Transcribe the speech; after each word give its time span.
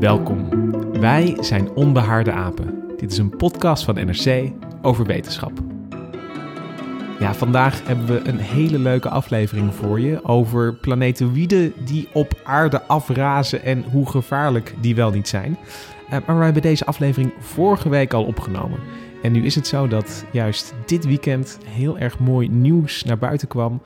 Welkom. 0.00 0.48
Wij 1.00 1.36
zijn 1.40 1.70
Onbehaarde 1.70 2.32
Apen. 2.32 2.84
Dit 2.96 3.12
is 3.12 3.18
een 3.18 3.36
podcast 3.36 3.84
van 3.84 3.94
NRC 3.94 4.52
over 4.82 5.06
wetenschap. 5.06 5.52
Ja, 7.18 7.34
vandaag 7.34 7.86
hebben 7.86 8.06
we 8.06 8.28
een 8.28 8.38
hele 8.38 8.78
leuke 8.78 9.08
aflevering 9.08 9.74
voor 9.74 10.00
je 10.00 10.24
over 10.24 10.74
planetoïden 10.74 11.72
die 11.84 12.08
op 12.12 12.40
aarde 12.44 12.82
afrazen 12.82 13.62
en 13.62 13.82
hoe 13.82 14.08
gevaarlijk 14.08 14.74
die 14.80 14.94
wel 14.94 15.10
niet 15.10 15.28
zijn. 15.28 15.58
Uh, 16.04 16.10
maar 16.26 16.38
we 16.38 16.44
hebben 16.44 16.62
deze 16.62 16.84
aflevering 16.84 17.32
vorige 17.38 17.88
week 17.88 18.12
al 18.12 18.24
opgenomen. 18.24 18.78
En 19.22 19.32
nu 19.32 19.44
is 19.44 19.54
het 19.54 19.66
zo 19.66 19.88
dat 19.88 20.24
juist 20.32 20.74
dit 20.86 21.04
weekend 21.04 21.58
heel 21.64 21.98
erg 21.98 22.18
mooi 22.18 22.48
nieuws 22.48 23.04
naar 23.04 23.18
buiten 23.18 23.48
kwam 23.48 23.80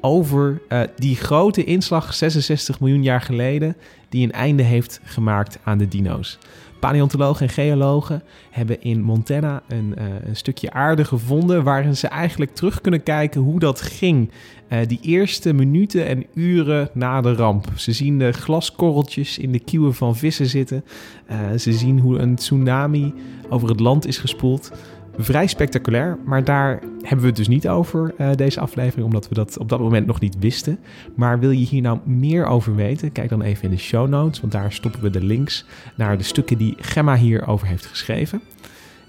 over 0.00 0.62
uh, 0.68 0.80
die 0.96 1.16
grote 1.16 1.64
inslag 1.64 2.14
66 2.14 2.80
miljoen 2.80 3.02
jaar 3.02 3.20
geleden 3.20 3.76
die 4.10 4.24
een 4.24 4.32
einde 4.32 4.62
heeft 4.62 5.00
gemaakt 5.04 5.58
aan 5.64 5.78
de 5.78 5.88
dino's. 5.88 6.38
Paleontologen 6.80 7.46
en 7.46 7.52
geologen 7.52 8.22
hebben 8.50 8.82
in 8.82 9.02
Montana 9.02 9.62
een, 9.68 9.94
uh, 9.98 10.04
een, 10.24 10.36
stukje 10.36 10.72
aarde 10.72 11.04
gevonden 11.04 11.64
waarin 11.64 11.96
ze 11.96 12.08
eigenlijk 12.08 12.54
terug 12.54 12.80
kunnen 12.80 13.02
kijken 13.02 13.40
hoe 13.40 13.58
dat 13.58 13.80
ging. 13.80 14.30
Uh, 14.68 14.78
die 14.86 14.98
eerste 15.02 15.52
minuten 15.52 16.06
en 16.06 16.26
uren 16.34 16.90
na 16.92 17.20
de 17.20 17.34
ramp. 17.34 17.66
Ze 17.76 17.92
zien 17.92 18.18
de 18.18 18.32
glaskorreltjes 18.32 19.38
in 19.38 19.52
de 19.52 19.58
kieuwen 19.58 19.94
van 19.94 20.16
vissen 20.16 20.46
zitten. 20.46 20.84
Uh, 21.30 21.36
ze 21.58 21.72
zien 21.72 21.98
hoe 21.98 22.18
een 22.18 22.34
tsunami 22.34 23.14
over 23.48 23.68
het 23.68 23.80
land 23.80 24.06
is 24.06 24.18
gespoeld 24.18 24.70
vrij 25.24 25.46
spectaculair. 25.46 26.18
Maar 26.24 26.44
daar 26.44 26.80
hebben 27.00 27.20
we 27.20 27.26
het 27.26 27.36
dus 27.36 27.48
niet 27.48 27.68
over, 27.68 28.14
uh, 28.18 28.30
deze 28.34 28.60
aflevering, 28.60 29.06
omdat 29.06 29.28
we 29.28 29.34
dat 29.34 29.58
op 29.58 29.68
dat 29.68 29.80
moment 29.80 30.06
nog 30.06 30.20
niet 30.20 30.36
wisten. 30.38 30.78
Maar 31.14 31.38
wil 31.38 31.50
je 31.50 31.66
hier 31.66 31.82
nou 31.82 31.98
meer 32.04 32.46
over 32.46 32.74
weten? 32.74 33.12
Kijk 33.12 33.28
dan 33.28 33.42
even 33.42 33.64
in 33.64 33.70
de 33.70 33.76
show 33.76 34.08
notes, 34.08 34.40
want 34.40 34.52
daar 34.52 34.72
stoppen 34.72 35.02
we 35.02 35.10
de 35.10 35.24
links 35.24 35.64
naar 35.94 36.18
de 36.18 36.24
stukken 36.24 36.58
die 36.58 36.74
Gemma 36.78 37.16
hierover 37.16 37.66
heeft 37.66 37.86
geschreven. 37.86 38.40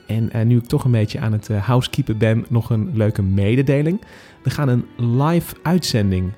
En 0.08 0.30
uh, 0.36 0.42
nu 0.42 0.58
ik 0.58 0.66
toch 0.66 0.84
een 0.84 0.92
beetje 0.92 1.20
aan 1.20 1.32
het 1.32 1.49
uh, 1.49 1.66
housekeepen 1.66 2.17
ben, 2.17 2.45
nog 2.49 2.70
een 2.70 2.89
leuke 2.93 3.22
mededeling. 3.22 4.02
We 4.43 4.49
gaan 4.49 4.67
een 4.67 4.86
live 4.98 5.55
uitzending 5.64 6.32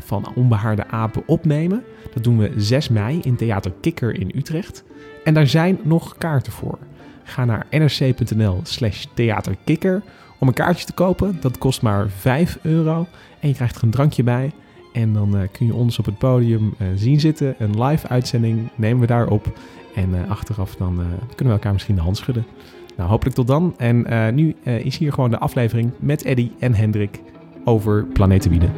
van 0.00 0.32
Onbehaarde 0.34 0.86
Apen 0.86 1.22
opnemen. 1.26 1.82
Dat 2.14 2.24
doen 2.24 2.38
we 2.38 2.52
6 2.56 2.88
mei 2.88 3.20
in 3.20 3.36
Theater 3.36 3.72
Kikker 3.80 4.20
in 4.20 4.32
Utrecht. 4.34 4.84
En 5.24 5.34
daar 5.34 5.46
zijn 5.46 5.78
nog 5.82 6.16
kaarten 6.18 6.52
voor. 6.52 6.78
Ga 7.30 7.44
naar 7.44 7.66
nrc.nl 7.70 8.60
slash 8.62 9.04
theaterkikker 9.14 10.02
om 10.38 10.48
een 10.48 10.54
kaartje 10.54 10.86
te 10.86 10.92
kopen. 10.92 11.38
Dat 11.40 11.58
kost 11.58 11.82
maar 11.82 12.08
5 12.08 12.58
euro 12.62 13.06
en 13.40 13.48
je 13.48 13.54
krijgt 13.54 13.76
er 13.76 13.82
een 13.82 13.90
drankje 13.90 14.22
bij. 14.22 14.52
En 14.92 15.12
dan 15.12 15.36
uh, 15.36 15.42
kun 15.52 15.66
je 15.66 15.74
ons 15.74 15.98
op 15.98 16.04
het 16.04 16.18
podium 16.18 16.74
uh, 16.78 16.88
zien 16.94 17.20
zitten. 17.20 17.54
Een 17.58 17.82
live 17.82 18.08
uitzending 18.08 18.68
nemen 18.74 19.00
we 19.00 19.06
daar 19.06 19.28
op. 19.28 19.58
En 19.94 20.10
uh, 20.10 20.30
achteraf 20.30 20.76
dan 20.76 20.94
kunnen 21.26 21.46
we 21.46 21.50
elkaar 21.50 21.72
misschien 21.72 21.94
de 21.94 22.00
hand 22.00 22.16
schudden. 22.16 22.46
Nou, 22.96 23.10
hopelijk 23.10 23.36
tot 23.36 23.46
dan. 23.46 23.74
En 23.76 24.34
nu 24.34 24.56
is 24.62 24.96
hier 24.96 25.12
gewoon 25.12 25.30
de 25.30 25.38
aflevering 25.38 25.90
met 25.98 26.24
Eddy 26.24 26.50
en 26.58 26.74
Hendrik 26.74 27.20
over 27.64 28.04
planetoïden. 28.04 28.72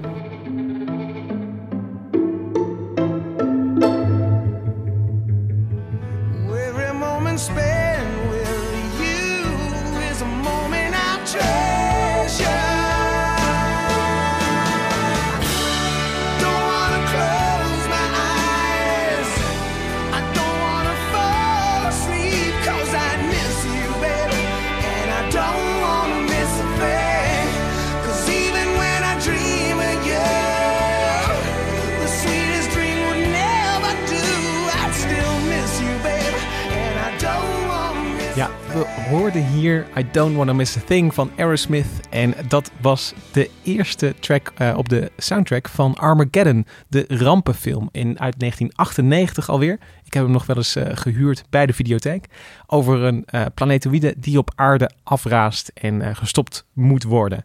Hoorden 39.13 39.47
hier 39.47 39.87
I 39.99 40.07
Don't 40.13 40.37
Wanna 40.37 40.53
Miss 40.53 40.77
a 40.77 40.81
Thing 40.81 41.15
van 41.15 41.31
Aerosmith. 41.37 41.87
En 42.11 42.35
dat 42.49 42.71
was 42.81 43.15
de 43.33 43.51
eerste 43.63 44.15
track 44.21 44.53
uh, 44.59 44.75
op 44.77 44.89
de 44.89 45.11
soundtrack 45.17 45.69
van 45.69 45.95
Armageddon, 45.95 46.67
de 46.89 47.05
rampenfilm 47.09 47.89
in, 47.91 48.21
uit 48.21 48.39
1998 48.39 49.49
alweer. 49.49 49.79
Ik 50.05 50.15
heb 50.15 50.23
hem 50.23 50.33
nog 50.33 50.47
wel 50.47 50.57
eens 50.57 50.77
uh, 50.77 50.85
gehuurd 50.93 51.45
bij 51.51 51.67
de 51.67 51.73
videotheek. 51.73 52.27
Over 52.67 53.03
een 53.03 53.27
uh, 53.31 53.45
planetoïde 53.55 54.15
die 54.19 54.39
op 54.39 54.51
aarde 54.55 54.91
afraast 55.03 55.71
en 55.75 56.17
gestopt 56.17 56.67
moet 56.73 57.03
worden. 57.03 57.45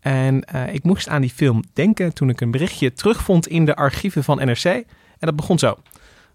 En 0.00 0.44
ik 0.72 0.84
moest 0.84 1.08
aan 1.08 1.20
die 1.20 1.30
film 1.30 1.62
denken 1.72 2.14
toen 2.14 2.28
ik 2.28 2.40
een 2.40 2.50
berichtje 2.50 2.92
terugvond 2.92 3.46
in 3.46 3.64
de 3.64 3.76
archieven 3.76 4.24
van 4.24 4.36
NRC. 4.36 4.64
En 4.64 4.84
dat 5.18 5.36
begon 5.36 5.58
zo. 5.58 5.76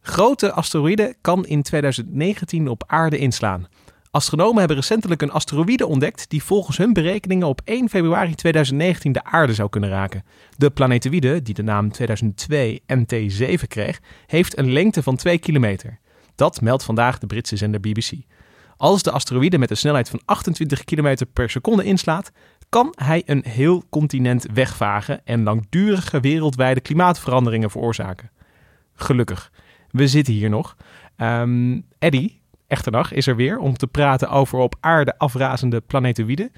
Grote 0.01 0.51
asteroïde 0.51 1.15
kan 1.21 1.45
in 1.45 1.61
2019 1.61 2.67
op 2.67 2.83
aarde 2.87 3.17
inslaan. 3.17 3.67
Astronomen 4.11 4.59
hebben 4.59 4.77
recentelijk 4.77 5.21
een 5.21 5.31
asteroïde 5.31 5.87
ontdekt 5.87 6.29
die 6.29 6.43
volgens 6.43 6.77
hun 6.77 6.93
berekeningen 6.93 7.47
op 7.47 7.61
1 7.63 7.89
februari 7.89 8.35
2019 8.35 9.11
de 9.11 9.23
aarde 9.23 9.53
zou 9.53 9.69
kunnen 9.69 9.89
raken. 9.89 10.23
De 10.57 10.69
planetoïde, 10.69 11.41
die 11.41 11.53
de 11.53 11.63
naam 11.63 11.91
2002 11.91 12.83
NT7 12.93 13.67
kreeg, 13.67 13.99
heeft 14.25 14.57
een 14.57 14.71
lengte 14.71 15.03
van 15.03 15.15
2 15.15 15.37
kilometer. 15.37 15.99
Dat 16.35 16.61
meldt 16.61 16.83
vandaag 16.83 17.17
de 17.17 17.27
Britse 17.27 17.55
zender 17.55 17.79
BBC. 17.79 18.11
Als 18.77 19.03
de 19.03 19.11
asteroïde 19.11 19.57
met 19.57 19.69
een 19.69 19.77
snelheid 19.77 20.09
van 20.09 20.21
28 20.25 20.83
km 20.83 21.15
per 21.33 21.49
seconde 21.49 21.83
inslaat, 21.83 22.31
kan 22.69 22.93
hij 22.95 23.23
een 23.25 23.43
heel 23.47 23.83
continent 23.89 24.45
wegvagen 24.53 25.25
en 25.25 25.43
langdurige 25.43 26.19
wereldwijde 26.19 26.81
klimaatveranderingen 26.81 27.71
veroorzaken. 27.71 28.31
Gelukkig, 28.93 29.51
we 29.89 30.07
zitten 30.07 30.33
hier 30.33 30.49
nog. 30.49 30.75
Um, 31.17 31.85
Eddie, 31.99 32.40
Echterdag 32.71 33.13
is 33.13 33.27
er 33.27 33.35
weer 33.35 33.57
om 33.57 33.77
te 33.77 33.87
praten 33.87 34.29
over 34.29 34.59
op 34.59 34.75
aarde 34.79 35.17
afrazende 35.17 35.81
planetoïden. 35.81 36.51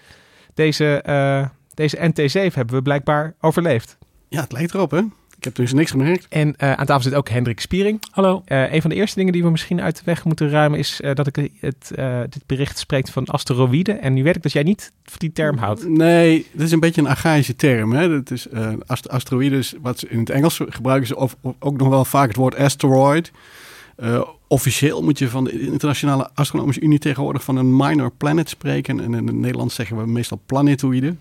Deze, 0.54 1.04
uh, 1.08 1.46
deze 1.74 1.98
NT7 1.98 2.54
hebben 2.54 2.76
we 2.76 2.82
blijkbaar 2.82 3.36
overleefd. 3.40 3.98
Ja, 4.30 4.42
het 4.42 4.52
lijkt 4.52 4.74
erop 4.74 4.92
hè. 4.92 5.02
Ik 5.38 5.44
heb 5.44 5.56
dus 5.56 5.74
niks 5.74 5.92
gemerkt. 5.92 6.26
En 6.30 6.48
uh, 6.48 6.72
aan 6.72 6.86
tafel 6.86 7.04
zit 7.04 7.14
ook 7.14 7.30
Hendrik 7.30 7.60
Spiering. 7.60 8.04
Hallo. 8.12 8.44
Uh, 8.48 8.74
een 8.74 8.82
van 8.82 8.90
de 8.90 8.96
eerste 8.96 9.18
dingen 9.18 9.34
die 9.34 9.44
we 9.44 9.50
misschien 9.50 9.82
uit 9.82 9.96
de 9.96 10.02
weg 10.06 10.26
moeten 10.26 10.50
ruimen 10.50 10.80
is 10.80 11.02
uh, 11.02 11.14
dat 11.14 11.28
ik 11.28 11.52
het, 11.60 11.92
dit 12.30 12.46
bericht 12.46 12.78
spreekt 12.78 13.10
van 13.10 13.26
asteroïden. 13.26 14.02
En 14.02 14.14
nu 14.14 14.24
weet 14.24 14.36
ik 14.36 14.42
dat 14.42 14.52
jij 14.52 14.64
niet 14.64 14.92
van 15.04 15.18
die 15.18 15.32
term 15.32 15.58
houdt. 15.58 15.88
Nee, 15.88 16.48
dat 16.52 16.66
is 16.66 16.72
een 16.72 16.80
beetje 16.80 17.02
een 17.02 17.08
archaïsche 17.08 17.56
term. 17.56 17.94
Hè? 17.94 18.10
Dat 18.10 18.32
is 18.32 18.48
ast 18.86 19.10
asteroïdes, 19.10 19.76
wat 19.82 20.00
ze 20.00 20.10
in 20.10 20.20
het 20.20 20.30
Engels 20.30 20.60
gebruiken 20.70 21.08
ze 21.08 21.16
of, 21.16 21.36
of 21.42 21.56
ook 21.60 21.78
nog 21.78 21.88
wel 21.88 22.06
vaak 22.06 22.28
het 22.28 22.38
woord 22.38 22.56
asteroid. 22.56 23.32
Officieel 24.54 25.04
moet 25.04 25.20
je 25.20 25.30
van 25.30 25.44
de 25.44 25.60
Internationale 25.60 26.30
Astronomische 26.34 26.82
Unie 26.82 27.00
tegenwoordig 27.00 27.44
van 27.44 27.56
een 27.56 27.76
minor 27.76 28.12
planet 28.18 28.50
spreken. 28.50 29.00
En 29.00 29.14
in 29.14 29.28
het 29.28 29.36
Nederlands 29.36 29.76
zeggen 29.76 29.98
we 29.98 30.06
meestal 30.06 30.42
planetoïden, 30.46 31.20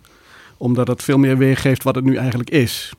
omdat 0.57 0.89
het 0.89 1.03
veel 1.03 1.19
meer 1.19 1.39
weergeeft 1.39 1.83
wat 1.83 1.95
het 1.95 2.05
nu 2.05 2.17
eigenlijk 2.17 2.51
is. 2.51 2.93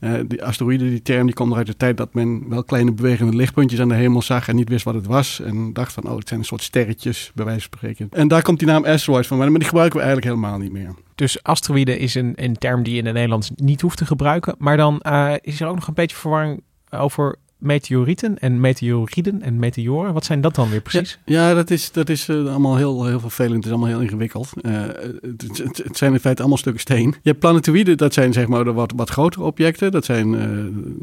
Uh, 0.00 0.20
die 0.26 0.44
asteroïden, 0.44 0.88
die 0.88 1.02
term, 1.02 1.26
die 1.26 1.34
komt 1.34 1.54
uit 1.54 1.66
de 1.66 1.76
tijd 1.76 1.96
dat 1.96 2.14
men 2.14 2.48
wel 2.48 2.64
kleine 2.64 2.92
bewegende 2.92 3.36
lichtpuntjes 3.36 3.80
aan 3.80 3.88
de 3.88 3.94
hemel 3.94 4.22
zag 4.22 4.48
en 4.48 4.56
niet 4.56 4.68
wist 4.68 4.84
wat 4.84 4.94
het 4.94 5.06
was. 5.06 5.40
En 5.40 5.72
dacht 5.72 5.92
van, 5.92 6.08
oh, 6.08 6.16
het 6.16 6.28
zijn 6.28 6.40
een 6.40 6.46
soort 6.46 6.62
sterretjes, 6.62 7.30
bij 7.34 7.44
wijze 7.44 7.68
van 7.70 7.78
spreken. 7.78 8.08
En 8.10 8.28
daar 8.28 8.42
komt 8.42 8.58
die 8.58 8.68
naam 8.68 8.84
asteroid 8.84 9.26
van, 9.26 9.38
maar 9.38 9.48
die 9.48 9.64
gebruiken 9.64 9.98
we 9.98 10.04
eigenlijk 10.04 10.34
helemaal 10.34 10.58
niet 10.58 10.72
meer. 10.72 10.94
Dus 11.14 11.42
asteroïde 11.42 11.98
is 11.98 12.14
een, 12.14 12.32
een 12.36 12.58
term 12.58 12.82
die 12.82 12.92
je 12.92 12.98
in 12.98 13.04
het 13.04 13.14
Nederlands 13.14 13.50
niet 13.56 13.80
hoeft 13.80 13.98
te 13.98 14.06
gebruiken. 14.06 14.54
Maar 14.58 14.76
dan 14.76 15.02
uh, 15.06 15.34
is 15.40 15.60
er 15.60 15.66
ook 15.66 15.74
nog 15.74 15.86
een 15.86 15.94
beetje 15.94 16.16
verwarring 16.16 16.62
over 16.90 17.36
meteorieten 17.60 18.38
en 18.38 18.60
meteoriden 18.60 19.42
en 19.42 19.58
meteoren. 19.58 20.12
Wat 20.12 20.24
zijn 20.24 20.40
dat 20.40 20.54
dan 20.54 20.70
weer 20.70 20.80
precies? 20.80 21.18
Ja, 21.24 21.54
dat 21.54 21.70
is, 21.70 21.92
dat 21.92 22.08
is 22.08 22.28
uh, 22.28 22.36
allemaal 22.36 22.76
heel, 22.76 23.06
heel 23.06 23.20
vervelend. 23.20 23.54
Het 23.54 23.64
is 23.64 23.70
allemaal 23.70 23.88
heel 23.88 24.00
ingewikkeld. 24.00 24.52
Het, 24.60 25.58
het, 25.58 25.76
het, 25.76 25.96
zijn 25.96 26.12
in 26.12 26.20
feite 26.20 26.40
allemaal 26.40 26.58
stukken 26.58 26.80
steen. 26.80 27.08
Je 27.22 27.28
hebt 27.28 27.38
planetoïden, 27.38 27.96
dat 27.96 28.14
zijn 28.14 28.32
zeg 28.32 28.46
maar 28.46 28.64
de 28.64 28.72
wat, 28.72 28.92
wat 28.96 29.10
grotere 29.10 29.44
objecten. 29.44 29.90
Dat 29.90 30.04
zijn, 30.04 30.32
uh, 30.32 30.42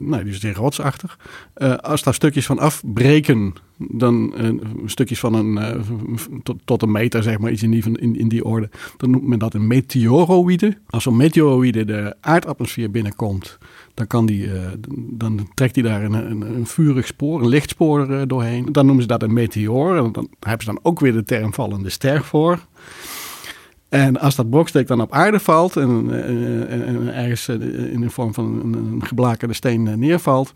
nou, 0.09 0.24
die 0.24 0.33
zijn 0.33 0.54
rotsachtig. 0.54 1.18
als 1.81 2.04
daar 2.04 2.13
stukjes 2.13 2.45
van 2.45 2.59
afbreken, 2.59 3.54
dan 3.77 4.33
stukjes 4.85 5.19
van 5.19 5.33
een, 5.33 5.59
tot, 6.44 6.57
tot 6.65 6.81
een 6.81 6.91
meter, 6.91 7.24
zeg 7.24 7.39
maar, 7.39 7.51
iets 7.51 7.63
in 7.63 7.71
die, 7.71 8.00
in, 8.00 8.15
in 8.15 8.27
die 8.27 8.45
orde. 8.45 8.69
Dan 8.97 9.09
noemt 9.09 9.27
men 9.27 9.39
dat 9.39 9.53
een 9.53 9.68
meteoroïde. 9.68 10.77
Als 10.89 11.06
een 11.06 11.15
meteoroïde 11.15 11.85
de 11.85 12.15
aardatmosfeer 12.21 12.91
binnenkomt 12.91 13.57
dan, 13.97 14.07
kan 14.07 14.25
die, 14.25 14.45
uh, 14.45 14.53
dan 14.94 15.50
trekt 15.53 15.75
hij 15.75 15.83
daar 15.83 16.03
een, 16.03 16.13
een, 16.13 16.41
een, 16.41 16.68
vurig 16.68 17.07
spoor, 17.07 17.41
een 17.41 17.47
lichtspoor 17.47 18.09
uh, 18.09 18.21
doorheen. 18.27 18.71
Dan 18.71 18.85
noemen 18.85 19.03
ze 19.03 19.09
dat 19.09 19.24
een 19.24 19.33
meteoor. 19.33 19.97
En 19.97 20.12
dan 20.12 20.30
hebben 20.39 20.65
ze 20.65 20.71
dan 20.73 20.80
ook 20.83 21.00
weer 21.00 21.13
de 21.13 21.23
term 21.23 21.53
vallende 21.53 21.89
ster 21.89 22.23
voor. 22.23 22.59
En 23.89 24.19
als 24.19 24.35
dat 24.35 24.50
broksteek 24.50 24.88
dan 24.88 25.01
op 25.01 25.12
aarde 25.12 25.39
valt 25.39 25.77
en, 25.77 26.23
en, 26.69 26.85
en 26.85 27.13
ergens 27.13 27.47
in 27.47 28.01
de 28.01 28.09
vorm 28.09 28.33
van 28.33 28.73
een 28.73 29.06
geblakerde 29.06 29.53
steen 29.53 30.00
neervalt, 30.00 30.51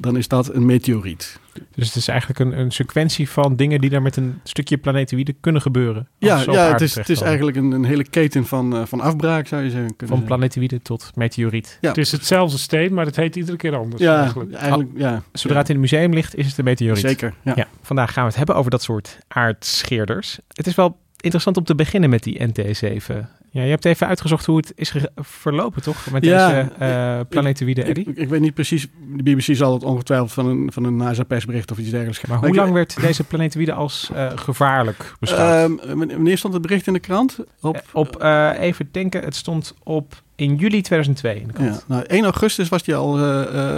dan 0.00 0.16
is 0.16 0.28
dat 0.28 0.54
een 0.54 0.66
meteoriet. 0.66 1.40
Dus 1.74 1.86
het 1.86 1.96
is 1.96 2.08
eigenlijk 2.08 2.38
een, 2.38 2.58
een 2.58 2.70
sequentie 2.70 3.28
van 3.28 3.56
dingen 3.56 3.80
die 3.80 3.90
daar 3.90 4.02
met 4.02 4.16
een 4.16 4.40
stukje 4.42 4.76
planetoïde 4.76 5.34
kunnen 5.40 5.62
gebeuren. 5.62 6.08
Ja, 6.18 6.42
ja 6.46 6.72
het, 6.72 6.80
is, 6.80 6.94
het 6.94 7.08
is 7.08 7.20
eigenlijk 7.20 7.56
een, 7.56 7.70
een, 7.70 7.84
hele 7.84 8.04
keten 8.08 8.46
van, 8.46 8.76
uh, 8.76 8.82
van 8.84 9.00
afbraak, 9.00 9.46
zou 9.46 9.62
je 9.62 9.70
zeggen. 9.70 9.94
Van 10.04 10.24
planetoïde 10.24 10.82
tot 10.82 11.10
meteoriet. 11.14 11.78
Ja. 11.80 11.88
Het 11.88 11.98
is 11.98 12.12
hetzelfde 12.12 12.58
steen, 12.58 12.94
maar 12.94 13.06
het 13.06 13.16
heet 13.16 13.36
iedere 13.36 13.56
keer 13.56 13.76
anders. 13.76 14.02
Ja, 14.02 14.20
eigenlijk. 14.20 14.52
eigenlijk 14.52 14.90
ja. 14.96 15.22
Zodra 15.32 15.58
het 15.58 15.68
in 15.68 15.80
het 15.80 15.90
museum 15.90 16.12
ligt, 16.12 16.36
is 16.36 16.46
het 16.46 16.58
een 16.58 16.64
meteoriet. 16.64 17.00
Zeker, 17.00 17.34
ja. 17.42 17.52
ja. 17.56 17.66
Vandaag 17.82 18.12
gaan 18.12 18.22
we 18.22 18.28
het 18.28 18.38
hebben 18.38 18.56
over 18.56 18.70
dat 18.70 18.82
soort 18.82 19.18
aardscheerders. 19.28 20.38
Het 20.48 20.66
is 20.66 20.74
wel 20.74 20.98
interessant 21.20 21.56
om 21.56 21.64
te 21.64 21.74
beginnen 21.74 22.10
met 22.10 22.22
die 22.22 22.40
NT7. 22.40 23.14
Ja, 23.54 23.62
je 23.62 23.70
hebt 23.70 23.84
even 23.84 24.06
uitgezocht 24.06 24.46
hoe 24.46 24.56
het 24.56 24.72
is 24.74 24.94
verlopen, 25.16 25.82
toch? 25.82 26.10
Met 26.10 26.24
ja, 26.24 26.48
deze 26.48 26.70
uh, 26.80 27.20
planetoïde 27.28 27.82
Eddy? 27.82 28.00
Ik, 28.00 28.16
ik, 28.16 28.28
weet 28.28 28.40
niet 28.40 28.54
precies. 28.54 28.86
De 29.16 29.22
BBC 29.22 29.54
zal 29.56 29.72
het 29.72 29.82
ongetwijfeld 29.82 30.32
van 30.32 30.46
een, 30.46 30.72
van 30.72 30.84
een 30.84 30.96
NASA-persbericht 30.96 31.70
of 31.70 31.78
iets 31.78 31.90
dergelijks. 31.90 32.26
Maar, 32.26 32.38
maar 32.40 32.48
hoe 32.48 32.56
lang 32.56 32.72
werd 32.72 33.00
deze 33.00 33.24
planetoïde 33.24 33.72
als 33.72 34.10
uh, 34.12 34.30
gevaarlijk 34.34 35.14
beschouwd? 35.20 35.70
Uh, 35.70 35.92
wanneer 35.92 36.38
stond 36.38 36.52
het 36.52 36.62
bericht 36.62 36.86
in 36.86 36.92
de 36.92 36.98
krant? 36.98 37.38
Op, 37.60 37.82
op 37.92 38.22
even 38.58 38.88
denken, 38.90 39.24
het 39.24 39.36
stond 39.36 39.74
op 39.82 40.22
in 40.34 40.54
juli 40.54 40.82
2002 40.82 41.40
in 41.40 41.46
de 41.46 41.52
krant. 41.52 41.84
Ja, 41.88 41.94
nou, 41.94 42.02
1 42.02 42.24
augustus 42.24 42.68
was 42.68 42.86
hij 42.86 42.96
al 42.96 43.18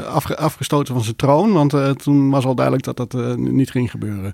afge, 0.02 0.36
afgestoten 0.36 0.94
van 0.94 1.02
zijn 1.02 1.16
troon, 1.16 1.52
want 1.52 2.02
toen 2.02 2.30
was 2.30 2.44
al 2.44 2.54
duidelijk 2.54 2.84
dat 2.84 2.96
dat 2.96 3.36
niet 3.36 3.70
ging 3.70 3.90
gebeuren. 3.90 4.32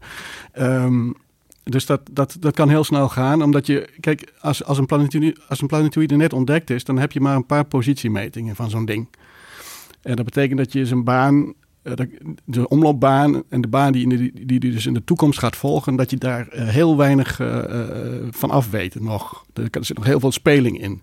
Um, 0.59 1.17
dus 1.64 1.87
dat, 1.87 2.00
dat, 2.12 2.37
dat 2.41 2.55
kan 2.55 2.69
heel 2.69 2.85
snel 2.85 3.09
gaan, 3.09 3.43
omdat 3.43 3.67
je, 3.67 3.88
kijk, 4.00 4.32
als, 4.41 4.64
als, 4.64 4.79
een 4.79 4.87
planetoïde, 4.87 5.37
als 5.49 5.61
een 5.61 5.67
planetoïde 5.67 6.17
net 6.17 6.32
ontdekt 6.32 6.70
is, 6.70 6.85
dan 6.85 6.99
heb 6.99 7.12
je 7.12 7.20
maar 7.20 7.37
een 7.37 7.47
paar 7.47 7.64
positiemetingen 7.64 8.56
van 8.56 8.70
zo'n 8.70 8.85
ding. 8.85 9.09
En 10.03 10.17
dat 10.17 10.25
betekent 10.25 10.59
dat 10.59 10.73
je 10.73 10.87
zijn 10.87 11.05
baan, 11.05 11.55
eh, 11.82 11.93
de 12.44 12.69
omloopbaan 12.69 13.43
en 13.49 13.61
de 13.61 13.69
baan 13.69 13.93
die, 13.93 14.03
in 14.03 14.09
die, 14.09 14.47
die 14.47 14.59
dus 14.59 14.87
in 14.87 14.94
de 14.94 15.05
toekomst 15.05 15.38
gaat 15.38 15.56
volgen, 15.56 15.97
dat 15.97 16.11
je 16.11 16.17
daar 16.17 16.49
eh, 16.49 16.69
heel 16.69 16.97
weinig 16.97 17.41
uh, 17.41 17.62
van 18.31 18.50
af 18.50 18.70
weet 18.70 19.00
nog. 19.00 19.44
Er 19.53 19.85
zit 19.85 19.97
nog 19.97 20.06
heel 20.06 20.20
veel 20.20 20.32
speling 20.32 20.81
in. 20.82 21.03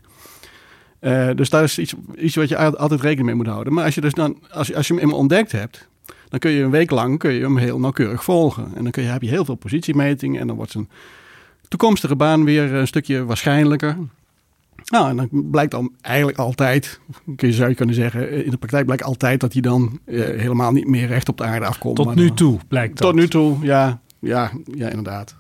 dus 1.35 1.49
daar 1.49 1.63
is 1.63 1.79
iets, 1.79 1.93
iets 2.15 2.35
wat 2.35 2.49
je 2.49 2.77
altijd 2.77 3.01
rekening 3.01 3.27
mee 3.27 3.35
moet 3.35 3.47
houden. 3.47 3.73
Maar 3.73 3.85
als 3.85 3.95
je, 3.95 4.01
dus 4.01 4.13
dan, 4.13 4.37
als, 4.51 4.73
als 4.73 4.87
je 4.87 4.95
hem 4.95 5.13
ontdekt 5.13 5.51
hebt, 5.51 5.88
dan 6.29 6.39
kun 6.39 6.51
je 6.51 6.63
een 6.63 6.71
week 6.71 6.91
lang 6.91 7.19
kun 7.19 7.33
je 7.33 7.41
hem 7.41 7.57
heel 7.57 7.79
nauwkeurig 7.79 8.23
volgen. 8.23 8.71
En 8.75 8.83
dan 8.83 8.91
kun 8.91 9.03
je, 9.03 9.09
heb 9.09 9.21
je 9.21 9.29
heel 9.29 9.45
veel 9.45 9.55
positiemetingen 9.55 10.41
en 10.41 10.47
dan 10.47 10.55
wordt 10.55 10.71
zijn 10.71 10.89
toekomstige 11.67 12.15
baan 12.15 12.43
weer 12.43 12.73
een 12.73 12.87
stukje 12.87 13.25
waarschijnlijker. 13.25 13.97
Nou, 14.85 15.09
en 15.09 15.15
dan 15.15 15.29
blijkt 15.31 15.71
dan 15.71 15.93
eigenlijk 16.01 16.37
altijd, 16.37 16.99
kun 17.35 17.47
je, 17.47 17.53
zou 17.53 17.69
je 17.69 17.75
kunnen 17.75 17.95
zeggen, 17.95 18.45
in 18.45 18.51
de 18.51 18.57
praktijk 18.57 18.85
blijkt 18.85 19.03
altijd 19.03 19.39
dat 19.39 19.53
hij 19.53 19.61
dan 19.61 19.99
eh, 20.05 20.19
helemaal 20.19 20.71
niet 20.71 20.87
meer 20.87 21.07
recht 21.07 21.29
op 21.29 21.37
de 21.37 21.43
aarde 21.43 21.65
afkomt. 21.65 21.95
Tot 21.95 22.15
nu 22.15 22.31
toe 22.31 22.59
blijkt 22.67 22.97
dat. 22.97 23.07
Tot 23.07 23.15
nu 23.15 23.27
toe, 23.27 23.57
ja, 23.61 24.01
ja, 24.19 24.51
ja 24.73 24.87
inderdaad. 24.87 25.35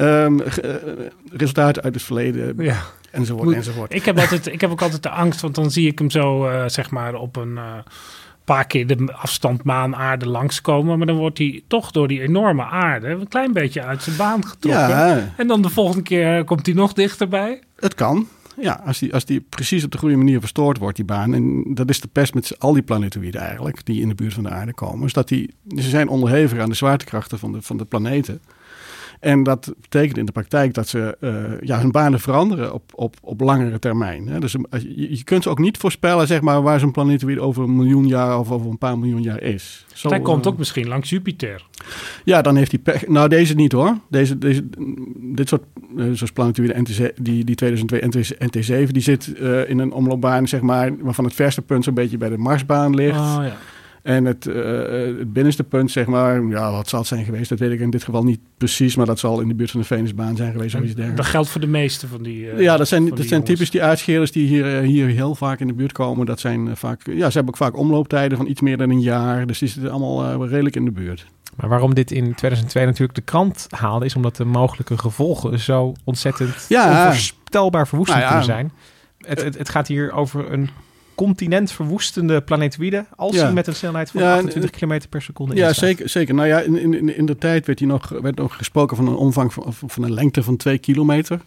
Um, 0.00 0.40
resultaten 1.32 1.82
uit 1.82 1.94
het 1.94 2.02
verleden, 2.02 2.54
ja. 2.58 2.82
enzovoort, 3.10 3.56
enzovoort. 3.56 3.94
Ik 3.94 4.04
heb, 4.04 4.18
altijd, 4.18 4.46
ik 4.46 4.60
heb 4.60 4.70
ook 4.70 4.82
altijd 4.82 5.02
de 5.02 5.10
angst, 5.10 5.40
want 5.40 5.54
dan 5.54 5.70
zie 5.70 5.86
ik 5.86 5.98
hem 5.98 6.10
zo, 6.10 6.48
uh, 6.48 6.68
zeg 6.68 6.90
maar, 6.90 7.14
op 7.14 7.36
een... 7.36 7.52
Uh, 7.52 7.78
paar 8.54 8.66
keer 8.66 8.86
de 8.86 9.12
afstand 9.12 9.64
maan-aarde 9.64 10.28
langskomen. 10.28 10.98
Maar 10.98 11.06
dan 11.06 11.16
wordt 11.16 11.38
hij 11.38 11.62
toch 11.66 11.90
door 11.90 12.08
die 12.08 12.22
enorme 12.22 12.64
aarde 12.64 13.08
een 13.08 13.28
klein 13.28 13.52
beetje 13.52 13.82
uit 13.82 14.02
zijn 14.02 14.16
baan 14.16 14.46
getrokken. 14.46 14.88
Ja. 14.88 15.34
En 15.36 15.46
dan 15.46 15.62
de 15.62 15.68
volgende 15.68 16.02
keer 16.02 16.44
komt 16.44 16.66
hij 16.66 16.74
nog 16.74 16.92
dichterbij. 16.92 17.60
Het 17.76 17.94
kan. 17.94 18.26
Ja, 18.60 18.82
als 18.86 18.98
die, 18.98 19.14
als 19.14 19.24
die 19.24 19.40
precies 19.40 19.84
op 19.84 19.90
de 19.90 19.98
goede 19.98 20.16
manier 20.16 20.40
verstoord 20.40 20.78
wordt, 20.78 20.96
die 20.96 21.04
baan. 21.04 21.34
En 21.34 21.64
dat 21.74 21.88
is 21.88 22.00
de 22.00 22.08
pest 22.08 22.34
met 22.34 22.58
al 22.58 22.72
die 22.72 22.82
planetoïden 22.82 23.40
eigenlijk, 23.40 23.84
die 23.84 24.00
in 24.00 24.08
de 24.08 24.14
buurt 24.14 24.34
van 24.34 24.42
de 24.42 24.50
aarde 24.50 24.74
komen. 24.74 25.06
Is 25.06 25.12
dat 25.12 25.28
die, 25.28 25.54
ze 25.76 25.88
zijn 25.88 26.08
onderhevig 26.08 26.58
aan 26.58 26.68
de 26.68 26.74
zwaartekrachten 26.74 27.38
van 27.38 27.52
de, 27.52 27.62
van 27.62 27.76
de 27.76 27.84
planeten. 27.84 28.40
En 29.20 29.42
dat 29.42 29.74
betekent 29.80 30.18
in 30.18 30.26
de 30.26 30.32
praktijk 30.32 30.74
dat 30.74 30.88
ze 30.88 31.16
uh, 31.20 31.60
ja, 31.60 31.80
hun 31.80 31.90
banen 31.90 32.20
veranderen 32.20 32.74
op, 32.74 32.82
op, 32.94 33.16
op 33.20 33.40
langere 33.40 33.78
termijn. 33.78 34.28
Hè. 34.28 34.40
Dus 34.40 34.52
je, 34.52 35.16
je, 35.16 35.24
kunt 35.24 35.42
ze 35.42 35.48
ook 35.48 35.58
niet 35.58 35.76
voorspellen 35.76 36.26
zeg 36.26 36.40
maar, 36.40 36.62
waar 36.62 36.80
zo'n 36.80 36.90
planeet 36.90 37.22
weer 37.22 37.40
over 37.40 37.62
een 37.62 37.76
miljoen 37.76 38.06
jaar 38.06 38.38
of 38.38 38.50
over 38.50 38.70
een 38.70 38.78
paar 38.78 38.98
miljoen 38.98 39.22
jaar 39.22 39.42
is. 39.42 39.86
Zo, 39.94 40.08
hij 40.08 40.20
komt 40.20 40.46
uh, 40.46 40.52
ook 40.52 40.58
misschien 40.58 40.88
langs 40.88 41.10
Jupiter. 41.10 41.66
Ja, 42.24 42.42
dan 42.42 42.56
heeft 42.56 42.70
hij 42.70 42.80
pech. 42.80 43.08
Nou, 43.08 43.28
deze 43.28 43.54
niet 43.54 43.72
hoor. 43.72 43.98
Deze, 44.10 44.38
deze, 44.38 44.66
dit 45.16 45.48
soort, 45.48 45.62
uh, 45.96 46.04
zoals 46.04 46.32
planetoïde 46.32 46.80
NT, 46.80 47.12
die, 47.16 47.44
die 47.44 47.54
2002 47.54 48.86
NT7, 48.86 48.90
die 48.90 49.02
zit 49.02 49.26
in 49.66 49.78
een 49.78 49.92
omloopbaan, 49.92 50.48
zeg 50.48 50.60
maar, 50.60 50.96
waarvan 51.00 51.24
het 51.24 51.34
verste 51.34 51.62
punt 51.62 51.84
zo'n 51.84 51.94
beetje 51.94 52.18
bij 52.18 52.28
de 52.28 52.38
Marsbaan 52.38 52.94
ligt. 52.94 53.18
Oh, 53.18 53.38
ja. 53.42 53.56
En 54.02 54.24
het, 54.24 54.46
uh, 54.46 54.54
het 55.18 55.32
binnenste 55.32 55.64
punt, 55.64 55.90
zeg 55.90 56.06
maar, 56.06 56.42
ja, 56.44 56.70
wat 56.70 56.88
zal 56.88 56.98
het 56.98 57.08
zijn 57.08 57.24
geweest? 57.24 57.48
Dat 57.48 57.58
weet 57.58 57.70
ik 57.70 57.80
in 57.80 57.90
dit 57.90 58.04
geval 58.04 58.24
niet 58.24 58.40
precies, 58.56 58.96
maar 58.96 59.06
dat 59.06 59.18
zal 59.18 59.40
in 59.40 59.48
de 59.48 59.54
buurt 59.54 59.70
van 59.70 59.80
de 59.80 59.86
Venusbaan 59.86 60.36
zijn 60.36 60.52
geweest. 60.52 60.74
Of 60.74 60.82
iets 60.82 60.94
dat 60.94 61.26
geldt 61.26 61.48
voor 61.48 61.60
de 61.60 61.66
meeste 61.66 62.08
van 62.08 62.22
die. 62.22 62.52
Uh, 62.52 62.60
ja, 62.60 62.76
dat 62.76 62.88
zijn, 62.88 63.08
dat 63.08 63.26
zijn 63.26 63.42
typisch 63.42 63.70
die 63.70 63.82
aardschelers 63.82 64.32
die 64.32 64.46
hier, 64.46 64.66
hier 64.66 65.06
heel 65.06 65.34
vaak 65.34 65.60
in 65.60 65.66
de 65.66 65.72
buurt 65.72 65.92
komen. 65.92 66.26
Dat 66.26 66.40
zijn 66.40 66.76
vaak, 66.76 67.06
ja, 67.06 67.30
ze 67.30 67.36
hebben 67.36 67.48
ook 67.48 67.56
vaak 67.56 67.76
omlooptijden 67.76 68.38
van 68.38 68.46
iets 68.46 68.60
meer 68.60 68.76
dan 68.76 68.90
een 68.90 69.00
jaar. 69.00 69.46
Dus 69.46 69.58
die 69.58 69.68
zitten 69.68 69.90
allemaal 69.90 70.46
redelijk 70.46 70.76
in 70.76 70.84
de 70.84 70.90
buurt. 70.90 71.26
Maar 71.56 71.68
waarom 71.68 71.94
dit 71.94 72.10
in 72.10 72.34
2002 72.34 72.84
natuurlijk 72.84 73.14
de 73.14 73.24
krant 73.24 73.66
haalde, 73.68 74.04
is 74.04 74.14
omdat 74.14 74.36
de 74.36 74.44
mogelijke 74.44 74.98
gevolgen 74.98 75.58
zo 75.58 75.94
ontzettend 76.04 76.66
ja, 76.68 77.06
onvoorspelbaar 77.06 77.88
verwoestend 77.88 78.18
nou 78.18 78.30
ja, 78.32 78.38
kunnen 78.38 78.54
zijn. 78.54 78.72
Het, 79.18 79.42
het, 79.42 79.58
het 79.58 79.68
gaat 79.68 79.88
hier 79.88 80.12
over 80.12 80.52
een 80.52 80.70
continent 81.18 81.72
verwoestende 81.72 82.40
planetoïde 82.40 83.06
als 83.16 83.36
hij 83.36 83.52
met 83.52 83.66
een 83.66 83.74
snelheid 83.74 84.10
van 84.10 84.22
28 84.22 84.70
km 84.70 85.00
per 85.08 85.22
seconde 85.22 85.54
Ja, 85.54 85.72
zeker, 85.72 86.08
zeker. 86.08 86.34
Nou 86.34 86.48
ja, 86.48 86.60
in, 86.60 86.76
in, 86.76 87.16
in 87.16 87.26
de 87.26 87.36
tijd 87.36 87.66
werd, 87.66 87.78
hij 87.78 87.88
nog, 87.88 88.08
werd 88.08 88.36
nog 88.36 88.56
gesproken 88.56 88.96
van 88.96 89.06
een 89.06 89.14
omvang 89.14 89.52
van, 89.52 89.64
van 89.72 90.02
een 90.02 90.12
lengte 90.12 90.42
van 90.42 90.56
2 90.56 90.78
kilometer. 90.78 91.40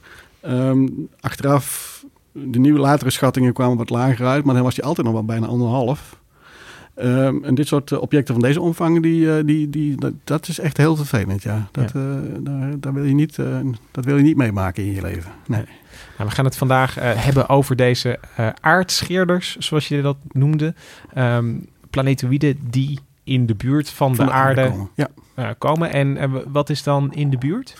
Um, 0.47 1.07
achteraf, 1.19 2.05
de 2.31 2.59
nieuwe 2.59 2.79
latere 2.79 3.09
schattingen 3.09 3.53
kwamen 3.53 3.77
wat 3.77 3.89
lager 3.89 4.25
uit, 4.25 4.43
maar 4.43 4.55
dan 4.55 4.63
was 4.63 4.75
hij 4.75 4.85
altijd 4.85 5.05
nog 5.05 5.15
wel 5.15 5.25
bijna 5.25 5.47
anderhalf. 5.47 6.19
Um, 6.95 7.43
en 7.43 7.55
dit 7.55 7.67
soort 7.67 7.91
uh, 7.91 8.01
objecten 8.01 8.33
van 8.33 8.43
deze 8.43 8.61
omvang, 8.61 9.01
die, 9.01 9.21
uh, 9.21 9.35
die, 9.45 9.69
die, 9.69 9.95
dat, 9.95 10.13
dat, 10.23 10.47
is 10.47 10.59
echt 10.59 10.77
heel 10.77 10.95
vervelend. 10.95 11.43
Ja. 11.43 11.67
Dat, 11.71 11.91
ja. 11.93 11.99
Uh, 11.99 12.05
daar, 12.39 12.79
daar, 12.79 12.93
wil 12.93 13.03
je 13.03 13.13
niet, 13.13 13.37
dat 13.91 14.05
wil 14.05 14.17
je 14.17 14.23
niet 14.23 14.37
meemaken 14.37 14.83
in 14.83 14.93
je 14.93 15.01
leven. 15.01 15.31
Nee. 15.47 15.63
Nou, 16.21 16.33
we 16.33 16.39
gaan 16.39 16.49
het 16.49 16.57
vandaag 16.57 16.97
uh, 16.97 17.03
hebben 17.15 17.49
over 17.49 17.75
deze 17.75 18.19
uh, 18.39 18.49
aardscheerders, 18.59 19.57
zoals 19.57 19.87
je 19.87 20.01
dat 20.01 20.17
noemde. 20.31 20.73
Um, 21.17 21.65
planetoïden 21.89 22.59
die 22.69 22.99
in 23.23 23.45
de 23.45 23.55
buurt 23.55 23.89
van, 23.89 24.15
van 24.15 24.25
de, 24.25 24.31
de, 24.31 24.37
aarde, 24.37 24.61
aarde 24.61 24.71
komen. 24.73 24.89
Ja. 24.95 25.09
Uh, 25.35 25.49
komen. 25.57 25.91
En 25.91 26.31
wat 26.51 26.69
is 26.69 26.83
dan 26.83 27.13
in 27.13 27.29
de 27.29 27.37
buurt? 27.37 27.75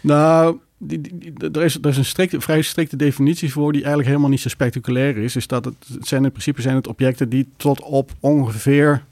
Nou, 0.00 0.58
die, 0.78 1.00
die, 1.00 1.50
er, 1.52 1.62
is, 1.62 1.78
er 1.80 1.88
is 1.88 1.96
een 1.96 2.04
strikte, 2.04 2.40
vrij 2.40 2.62
strikte 2.62 2.96
definitie 2.96 3.52
voor 3.52 3.72
die 3.72 3.80
eigenlijk 3.80 4.08
helemaal 4.08 4.30
niet 4.30 4.40
zo 4.40 4.48
spectaculair 4.48 5.16
is. 5.16 5.36
Is 5.36 5.46
dat 5.46 5.64
het, 5.64 5.74
zijn 6.00 6.24
in 6.24 6.30
principe 6.30 6.62
zijn 6.62 6.74
het 6.74 6.86
objecten 6.86 7.28
die 7.28 7.48
tot 7.56 7.80
op 7.80 8.10
ongeveer 8.20 9.04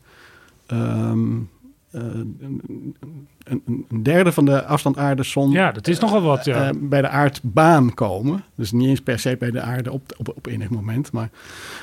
um, 0.66 1.48
eh, 1.62 1.62
een, 1.92 2.94
een, 3.44 4.02
derde 4.02 4.32
van 4.32 4.44
de 4.44 4.64
afstand 4.64 4.96
aarde-zon 4.99 5.50
Ja, 5.50 5.72
dat 5.72 5.88
is 5.88 5.99
nogal 5.99 6.22
wat, 6.22 6.44
ja. 6.44 6.68
eh, 6.68 6.75
bij 6.80 7.00
de 7.00 7.08
aardbaan 7.08 7.94
komen. 7.94 8.44
Dus 8.54 8.72
niet 8.72 8.88
eens 8.88 9.00
per 9.00 9.18
se 9.18 9.37
bij 9.38 9.50
de 9.50 9.61
aarde 9.61 9.92
op, 9.92 10.14
op, 10.18 10.28
op 10.28 10.46
enig 10.46 10.68
moment. 10.68 11.12
Maar, 11.12 11.30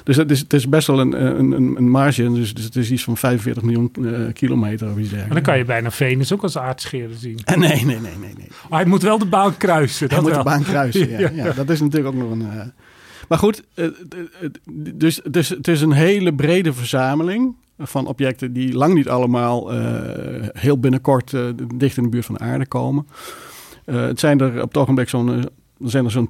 dus 0.03 0.15
het 0.15 0.31
is, 0.31 0.39
het 0.39 0.53
is 0.53 0.69
best 0.69 0.87
wel 0.87 0.99
een, 0.99 1.39
een, 1.39 1.51
een, 1.51 1.89
marge. 1.89 2.33
Dus, 2.33 2.53
dus 2.53 2.63
het 2.63 2.75
is 2.75 2.91
iets 2.91 3.03
van 3.03 3.17
45 3.17 3.63
miljoen 3.63 3.91
eh, 4.05 4.33
kilometer 4.33 4.87
of 4.91 4.97
iets 4.97 5.09
En 5.11 5.15
dergelijks. 5.15 5.33
dan 5.33 5.41
kan 5.43 5.57
je 5.57 5.65
bijna 5.65 5.91
Venus 5.91 6.33
ook 6.33 6.43
als 6.43 6.57
aardscheren 6.57 7.17
zien. 7.17 7.39
Eh, 7.45 7.57
Nee, 7.57 7.69
nee, 7.85 7.99
nee, 7.99 7.99
nee. 8.19 8.33
nee. 8.37 8.47
Maar 8.69 8.79
hij 8.79 8.89
moet 8.89 9.01
wel 9.01 9.17
de 9.17 9.25
baan 9.25 9.57
kruisen. 9.57 10.07
Hij 10.07 10.15
Dat 10.17 10.25
moet 10.27 10.35
de 10.37 10.43
baan 10.43 10.63
kruisen. 10.63 11.09
Ja, 11.09 11.19
Ja. 11.29 11.29
ja. 11.33 11.51
dat 11.53 11.69
is 11.69 11.79
natuurlijk 11.81 12.15
ook 12.15 12.21
nog 12.21 12.31
een. 12.31 12.41
eh, 12.51 12.65
Maar 13.27 13.37
goed, 13.37 13.63
dus, 14.95 15.21
dus 15.31 15.49
het 15.49 15.67
is 15.67 15.81
een 15.81 15.91
hele 15.91 16.33
brede 16.33 16.73
verzameling 16.73 17.55
van 17.79 18.07
objecten 18.07 18.53
die 18.53 18.73
lang 18.73 18.93
niet 18.93 19.09
allemaal 19.09 19.73
eh, 19.73 20.47
heel 20.53 20.79
binnenkort 20.79 21.33
eh, 21.33 21.43
dicht 21.75 21.97
in 21.97 22.03
de 22.03 22.09
buurt 22.09 22.25
van 22.25 22.35
de 22.35 22.41
aarde 22.41 22.65
komen. 22.65 23.07
Eh, 23.85 24.01
het 24.01 24.19
zijn 24.19 24.39
er 24.39 24.61
op 24.61 24.67
het 24.67 24.77
ogenblik 24.77 25.09
zo'n. 25.09 25.29
er 25.29 25.49
zijn 25.77 26.05
er 26.05 26.11
zo'n 26.11 26.27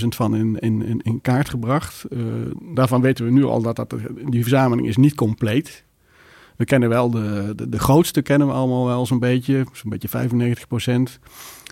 20.000 0.00 0.08
van 0.08 0.36
in, 0.36 0.58
in, 0.58 1.00
in, 1.02 1.20
kaart 1.20 1.48
gebracht. 1.48 2.04
Daarvan 2.74 3.00
weten 3.00 3.24
we 3.24 3.30
nu 3.30 3.44
al 3.44 3.62
dat, 3.62 3.76
dat 3.76 3.94
die 4.28 4.42
verzameling 4.42 4.88
is 4.88 4.96
niet 4.96 5.14
compleet. 5.14 5.84
We 6.56 6.64
kennen 6.64 6.88
wel 6.88 7.10
de, 7.10 7.54
de, 7.68 7.78
grootste 7.78 8.22
kennen 8.22 8.46
we 8.46 8.52
allemaal 8.52 8.86
wel 8.86 9.06
zo'n 9.06 9.18
beetje, 9.18 9.64
zo'n 9.72 9.90
beetje 9.90 10.08
95 10.08 10.66
procent. 10.66 11.18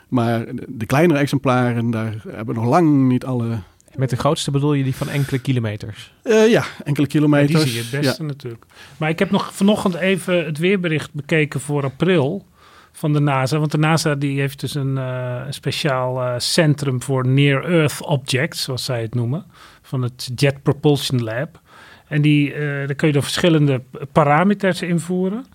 Maar 0.09 0.47
de, 0.69 0.87
kleinere 0.87 1.19
exemplaren, 1.19 1.91
daar 1.91 2.23
hebben 2.29 2.55
nog 2.55 2.65
lang 2.65 3.09
niet 3.09 3.25
alle. 3.25 3.59
Met 3.97 4.11
de 4.11 4.17
grootste 4.17 4.51
bedoel 4.51 4.73
je 4.73 4.85
die 4.85 4.95
van 4.95 5.09
enkele 5.09 5.39
kilometers. 5.39 6.13
eh, 6.23 6.51
ja, 6.51 6.65
enkele 6.85 7.07
Ja, 7.07 7.13
kilometers. 7.13 7.53
die 7.65 7.73
zie 7.73 7.73
je 7.73 7.79
het 7.97 8.01
beste 8.01 8.23
Ja. 8.23 8.29
natuurlijk. 8.29 8.65
Maar 8.97 9.09
ik 9.09 9.19
heb 9.19 9.31
nog 9.31 9.55
vanochtend 9.55 9.95
even 9.95 10.45
het 10.45 10.59
weerbericht 10.59 11.13
bekeken 11.15 11.61
voor 11.61 11.85
april 11.85 12.47
van 12.93 13.13
de 13.13 13.21
NASA. 13.21 13.59
Want 13.59 13.71
de 13.71 13.79
NASA 13.79 14.15
die 14.15 14.41
heeft 14.41 14.61
dus 14.61 14.75
een, 14.75 14.99
eh, 14.99 15.43
een 15.47 15.55
speciaal 15.55 16.23
eh, 16.23 16.35
centrum 16.39 17.03
voor 17.03 17.27
Near-Earth 17.27 18.01
Objects, 18.03 18.63
zoals 18.63 18.85
zij 18.85 19.03
het 19.03 19.15
noemen. 19.15 19.45
Van 19.83 20.03
het 20.03 20.31
Jet 20.35 20.63
Propulsion 20.63 21.23
Lab. 21.23 21.61
En 22.09 22.23
die, 22.23 22.53
eh, 22.53 22.61
daar 22.61 22.95
kun 22.95 23.07
je 23.07 23.13
dan 23.13 23.23
verschillende 23.23 23.83
parameters 24.13 24.83
invoeren. 24.83 25.47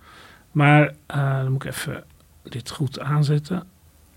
Maar 0.51 0.93
eh, 1.07 1.37
dan 1.43 1.51
moet 1.51 1.63
ik 1.65 1.71
even 1.71 2.03
dit 2.43 2.69
goed 2.69 2.99
aanzetten. 2.99 3.55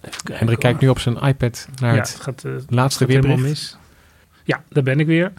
Even 0.01 0.11
kijken, 0.17 0.37
Hendrik 0.37 0.59
kijkt 0.59 0.81
nu 0.81 0.89
op 0.89 0.99
zijn 0.99 1.17
iPad 1.17 1.69
naar 1.81 1.93
ja, 1.95 2.01
het 2.01 2.19
gaat, 2.21 2.45
laatste 2.69 3.05
gaat 3.05 3.13
helemaal 3.15 3.37
weerbericht. 3.37 3.43
mis. 3.73 3.77
Ja, 4.45 4.63
daar 4.69 4.83
ben 4.83 5.01
ik 5.01 5.07
weer. 5.07 5.33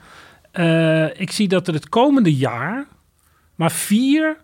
Eh, 0.51 1.19
ik 1.21 1.31
zie 1.31 1.47
dat 1.47 1.67
er 1.67 1.73
het 1.73 1.89
komende 1.89 2.35
jaar 2.35 2.87
maar 3.55 3.71
vier 3.71 4.37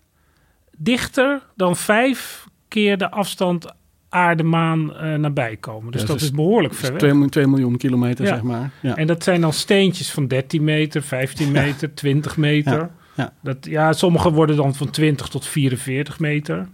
dichter 0.78 1.42
dan 1.56 1.76
vijf 1.76 2.46
keer 2.68 2.98
de 2.98 3.10
afstand 3.12 3.66
aarde-maan 4.10 4.96
eh, 4.96 5.14
nabij 5.16 5.58
komen. 5.58 5.92
Dus 5.92 6.02
Ja, 6.02 6.08
dat 6.08 6.16
dus- 6.20 6.26
is 6.28 6.32
behoorlijk 6.36 6.74
Dus 6.74 6.82
ver 6.82 6.90
weg. 6.90 7.00
2, 7.00 7.12
miljoen- 7.12 7.30
2 7.30 7.48
miljoen 7.48 7.78
kilometer, 7.78 8.26
Ja. 8.26 8.34
zeg 8.34 8.42
maar. 8.44 8.72
Ja. 8.82 8.96
En 8.96 9.08
dat 9.08 9.24
zijn 9.24 9.42
dan 9.42 9.54
steentjes 9.54 10.12
van 10.12 10.28
13 10.28 10.64
meter, 10.64 11.02
15 11.04 11.52
meter, 11.52 11.94
20 11.94 12.38
meter. 12.38 12.78
Ja, 12.80 12.90
ja. 13.16 13.34
Dat, 13.42 13.58
ja, 13.66 13.94
sommige 13.94 14.32
worden 14.32 14.56
dan 14.56 14.76
van 14.76 14.90
20 14.90 15.28
tot 15.28 15.46
44 15.48 16.20
meter. 16.20 16.68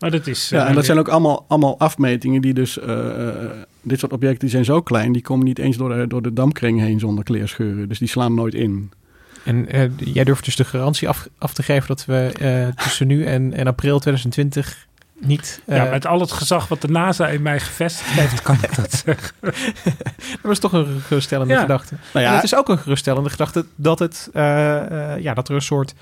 Maar 0.00 0.10
dat 0.10 0.26
is... 0.26 0.48
Ja, 0.48 0.62
eh, 0.62 0.68
en 0.68 0.74
dat 0.74 0.84
zijn 0.84 0.98
ook 0.98 1.08
allemaal, 1.08 1.44
allemaal 1.48 1.78
afmetingen 1.78 2.40
die 2.40 2.54
dus... 2.54 2.78
eh, 2.78 3.28
eh, 3.28 3.34
dit 3.82 3.98
soort 3.98 4.12
objecten 4.12 4.40
die 4.40 4.50
zijn 4.50 4.64
zo 4.64 4.82
klein, 4.82 5.12
die 5.12 5.22
komen 5.22 5.44
niet 5.44 5.58
eens 5.58 5.76
door 5.76 5.88
de, 5.88 6.06
door 6.06 6.22
de 6.22 6.32
dampkring 6.32 6.80
heen 6.80 6.98
zonder 6.98 7.24
kleerscheuren. 7.24 7.88
Dus 7.88 7.98
die 7.98 8.08
slaan 8.08 8.34
nooit 8.34 8.54
in. 8.54 8.92
En 9.44 9.68
jij 9.96 10.24
durft 10.24 10.44
dus 10.44 10.56
de 10.56 10.64
garantie 10.64 11.08
af, 11.08 11.28
af 11.38 11.52
te 11.52 11.62
geven 11.62 11.88
dat 11.88 12.04
we 12.04 12.32
eh, 12.40 12.84
tussen 12.84 13.06
nu 13.06 13.24
en, 13.24 13.54
en 13.54 13.66
april 13.66 13.98
2020 13.98 14.86
niet... 15.18 15.62
ja, 15.66 15.84
met 15.84 16.06
al 16.06 16.20
het 16.20 16.32
gezag 16.32 16.68
wat 16.68 16.80
de 16.80 16.88
NASA 16.88 17.28
in 17.28 17.42
mij 17.42 17.60
gevestigd 17.60 18.10
heeft, 18.10 18.42
kan 18.42 18.56
ik 18.62 18.76
dat 18.76 18.92
zeggen. 19.04 19.34
Dat 20.42 20.50
is 20.50 20.58
toch 20.58 20.72
een 20.72 21.00
geruststellende 21.00 21.52
Ja. 21.52 21.60
gedachte. 21.60 21.94
Nou 22.12 22.26
En 22.26 22.34
het 22.34 22.42
is 22.44 22.54
ook 22.54 22.68
een 22.68 22.78
geruststellende 22.78 23.30
gedachte 23.30 23.66
dat, 23.74 23.98
het, 23.98 24.28
eh, 24.32 25.12
eh, 25.14 25.22
ja, 25.22 25.34
dat 25.34 25.48
er 25.48 25.54
een 25.54 25.62
soort 25.62 25.94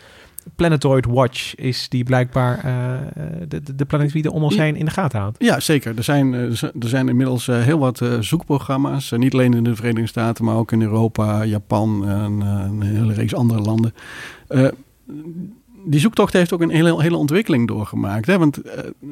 planetoid 0.56 1.06
watch 1.06 1.54
is 1.54 1.88
die 1.88 2.04
blijkbaar 2.04 2.58
eh, 2.58 3.08
de, 3.48 3.74
de, 3.76 3.84
planetoïden 3.84 4.32
om 4.32 4.42
ons 4.42 4.56
heen 4.56 4.76
in 4.76 4.84
de 4.84 4.90
gaten 4.90 5.18
houdt. 5.20 5.36
Ja, 5.42 5.60
zeker. 5.60 5.96
Er 5.96 6.02
zijn, 6.04 6.34
eh, 6.34 6.62
er 6.62 6.88
zijn 6.88 7.08
inmiddels 7.08 7.48
eh, 7.48 7.62
heel 7.62 7.78
wat 7.78 8.02
zoekprogramma's. 8.20 9.10
Niet 9.10 9.32
alleen 9.32 9.54
in 9.54 9.64
de 9.64 9.76
Verenigde 9.76 10.08
Staten, 10.08 10.44
maar 10.44 10.56
ook 10.56 10.72
in 10.72 10.82
Europa, 10.82 11.44
Japan 11.44 12.08
en 12.08 12.40
een 12.40 12.82
hele 12.82 13.12
reeks 13.12 13.34
andere 13.34 13.60
landen. 13.60 13.94
Die 15.84 16.00
zoektocht 16.00 16.32
heeft 16.32 16.52
ook 16.52 16.60
een 16.60 16.70
hele, 16.70 17.02
hele 17.02 17.16
ontwikkeling 17.16 17.68
doorgemaakt. 17.68 18.26
Hè? 18.26 18.38
Want 18.38 18.58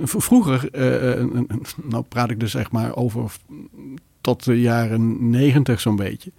vroeger, 0.03 0.69
een- 0.73 1.49
nou 1.83 2.05
praat 2.09 2.31
ik 2.31 2.41
dus 2.41 2.51
zeg 2.51 2.71
maar 2.71 2.97
over 2.97 3.33
tot 4.21 4.45
de 4.45 4.61
jaren 4.61 5.31
negentig 5.31 5.81
zo'n 5.81 5.97
beetje. 5.97 6.33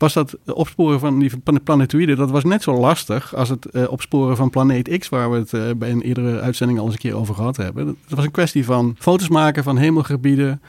Was 0.00 0.12
dat 0.12 0.36
opsporen 0.44 1.00
van 1.00 1.18
die 1.18 1.30
plan- 1.44 1.62
planetoïden, 1.62 2.16
dat 2.16 2.30
was 2.30 2.44
net 2.44 2.62
zo 2.62 2.80
lastig 2.80 3.34
als 3.34 3.48
het 3.48 3.64
eh, 3.64 3.90
opsporen 3.90 4.36
van 4.36 4.50
planeet 4.50 4.98
X, 4.98 5.08
waar 5.08 5.30
we 5.30 5.38
het 5.38 5.52
eh, 5.52 5.62
bij 5.76 5.90
een 5.90 6.02
eerdere 6.02 6.40
uitzending 6.40 6.78
al 6.78 6.84
eens 6.84 6.94
een 6.94 7.00
keer 7.00 7.16
over 7.16 7.34
gehad 7.34 7.56
hebben. 7.56 7.86
Dat 7.86 8.16
was 8.16 8.24
een 8.24 8.30
kwestie 8.30 8.64
van 8.64 8.96
foto's 8.98 9.28
maken 9.28 9.62
van 9.62 9.76
hemelgebieden, 9.76 10.60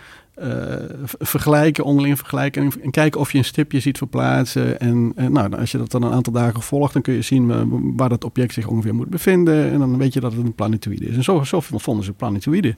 eh, 0.42 0.76
vergelijken, 1.20 1.84
onderling 1.84 2.18
vergelijken 2.18 2.64
en, 2.64 2.82
en 2.82 2.92
kijken 2.92 3.20
of 3.20 3.32
je 3.32 3.38
een 3.38 3.46
stipje 3.46 3.80
ziet 3.80 3.98
verplaatsen. 3.98 4.80
En 4.80 5.12
eh, 5.16 5.28
nou, 5.28 5.58
als 5.58 5.72
je 5.72 5.78
dat 5.78 5.92
dan 5.92 6.04
een 6.04 6.12
aantal 6.12 6.34
dagen 6.34 6.62
volgt, 6.62 6.94
dan 6.94 7.02
kun 7.02 7.14
je 7.14 7.22
zien 7.22 7.52
eh, 7.52 7.62
waar 7.96 8.10
dat 8.10 8.24
object 8.24 8.54
zich 8.54 8.68
ongeveer 8.68 8.96
moet 8.96 9.10
bevinden. 9.10 9.72
En 9.72 9.80
dan 9.80 9.98
weet 9.98 10.14
je 10.14 10.20
dat 10.20 10.34
het 10.34 10.46
een 10.46 10.56
planetoïde 10.56 11.06
is. 11.06 11.16
En 11.16 11.24
zo, 11.24 11.44
zo 11.44 11.60
vonden 11.60 12.06
ze 12.06 12.14
planetoïden. 12.14 12.76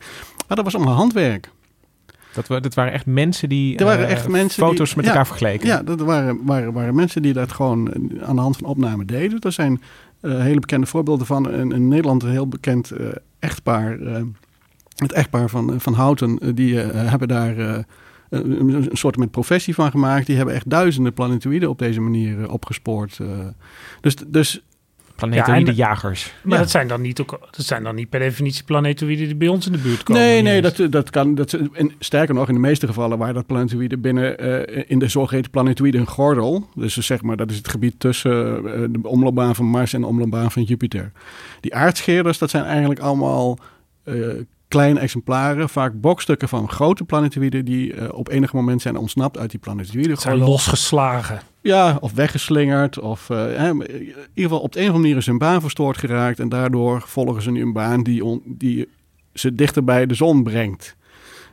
Maar 0.48 0.58
dat 0.58 0.66
was 0.66 0.76
allemaal 0.76 0.96
handwerk. 0.96 1.52
Dat, 2.34 2.48
we, 2.48 2.60
dat 2.62 2.74
waren 2.74 2.94
echt 2.94 3.06
mensen 3.06 3.50
die 3.50 3.78
Er 3.78 3.86
waren 3.86 4.06
eh, 4.06 4.12
echt 4.12 4.28
mensen 4.28 4.64
foto's 4.64 4.88
die- 4.88 4.96
met 4.96 5.06
ja, 5.06 5.12
elkaar 5.12 5.28
vergeleken. 5.28 5.68
Ja, 5.68 5.84
dat 5.84 6.00
waren, 6.00 6.40
waren, 6.46 6.74
waren 6.74 6.96
mensen 6.96 7.22
die 7.22 7.34
dat 7.34 7.52
gewoon 7.52 7.92
eh, 7.94 8.24
aan 8.28 8.36
de 8.36 8.42
hand 8.42 8.58
van 8.58 8.68
opname 8.68 9.06
deden. 9.06 9.40
Er 9.40 9.52
zijn 9.52 9.82
eh, 10.22 10.40
hele 10.40 10.60
bekende 10.60 10.86
voorbeelden 10.88 11.26
van. 11.26 11.52
In, 11.52 11.72
in 11.72 11.88
Nederland 11.88 12.24
een 12.24 12.30
heel 12.30 12.48
bekend 12.48 12.92
echtpaar. 13.40 13.98
het 14.96 15.12
echtpaar 15.12 15.50
van, 15.50 15.74
van 15.82 15.94
Houten. 15.94 16.56
die 16.56 16.76
hebben 16.78 17.28
daar 17.28 17.58
een, 18.30 18.74
een 18.74 18.90
soort 18.92 19.18
met 19.18 19.32
professie 19.32 19.74
van 19.74 19.92
gemaakt. 19.92 20.26
Die 20.26 20.36
hebben 20.36 20.56
echt 20.56 20.70
duizenden 20.70 21.14
planetoïden 21.14 21.70
op 21.70 21.80
deze 21.80 22.02
manier 22.02 22.52
opgespoord. 22.52 23.20
dus, 24.02 24.16
dus 24.28 24.64
Planetoïde 25.30 25.60
Ja, 25.66 25.68
en- 25.72 25.76
jagers. 25.76 26.34
Maar 26.44 26.54
Ja. 26.54 26.60
dat, 26.60 26.70
zijn 26.72 26.88
dan 26.88 27.02
niet 27.02 27.22
ook, 27.22 27.40
dat 27.52 27.66
zijn 27.66 27.84
dan 27.84 27.96
niet 27.96 28.10
per 28.10 28.20
definitie 28.20 28.64
planetoïden 28.64 29.26
die 29.26 29.36
bij 29.36 29.48
ons 29.48 29.66
in 29.66 29.72
de 29.72 29.78
buurt 29.78 30.04
komen. 30.04 30.22
Nee, 30.22 30.42
nee, 30.42 30.62
eens. 30.62 30.76
dat, 30.76 30.92
dat 30.92 31.10
kan. 31.10 31.36
Dat, 31.36 31.54
en 31.74 31.92
sterker 32.00 32.36
nog, 32.36 32.48
in 32.48 32.54
de 32.54 32.60
meeste 32.60 32.88
gevallen 32.88 33.18
waar 33.18 33.34
dat 33.34 33.46
planetoïde 33.46 33.98
binnen 33.98 34.38
eh, 34.38 34.84
in 34.88 35.00
de 35.00 35.08
zogeheten 35.08 35.52
planetoïde 35.52 36.06
gordel. 36.06 36.70
Dus 36.76 36.98
zeg 36.98 37.22
maar, 37.22 37.38
dat 37.38 37.52
is 37.52 37.58
het 37.58 37.68
gebied 37.68 37.96
tussen 37.98 38.56
eh, 38.74 38.82
de 38.90 39.08
omloopbaan 39.08 39.56
van 39.56 39.66
Mars 39.66 39.94
en 39.94 40.02
de 40.02 40.08
omloopbaan 40.08 40.52
van 40.52 40.64
Jupiter. 40.64 41.12
Die 41.60 41.76
aardscheerders, 41.76 42.38
dat 42.38 42.50
zijn 42.50 42.64
eigenlijk 42.64 43.00
allemaal 43.00 43.58
eh, 44.04 44.16
kleine 44.74 45.00
exemplaren, 45.00 45.70
vaak 45.70 46.00
brokstukken 46.02 46.48
van 46.50 46.70
grote 46.70 47.04
planetoïden 47.04 47.66
die 47.66 47.94
eh, 47.94 48.14
op 48.14 48.30
enig 48.30 48.54
moment 48.54 48.82
zijn 48.82 48.98
ontsnapt 48.98 49.38
uit 49.38 49.50
die 49.52 49.60
planetoïde 49.60 50.10
Het 50.10 50.22
zijn 50.22 50.38
losgeslagen. 50.38 51.42
Ja, 51.62 51.98
of 52.00 52.14
weggeslingerd. 52.14 53.00
Of 53.00 53.30
eh, 53.30 53.38
hè, 53.38 53.70
in 53.70 53.82
ieder 53.82 54.24
geval 54.34 54.60
op 54.60 54.72
de 54.72 54.80
een 54.80 54.84
of 54.86 54.90
andere 54.94 54.98
manier 55.08 55.18
is 55.18 55.26
hun 55.26 55.38
baan 55.38 55.62
verstoord 55.62 55.98
geraakt. 55.98 56.40
En 56.40 56.50
daardoor 56.50 57.02
volgen 57.06 57.42
ze 57.42 57.52
nu 57.52 57.62
een 57.62 57.74
baan 57.74 58.04
die, 58.04 58.26
on- 58.26 58.42
die 58.46 58.88
ze 59.34 59.56
dichter 59.56 59.84
bij 59.84 60.06
de 60.06 60.14
zon 60.14 60.44
brengt. 60.44 60.96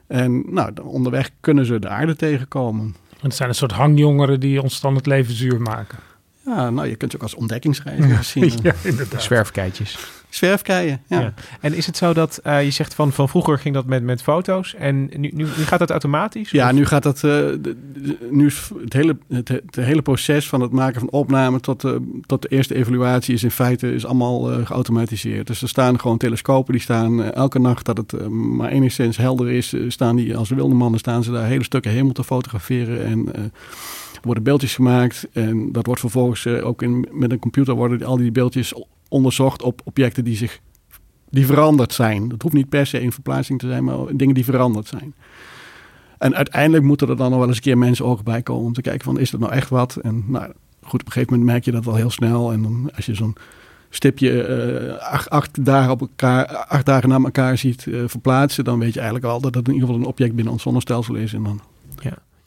En 0.07 0.45
nou, 0.55 0.73
dan 0.73 0.85
onderweg 0.85 1.31
kunnen 1.41 1.67
ze 1.67 1.79
de 1.79 1.89
aarde 1.89 2.17
tegenkomen. 2.17 2.85
En 3.11 3.27
het 3.27 3.35
zijn 3.35 3.49
een 3.49 3.55
soort 3.55 3.73
hangjongeren 3.73 4.41
die 4.41 4.63
ons 4.63 4.81
dan 4.81 4.95
het 4.95 5.07
leven 5.07 5.35
zuur 5.35 5.61
maken. 5.61 5.99
Ja, 6.47 6.71
nou, 6.71 6.89
je 6.89 6.97
kunt 6.97 7.11
ze 7.11 7.17
ook 7.17 7.23
als 7.23 7.35
ontdekkingsreiziger 7.35 8.25
zien. 8.25 8.53
Ja, 8.63 8.73
inderdaad. 8.83 9.23
Zwerfkeitjes. 9.23 9.99
Zwerfkeien, 10.31 11.01
ja. 11.07 11.21
Ja. 11.21 11.35
En 11.61 11.75
is 11.75 11.87
het 11.87 11.97
zo 11.97 12.13
dat 12.13 12.41
eh, 12.43 12.65
je 12.65 12.71
zegt 12.71 12.95
van, 12.95 13.13
van 13.13 13.29
vroeger 13.29 13.59
ging 13.59 13.75
dat 13.75 13.87
met, 13.87 14.03
met 14.03 14.23
foto's 14.23 14.75
en 14.75 15.01
nu, 15.05 15.17
nu, 15.19 15.31
nu 15.33 15.45
gaat 15.47 15.79
dat 15.79 15.91
automatisch? 15.91 16.51
Ja, 16.51 16.67
Of- 16.69 16.73
nu 16.75 16.87
gaat 16.87 17.03
dat. 17.03 17.17
eh, 17.17 17.21
de- 17.23 17.61
de- 17.61 18.29
nu 18.31 18.47
is 18.47 18.71
het 18.83 18.93
hele, 18.93 19.17
het, 19.29 19.49
het 19.49 19.77
hele 19.77 20.03
proces 20.03 20.49
van 20.49 20.61
het 20.61 20.73
maken 20.73 21.01
van 21.01 21.11
opname 21.11 21.61
tot, 21.61 21.81
de 21.81 22.21
tot 22.27 22.43
de 22.43 22.49
eerste 22.49 22.75
evaluatie 22.75 23.35
is 23.35 23.43
in 23.43 23.51
feite 23.51 23.95
is 23.95 24.07
allemaal 24.07 24.53
eh, 24.53 24.67
geautomatiseerd. 24.67 25.47
Dus 25.47 25.63
er 25.63 25.69
staan 25.69 26.01
gewoon 26.01 26.19
telescopen 26.19 26.73
die 26.73 26.83
staan 26.83 27.23
eh, 27.23 27.33
elke 27.35 27.59
nacht 27.59 27.85
dat 27.87 27.97
het 27.97 28.13
eh, 28.13 28.27
maar 28.27 28.69
enigszins 28.71 29.17
helder 29.17 29.51
is, 29.51 29.73
eh, 29.73 29.81
staan 29.89 30.17
die 30.17 30.37
als 30.37 30.49
wilde 30.49 30.75
mannen 30.75 31.01
staan 31.01 31.23
ze 31.25 31.31
daar 31.31 31.47
hele 31.47 31.65
stukken 31.65 31.91
hemel 31.91 32.13
te 32.13 32.25
fotograferen 32.25 33.05
en 33.05 33.35
eh, 33.35 33.43
worden 34.23 34.43
beeldjes 34.43 34.75
gemaakt 34.75 35.29
en 35.33 35.73
dat 35.73 35.87
wordt 35.87 36.01
vervolgens 36.01 36.47
eh, 36.47 36.67
ook 36.67 36.83
in, 36.83 37.09
met 37.13 37.33
een 37.33 37.39
computer 37.39 37.75
worden 37.75 38.03
al 38.03 38.17
die 38.17 38.33
beeldjes 38.33 38.75
onderzocht 39.09 39.63
op 39.63 39.81
objecten 39.85 40.25
die 40.25 40.37
zich 40.37 40.61
die 41.31 41.47
veranderd 41.47 41.93
zijn. 41.93 42.29
Dat 42.29 42.43
hoeft 42.43 42.55
niet 42.55 42.69
per 42.69 42.87
se 42.87 43.01
een 43.01 43.13
verplaatsing 43.13 43.59
te 43.59 43.69
zijn, 43.69 43.85
maar 43.85 43.97
dingen 44.13 44.35
die 44.35 44.45
veranderd 44.45 44.87
zijn. 44.87 45.15
En 46.19 46.35
uiteindelijk 46.35 46.85
moeten 46.85 47.09
er 47.09 47.17
dan 47.17 47.31
nog 47.31 47.39
wel 47.39 47.49
eens 47.49 47.57
een 47.57 47.63
keer 47.63 47.79
mensen 47.79 48.05
ook 48.05 48.23
bij 48.23 48.43
komen 48.43 48.67
om 48.67 48.73
te 48.73 48.81
kijken 48.81 49.05
van 49.05 49.19
is 49.19 49.31
dat 49.31 49.41
nou 49.41 49.53
echt 49.53 49.69
wat? 49.69 49.97
En 49.97 50.25
nou 50.27 50.53
goed, 50.83 51.01
op 51.01 51.07
een 51.07 51.13
gegeven 51.13 51.33
moment 51.33 51.51
merk 51.51 51.65
je 51.65 51.71
dat 51.71 51.87
al 51.87 51.95
heel 51.95 52.11
snel. 52.11 52.53
En 52.53 52.63
dan 52.63 52.91
als 52.97 53.07
je 53.07 53.15
zo'n 53.15 53.37
stipje 53.91 54.49
uh, 54.93 55.29
acht, 55.29 55.65
dagen 55.65 55.91
op 55.91 56.01
elkaar, 56.01 56.47
acht 56.47 56.87
dagen 56.87 57.09
na 57.09 57.19
elkaar 57.19 57.59
ziet 57.59 57.87
uh, 57.87 58.03
verplaatsen, 58.07 58.65
dan 58.65 58.79
weet 58.79 58.95
je 58.95 59.01
eigenlijk 59.01 59.33
al 59.33 59.41
dat 59.41 59.55
het 59.55 59.69
in 59.69 59.75
ieder 59.75 59.89
geval 59.89 60.03
een 60.03 60.09
object 60.09 60.35
binnen 60.35 60.53
ons 60.53 60.63
zonnestelsel 60.63 61.15
is. 61.15 61.33
En 61.33 61.43
dan... 61.43 61.61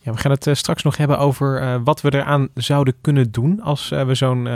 ja. 0.03 0.11
we 0.11 0.17
gaan 0.17 0.31
het 0.31 0.47
uh, 0.47 0.53
straks 0.53 0.83
nog 0.83 0.97
hebben 0.97 1.19
over 1.19 1.83
wat 1.83 2.01
we 2.01 2.13
eraan 2.13 2.47
zouden 2.53 2.93
kunnen 3.01 3.31
doen 3.31 3.61
als 3.61 3.89
we 3.89 4.15
zo'n 4.15 4.47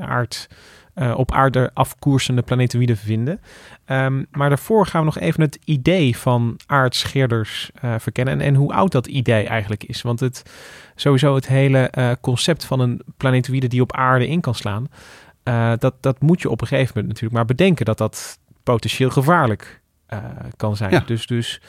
aard 0.00 0.48
op 1.14 1.32
aarde 1.32 1.70
afkoersende 1.74 2.42
planetoïden 2.42 2.96
vinden. 2.96 3.40
Um, 3.86 4.26
maar 4.30 4.48
daarvoor 4.48 4.86
gaan 4.86 5.00
we 5.00 5.06
nog 5.06 5.18
even 5.18 5.40
het 5.40 5.58
idee 5.64 6.16
van 6.16 6.60
aardscheerders 6.66 7.70
verkennen. 7.98 8.34
En, 8.34 8.40
en, 8.40 8.54
hoe 8.54 8.72
oud 8.72 8.92
dat 8.92 9.06
idee 9.06 9.46
eigenlijk 9.46 9.84
is. 9.84 10.02
Want 10.02 10.20
het, 10.20 10.42
sowieso 10.94 11.34
het 11.34 11.46
hele 11.46 12.16
concept 12.20 12.64
van 12.64 12.80
een 12.80 13.02
planetoïde 13.16 13.66
die 13.66 13.82
op 13.82 13.92
aarde 13.92 14.28
in 14.28 14.40
kan 14.40 14.54
slaan. 14.54 14.88
dat, 15.78 15.94
dat 16.00 16.20
moet 16.20 16.42
je 16.42 16.50
op 16.50 16.60
een 16.60 16.66
gegeven 16.66 16.92
moment 16.94 17.06
natuurlijk 17.06 17.34
maar 17.34 17.56
bedenken 17.56 17.84
dat 17.84 17.98
dat 17.98 18.38
potentieel 18.62 19.10
gevaarlijk 19.10 19.80
kan 20.56 20.76
zijn. 20.76 20.90
Ja. 20.90 21.02
Dus, 21.06 21.26
dus 21.26 21.60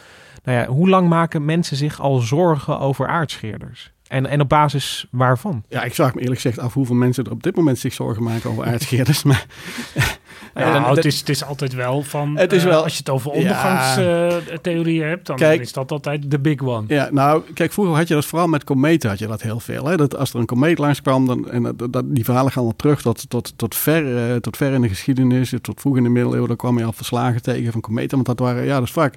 nou 0.43 0.57
ja, 0.57 0.65
hoe 0.65 0.89
lang 0.89 1.09
maken 1.09 1.45
mensen 1.45 1.77
zich 1.77 2.01
al 2.01 2.19
zorgen 2.19 2.79
over 2.79 3.07
aardscheerders? 3.07 3.93
En, 4.13 4.25
en 4.25 4.41
op 4.41 4.49
basis 4.49 5.07
waarvan? 5.11 5.63
Ja, 5.69 5.83
ik 5.83 5.93
zag 5.93 6.13
me 6.13 6.21
eerlijk 6.21 6.41
gezegd 6.41 6.59
af 6.59 6.73
hoeveel 6.73 6.95
mensen 6.95 7.23
er 7.23 7.31
op 7.31 7.43
dit 7.43 7.55
moment 7.55 7.79
zich 7.79 7.93
zorgen 7.93 8.23
maken 8.23 8.49
over 8.49 8.65
aardscheerders. 8.65 9.23
maar 9.29 9.45
ja, 10.55 10.79
nou, 10.79 10.95
het, 10.95 11.05
is, 11.05 11.19
het 11.19 11.29
is 11.29 11.43
altijd 11.43 11.73
wel 11.73 12.01
van. 12.01 12.37
Het 12.37 12.53
is 12.53 12.63
uh, 12.63 12.69
wel, 12.69 12.83
als 12.83 12.91
je 12.91 12.97
het 12.97 13.09
over 13.09 13.31
ondergangstheorieën 13.31 14.99
ja. 14.99 15.03
uh, 15.03 15.09
hebt, 15.09 15.25
dan, 15.25 15.35
kijk, 15.35 15.61
is 15.61 15.73
dat 15.73 15.91
altijd 15.91 16.31
de 16.31 16.39
big 16.39 16.61
one. 16.61 16.83
Ja, 16.87 17.09
nou, 17.11 17.43
kijk, 17.53 17.71
vroeger 17.71 17.95
had 17.95 18.07
je 18.07 18.13
dat 18.13 18.25
vooral 18.25 18.47
met 18.47 18.63
kometen 18.63 19.09
had 19.09 19.19
je 19.19 19.27
dat 19.27 19.41
heel 19.41 19.59
veel. 19.59 19.85
Hè? 19.85 19.97
Dat 19.97 20.17
als 20.17 20.33
er 20.33 20.39
een 20.39 20.45
komeet 20.45 20.77
langskwam, 20.77 21.25
dan, 21.25 21.49
en 21.49 21.63
dat, 21.75 21.93
dat, 21.93 22.15
die 22.15 22.23
verhalen 22.23 22.51
gaan 22.51 22.63
al 22.63 22.75
terug 22.75 23.01
tot, 23.01 23.29
tot, 23.29 23.53
tot, 23.57 23.75
ver, 23.75 24.31
uh, 24.31 24.35
tot 24.35 24.57
ver 24.57 24.73
in 24.73 24.81
de 24.81 24.89
geschiedenis, 24.89 25.53
tot 25.61 25.81
vroeg 25.81 25.97
in 25.97 26.03
de 26.03 26.09
middeleeuwen. 26.09 26.47
Dan 26.47 26.57
kwam 26.57 26.77
je 26.77 26.83
al 26.83 26.93
verslagen 26.93 27.41
tegen 27.41 27.71
van 27.71 27.81
kometen. 27.81 28.15
Want 28.15 28.25
dat 28.25 28.39
waren, 28.39 28.63
ja, 28.65 28.75
dat 28.75 28.87
is 28.87 28.93
vaak 28.93 29.15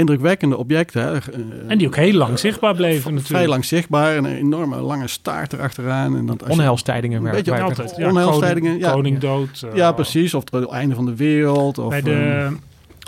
indrukwekkende 0.00 0.56
objecten. 0.56 1.02
Hè. 1.02 1.18
En 1.68 1.78
die 1.78 1.86
ook 1.86 1.96
heel 1.96 2.12
lang 2.12 2.38
zichtbaar 2.38 2.74
bleven 2.74 3.14
natuurlijk. 3.14 3.26
Vrij 3.26 3.48
lang 3.48 3.64
zichtbaar 3.64 4.16
en 4.16 4.24
een 4.24 4.36
enorme 4.36 4.76
lange 4.76 5.08
staart 5.08 5.52
erachteraan. 5.52 6.16
En 6.16 6.26
dat, 6.26 6.42
onheilstijdingen. 6.42 7.24
Een 7.24 7.30
beetje 7.30 7.62
altijd. 7.62 7.94
Ja, 7.96 8.08
onheilstijdingen. 8.08 8.70
Koning, 8.70 8.86
ja. 8.86 8.92
koning 8.92 9.18
dood. 9.18 9.62
Uh, 9.64 9.74
ja, 9.74 9.92
precies. 9.92 10.34
Of 10.34 10.44
het 10.50 10.68
einde 10.68 10.94
van 10.94 11.06
de 11.06 11.16
wereld. 11.16 11.78
Of, 11.78 11.88
bij 11.88 12.02
de, 12.02 12.48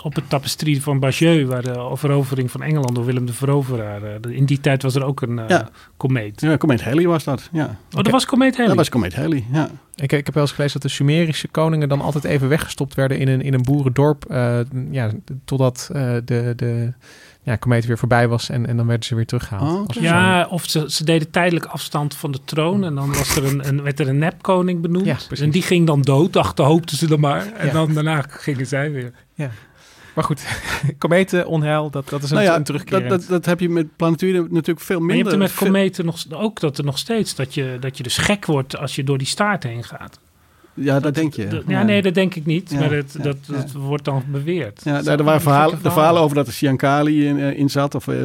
op 0.03 0.15
het 0.15 0.29
tapestrie 0.29 0.81
van 0.81 0.99
Bagieux, 0.99 1.49
waar 1.49 1.61
de 1.61 1.91
verovering 1.93 2.51
van 2.51 2.61
Engeland 2.61 2.95
door 2.95 3.05
Willem 3.05 3.25
de 3.25 3.33
Veroveraar. 3.33 4.01
In 4.29 4.45
die 4.45 4.59
tijd 4.59 4.81
was 4.81 4.95
er 4.95 5.03
ook 5.03 5.21
een 5.21 5.37
uh, 5.37 5.47
ja. 5.47 5.69
komeet. 5.97 6.41
Ja, 6.41 6.57
komeet 6.57 6.83
Halley 6.83 7.07
was 7.07 7.23
dat. 7.23 7.49
Ja. 7.51 7.65
Oh, 7.65 8.03
dat 8.03 8.09
was 8.09 8.25
komeet 8.25 8.51
Halley? 8.51 8.67
Dat 8.67 8.77
was 8.77 8.89
komeet 8.89 9.15
Halley, 9.15 9.45
ja. 9.51 9.69
Ik, 9.95 10.11
ik 10.11 10.25
heb 10.25 10.33
wel 10.33 10.43
eens 10.43 10.51
gelezen 10.51 10.79
dat 10.79 10.89
de 10.89 10.95
Sumerische 10.95 11.47
koningen 11.47 11.89
dan 11.89 12.01
altijd 12.01 12.23
even 12.23 12.49
weggestopt 12.49 12.93
werden 12.93 13.19
in 13.19 13.27
een, 13.27 13.41
in 13.41 13.53
een 13.53 13.61
boerendorp. 13.61 14.25
Uh, 14.31 14.59
ja, 14.91 15.09
totdat 15.45 15.89
uh, 15.91 16.15
de... 16.25 16.53
de 16.55 16.93
ja, 17.45 17.55
komeet 17.55 17.85
weer 17.85 17.97
voorbij 17.97 18.27
was 18.27 18.49
en, 18.49 18.67
en 18.67 18.77
dan 18.77 18.87
werden 18.87 19.05
ze 19.05 19.15
weer 19.15 19.25
teruggehaald. 19.25 19.77
Oh, 19.77 19.81
okay. 19.81 20.03
Ja, 20.03 20.47
of 20.49 20.69
ze, 20.69 20.85
ze 20.87 21.03
deden 21.03 21.31
tijdelijk 21.31 21.65
afstand 21.65 22.15
van 22.15 22.31
de 22.31 22.39
troon 22.45 22.83
en 22.83 22.95
dan 22.95 23.13
was 23.13 23.35
er 23.35 23.45
een, 23.45 23.67
een, 23.67 23.83
werd 23.83 23.99
er 23.99 24.07
een 24.07 24.17
nepkoning 24.17 24.81
benoemd. 24.81 25.05
Ja, 25.05 25.17
en 25.39 25.49
die 25.49 25.61
ging 25.61 25.87
dan 25.87 26.01
dood, 26.01 26.33
dachten, 26.33 26.65
hoopten 26.65 26.97
ze 26.97 27.07
dan 27.07 27.19
maar. 27.19 27.53
En 27.53 27.67
Ja. 27.67 27.73
dan 27.73 27.93
daarna 27.93 28.21
gingen 28.27 28.67
zij 28.67 28.91
weer. 28.91 29.11
Ja. 29.33 29.49
Maar 30.13 30.23
goed, 30.23 30.45
kometen, 30.97 31.47
onheil, 31.47 31.89
dat, 31.89 32.09
dat 32.09 32.23
is 32.23 32.29
een, 32.29 32.35
Nou 32.35 32.47
ja, 32.49 32.55
een 32.55 32.63
terugkerend. 32.63 33.09
dat, 33.09 33.19
dat, 33.19 33.29
dat 33.29 33.45
heb 33.45 33.59
je 33.59 33.69
met 33.69 33.95
planetoïden 33.95 34.47
natuurlijk 34.51 34.79
veel 34.79 34.99
Maar 34.99 35.15
je 35.15 35.23
minder. 35.23 35.39
hebt 35.39 35.51
er 35.53 35.61
met 35.61 35.71
kometen 35.71 36.05
nog, 36.05 36.25
ook 36.31 36.59
dat 36.59 36.77
er 36.77 36.83
nog 36.83 36.97
steeds, 36.97 37.35
dat 37.35 37.53
je, 37.53 37.77
dat 37.79 37.97
je 37.97 38.03
dus 38.03 38.17
gek 38.17 38.45
wordt 38.45 38.77
als 38.77 38.95
je 38.95 39.03
door 39.03 39.17
die 39.17 39.27
staart 39.27 39.63
heen 39.63 39.83
gaat. 39.83 40.19
Ja, 40.75 40.99
dat 40.99 41.15
denk 41.15 41.33
je. 41.33 41.47
Dat- 41.47 41.63
ja, 41.67 41.83
nee, 41.83 42.01
dat 42.01 42.13
denk 42.13 42.35
ik 42.35 42.45
niet, 42.45 42.71
Ja, 42.71 42.79
maar 42.79 42.91
het, 42.91 43.13
ja, 43.17 43.23
dat, 43.23 43.37
ja. 43.47 43.53
dat 43.55 43.71
wordt 43.71 44.05
dan 44.05 44.23
beweerd. 44.31 44.81
Ja, 44.83 45.01
daar, 45.01 45.17
er 45.17 45.23
waren 45.23 45.41
verhalen, 45.41 45.79
de 45.83 45.91
verhalen 45.91 46.21
over 46.21 46.35
dat 46.35 46.47
er 46.47 46.53
cyankali 46.53 47.27
in, 47.27 47.39
eh, 47.39 47.57
in 47.59 47.69
zat, 47.69 47.95
of 47.95 48.07
eh, 48.07 48.15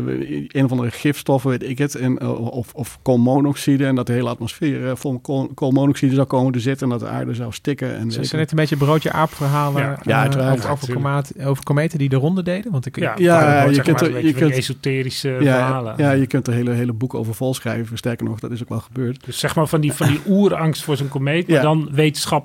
een 0.49 0.65
of 0.65 0.71
andere 0.71 0.91
gifstoffen, 0.91 1.51
weet 1.51 1.63
ik 1.63 1.79
het, 1.79 1.95
en, 1.95 2.19
eh, 2.19 2.51
of, 2.51 2.73
of 2.75 2.99
koolmonoxide, 3.03 3.87
en 3.87 3.95
dat 3.95 4.07
de 4.07 4.13
hele 4.13 4.29
atmosfeer 4.29 4.97
vol 4.97 5.19
kool- 5.19 5.51
koolmonoxide 5.55 6.15
zou 6.15 6.27
komen 6.27 6.53
te 6.53 6.61
zitten, 6.61 6.83
en 6.87 6.99
dat 6.99 7.09
de 7.09 7.15
aarde 7.15 7.35
zou 7.35 7.53
stikken. 7.53 7.97
En 7.97 8.07
ik 8.07 8.13
zijn 8.25 8.41
net 8.41 8.51
een 8.51 8.57
beetje 8.57 8.77
broodje 8.77 9.13
aap 9.13 9.31
verhalen 9.35 9.83
Ja. 9.83 9.99
Ja, 10.03 10.21
uiteraard. 10.21 10.59
over, 10.59 10.71
over, 10.71 10.93
kometen, 10.95 11.45
over 11.47 11.65
kometen 11.65 11.99
die 11.99 12.09
de 12.09 12.17
ronde 12.17 12.43
deden. 12.43 12.73
Want 12.73 12.87
ik, 12.87 12.97
Ja, 12.99 13.15
Ja, 13.17 13.41
ja 13.65 13.71
je 13.71 13.81
kunt 13.83 14.01
er- 14.01 14.17
een 14.17 14.27
je 14.27 14.33
kunt- 14.33 14.51
die 14.51 14.59
esoterische 14.59 15.29
ja, 15.29 15.39
verhalen. 15.39 15.95
ja, 15.97 16.11
je 16.11 16.27
kunt 16.27 16.47
er 16.47 16.53
hele, 16.53 16.71
hele 16.71 16.93
boeken 16.93 17.19
over 17.19 17.35
volschrijven. 17.35 17.97
Sterker 17.99 18.27
nog, 18.27 18.41
dat 18.41 18.51
is 18.51 18.63
ook 18.63 18.69
wel 18.69 18.81
gebeurd. 18.81 19.25
Dus 19.25 19.39
zeg 19.39 19.55
maar 19.55 19.67
van 19.67 19.81
die, 19.81 19.93
van 19.93 20.07
die 20.09 20.21
oerangst 20.29 20.83
voor 20.85 20.97
zo'n 20.97 21.09
komeet, 21.09 21.49
maar 21.49 21.57
Ja. 21.57 21.63
dan 21.63 21.89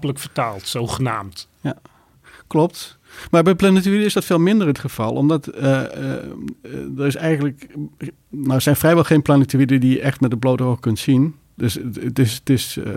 wetenschappelijk 0.01 0.19
vertaald, 0.19 0.67
zogenaamd. 0.67 1.47
Klopt. 2.47 2.97
Maar 3.31 3.43
bij 3.43 3.55
planetoïden 3.55 4.05
is 4.05 4.13
dat 4.13 4.25
veel 4.25 4.39
minder 4.39 4.67
het 4.67 4.79
geval. 4.79 5.11
Omdat 5.11 5.47
eh, 5.47 5.83
eh, 5.83 6.97
er 6.97 7.05
is 7.05 7.15
eigenlijk... 7.15 7.67
Nou, 8.29 8.53
er 8.53 8.61
zijn 8.61 8.75
vrijwel 8.75 9.03
geen 9.03 9.21
planetoïden 9.21 9.79
die 9.79 9.93
je 9.93 10.01
echt 10.01 10.21
met 10.21 10.31
het 10.31 10.39
blote 10.39 10.63
oog 10.63 10.79
kunt 10.79 10.99
zien. 10.99 11.35
Dus 11.55 11.73
het, 11.73 12.19
is... 12.19 12.33
Het 12.33 12.49
is 12.49 12.77
eh, 12.77 12.93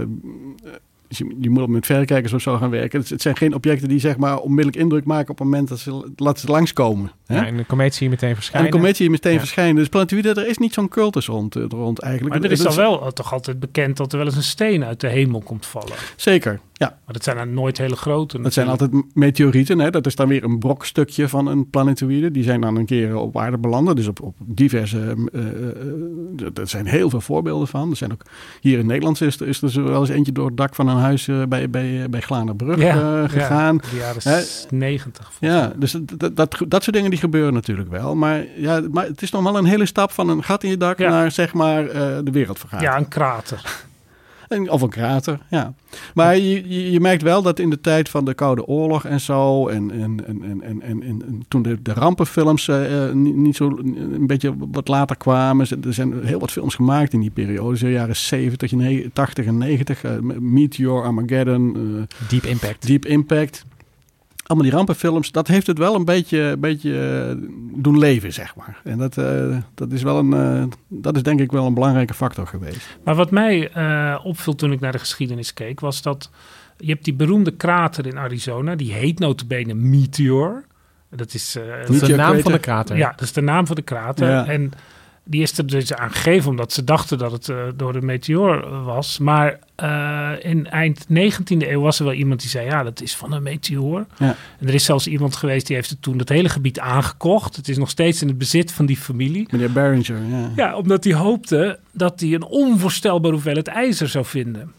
dus 1.09 1.19
je, 1.19 1.51
moet 1.51 1.63
op 1.63 1.69
met 1.69 1.87
verrekijkers 1.87 2.33
of 2.33 2.41
zo 2.41 2.57
gaan 2.57 2.71
werken. 2.71 3.05
Het, 3.09 3.23
zijn 3.23 3.37
geen 3.37 3.55
objecten 3.55 3.89
die 3.89 3.99
zeg 3.99 4.17
maar 4.17 4.39
onmiddellijk 4.39 4.77
indruk 4.77 5.05
maken 5.05 5.31
op 5.31 5.39
het 5.39 5.47
moment 5.47 5.69
dat 5.69 5.79
ze, 5.79 6.11
dat 6.17 6.41
ze 6.41 6.47
langskomen. 6.47 7.13
Hè? 7.27 7.37
ja, 7.37 7.47
en 7.47 7.57
de 7.57 7.65
komeet 7.65 7.95
zie 7.95 8.05
je 8.05 8.11
meteen 8.11 8.29
en 8.29 8.35
verschijnen. 8.35 8.71
dan 8.71 8.81
komeet 8.81 8.99
je 8.99 9.11
meteen 9.11 9.33
Ja. 9.33 9.39
verschijnen. 9.39 9.75
Dus 9.75 9.89
planetoïden, 9.89 10.37
er 10.37 10.49
is 10.49 10.59
niet 10.59 10.75
zo'n 10.75 10.89
cultus 10.89 11.27
rond, 11.27 11.55
rond 11.55 11.99
eigenlijk. 11.99 12.35
Maar 12.35 12.45
er 12.45 12.51
is 12.51 12.63
dan 12.63 12.75
wel 12.75 13.13
toch 13.13 13.33
altijd 13.33 13.61
bekend 13.61 13.97
dat 13.97 14.13
er 14.13 14.19
wel 14.19 14.27
eens 14.27 14.37
een 14.37 14.43
steen 14.43 14.85
uit 14.85 15.01
de 15.01 15.09
hemel 15.09 15.41
komt 15.41 15.67
vallen. 15.67 15.97
Zeker, 16.17 16.61
ja. 16.79 16.89
Maar 17.05 17.15
dat 17.15 17.25
zijn 17.25 17.37
dan 17.37 17.55
nooit 17.55 17.79
hele 17.79 17.97
grote. 17.97 18.41
Dat 18.41 18.53
zijn 18.53 18.69
altijd 18.69 18.91
meteorieten. 19.15 19.79
Hè? 19.79 19.91
Dat 19.91 20.07
is 20.07 20.15
dan 20.15 20.29
weer 20.29 20.45
een 20.45 20.59
brokstukje 20.59 21.29
van 21.29 21.47
een 21.47 21.71
planetoïde. 21.71 22.31
Die 22.31 22.43
zijn 22.43 22.61
dan 22.61 22.77
een 22.77 22.87
keer 22.87 23.17
op 23.17 23.39
aarde 23.39 23.59
belanden. 23.59 23.97
Dus 23.97 24.07
op, 24.07 24.21
op 24.23 24.35
diverse... 24.45 25.15
eh, 25.33 26.47
er 26.61 26.69
zijn 26.69 26.87
heel 26.87 27.11
veel 27.11 27.21
voorbeelden 27.21 27.69
van. 27.69 27.91
Er 27.91 27.97
zijn 27.97 28.13
ook, 28.13 28.23
hier 28.61 28.79
in 28.79 28.87
Nederland 28.87 29.21
is, 29.21 29.41
er- 29.41 29.49
is 29.49 29.63
er 29.63 29.71
zo 29.71 29.83
wel 29.83 30.01
eens 30.01 30.09
eentje 30.09 30.33
door 30.33 30.47
het 30.47 30.57
dak 30.57 30.75
van 30.75 30.89
een 30.89 30.97
huis 30.97 31.29
bij, 31.49 31.71
bij, 31.71 32.07
bij 32.11 32.21
Glanerbrug 32.21 32.79
Ja, 32.79 33.23
eh, 33.23 33.29
gegaan. 33.31 33.75
Ja, 33.83 33.91
de 33.91 33.97
jaren 33.97 34.23
Hè? 34.23 34.43
90. 34.77 35.31
Ja, 35.41 35.73
dus 35.77 35.97
dat, 36.17 36.37
dat, 36.37 36.57
dat 36.69 36.83
soort 36.83 36.97
dingen 36.97 37.11
die 37.11 37.19
gebeuren 37.19 37.53
natuurlijk 37.53 37.91
wel. 37.91 38.15
Maar, 38.15 38.45
ja, 38.57 38.83
maar 38.91 39.07
het 39.07 39.23
is 39.23 39.31
nog 39.31 39.43
wel 39.43 39.57
een 39.59 39.65
hele 39.65 39.87
stap 39.87 40.11
van 40.13 40.29
een 40.29 40.43
gat 40.43 40.63
in 40.63 40.71
je 40.71 40.77
dak 40.77 40.99
Ja. 40.99 41.11
naar 41.11 41.31
zeg 41.31 41.53
maar 41.55 41.85
de 42.25 42.31
wereld 42.33 42.59
vergaan. 42.59 42.81
Ja, 42.81 42.97
een 42.97 43.09
krater. 43.09 43.85
En- 44.49 44.71
Of 44.71 44.83
een 44.83 44.89
krater, 44.89 45.39
ja. 45.51 45.75
Maar 46.15 46.37
je, 46.37 46.91
je, 46.93 47.01
merkt 47.01 47.23
wel 47.23 47.43
dat 47.43 47.59
in 47.59 47.71
de 47.71 47.81
tijd 47.81 48.09
van 48.09 48.25
de 48.25 48.35
Koude 48.35 48.67
Oorlog 48.67 49.05
en 49.05 49.21
zo... 49.21 49.69
en, 49.69 49.91
en, 49.91 50.27
en, 50.27 50.43
en, 50.43 50.63
en, 50.63 50.83
en, 50.83 51.03
en 51.03 51.45
toen 51.49 51.63
de, 51.63 51.83
de 51.83 51.93
rampenfilms 51.93 52.69
eh, 52.69 53.09
eh, 53.09 53.15
niet, 53.15 53.57
zo 53.57 53.79
een 53.79 54.27
beetje 54.27 54.55
wat 54.73 54.89
later 54.89 55.17
kwamen... 55.17 55.67
er 55.85 55.95
zijn 55.95 56.25
heel 56.25 56.39
wat 56.41 56.51
films 56.53 56.75
gemaakt 56.75 57.13
in 57.13 57.21
die 57.21 57.31
periode. 57.31 57.79
De 57.79 57.91
jaren 57.91 58.17
70, 58.17 58.73
ne- 58.73 59.11
80 59.13 59.47
en 59.47 59.59
90. 59.59 60.05
eh, 60.05 60.11
Meteor, 60.39 61.03
Armageddon, 61.03 61.77
Deep 62.29 62.45
Impact. 62.45 62.87
Deep 62.87 63.07
Impact. 63.07 63.65
Allemaal 64.47 64.67
die 64.67 64.77
rampenfilms, 64.77 65.33
dat 65.33 65.47
heeft 65.49 65.67
het 65.67 65.79
wel 65.79 65.95
een 65.95 66.05
beetje, 66.05 66.39
een 66.39 66.61
beetje 66.61 67.27
eh, 67.31 67.49
doen 67.83 67.99
leven, 67.99 68.33
zeg 68.33 68.57
maar. 68.57 68.81
En 68.85 68.99
dat, 68.99 69.19
eh, 69.19 69.57
dat 69.75 69.93
is 69.93 70.03
wel 70.03 70.19
een... 70.19 70.33
eh, 70.33 70.65
dat 70.89 71.17
is 71.17 71.23
denk 71.23 71.41
ik 71.41 71.53
wel 71.53 71.67
een 71.67 71.75
belangrijke 71.75 72.15
factor 72.15 72.47
geweest. 72.47 72.99
Maar 73.05 73.15
wat 73.15 73.31
mij 73.31 73.71
eh 73.73 74.19
opviel 74.25 74.55
toen 74.55 74.73
ik 74.73 74.81
naar 74.81 74.93
de 74.93 74.99
geschiedenis 74.99 75.53
keek, 75.53 75.81
was 75.81 76.03
dat 76.03 76.31
je 76.79 76.91
hebt 76.93 77.05
die 77.05 77.15
beroemde 77.15 77.51
krater 77.51 78.07
in 78.07 78.19
Arizona, 78.19 78.75
die 78.75 78.93
heet 78.93 79.19
notabene 79.19 79.75
Meteor. 79.75 80.65
Dat 81.11 81.35
is, 81.35 81.57
eh, 81.57 81.63
Dat 81.81 81.91
is 81.91 82.01
de 82.01 82.17
naam 82.17 82.41
van 82.41 82.53
de 82.53 82.59
krater. 82.59 82.97
ja, 82.97 83.11
dat 83.11 83.21
is 83.21 83.33
de 83.33 83.41
naam 83.41 83.67
van 83.67 83.77
de 83.77 83.83
krater. 83.83 84.29
Ja. 84.31 84.47
En 84.47 84.71
die 85.29 85.43
is 85.43 85.59
er 85.59 85.67
dus 85.67 85.95
aan 85.95 86.11
gegeven 86.11 86.51
omdat 86.51 86.73
ze 86.73 86.85
dachten 86.85 87.19
dat 87.19 87.33
het 87.33 87.49
eh, 87.49 87.57
door 87.77 87.93
de 87.93 88.01
meteoor 88.01 88.83
was. 88.85 89.19
Maar 89.19 89.59
eh, 89.75 90.33
in 90.41 90.67
eind 90.67 91.07
19e 91.09 91.57
eeuw 91.59 91.81
was 91.81 91.99
er 91.99 92.05
wel 92.05 92.15
iemand 92.15 92.41
die 92.41 92.51
zei, 92.51 92.67
ja, 92.67 92.83
dat 92.83 93.01
is 93.01 93.17
van 93.17 93.33
een 93.33 93.43
meteoor. 93.43 94.07
Ja. 94.19 94.37
En 94.59 94.69
er 94.69 94.75
is 94.75 94.85
zelfs 94.85 95.07
iemand 95.07 95.37
geweest 95.37 95.67
die 95.67 95.77
heeft 95.77 95.91
het 95.91 96.03
toen 96.03 96.19
het 96.19 96.29
hele 96.29 96.49
gebied 96.49 96.81
aangekocht. 96.81 97.57
Het 97.57 97.69
is 97.69 97.77
nog 97.77 97.91
steeds 97.91 98.23
in 98.23 98.29
het 98.29 98.39
bezit 98.39 98.73
van 98.73 98.87
die 98.87 98.97
familie. 98.97 99.49
Meneer 99.51 99.73
Barringer, 99.73 100.19
ja. 100.31 100.51
Ja, 100.57 100.77
omdat 100.77 101.05
hij 101.05 101.15
hoopte 101.15 101.79
dat 101.93 102.21
hij 102.21 102.33
een 102.33 102.45
onvoorstelbare 102.45 103.35
hoeveelheid 103.35 103.69
ijzer 103.69 104.09
zou 104.09 104.25
vinden. 104.25 104.73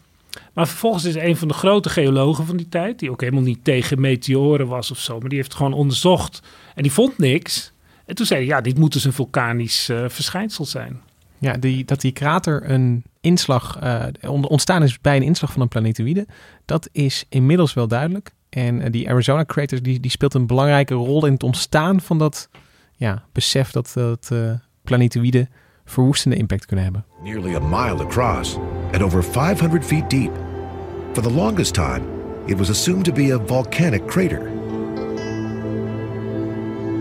Maar 0.52 0.68
vervolgens 0.68 1.04
is 1.04 1.14
een 1.14 1.36
van 1.36 1.48
de 1.48 1.54
grote 1.54 1.88
geologen 1.88 2.46
van 2.46 2.56
die 2.56 2.68
tijd, 2.68 2.98
die 2.98 3.10
ook 3.10 3.20
helemaal 3.20 3.42
niet 3.42 3.64
tegen 3.64 4.00
meteoren 4.00 4.66
was 4.66 4.90
of 4.90 4.98
zo, 4.98 5.18
maar 5.20 5.28
die 5.28 5.38
heeft 5.38 5.54
gewoon 5.54 5.72
onderzocht 5.72 6.42
en 6.74 6.82
die 6.82 6.92
vond 6.92 7.18
niks. 7.18 7.72
En 8.08 8.14
toen 8.14 8.26
zei 8.26 8.40
hij, 8.40 8.48
ja, 8.48 8.60
dit 8.60 8.78
moet 8.78 8.92
dus 8.92 9.04
een 9.04 9.12
vulkanisch 9.12 9.88
eh, 9.88 10.04
verschijnsel 10.08 10.64
zijn. 10.64 11.00
Ja, 11.38 11.52
die, 11.52 11.84
dat 11.84 12.00
die 12.00 12.12
krater 12.12 12.70
een 12.70 13.02
inslag 13.20 13.78
eh, 13.80 14.04
on- 14.30 14.48
ontstaan 14.48 14.82
is 14.82 15.00
bij 15.00 15.16
een 15.16 15.22
inslag 15.22 15.52
van 15.52 15.62
een 15.62 15.68
planetoïde, 15.68 16.26
dat 16.64 16.88
is 16.92 17.24
inmiddels 17.28 17.74
wel 17.74 17.88
duidelijk. 17.88 18.30
En 18.48 18.80
eh, 18.80 18.90
die 18.92 19.08
Arizona 19.10 19.44
crater 19.44 19.82
die, 19.82 20.00
die 20.00 20.10
speelt 20.10 20.34
een 20.34 20.46
belangrijke 20.46 20.94
rol 20.94 21.26
in 21.26 21.32
het 21.32 21.42
ontstaan 21.42 22.00
van 22.00 22.18
dat 22.18 22.48
ja, 22.96 23.24
besef 23.32 23.70
dat, 23.70 23.90
dat 23.94 24.28
eh 24.32 24.50
planetoïden 24.82 25.48
verwoestende 25.84 26.36
impact 26.36 26.66
kunnen 26.66 26.84
hebben. 26.84 27.04
nearly 27.22 27.54
a 27.54 27.60
mile 27.60 28.04
across 28.04 28.56
and 28.92 29.02
over 29.02 29.24
500 29.24 29.84
feet 29.84 30.10
deep. 30.10 30.32
For 31.12 31.22
the 31.22 31.32
longest 31.32 31.74
time, 31.74 32.00
it 32.46 32.58
was 32.58 32.68
assumed 32.70 33.04
to 33.04 33.12
be 33.12 33.34
a 33.34 33.38
volcanic 33.46 34.06
crater. 34.06 34.57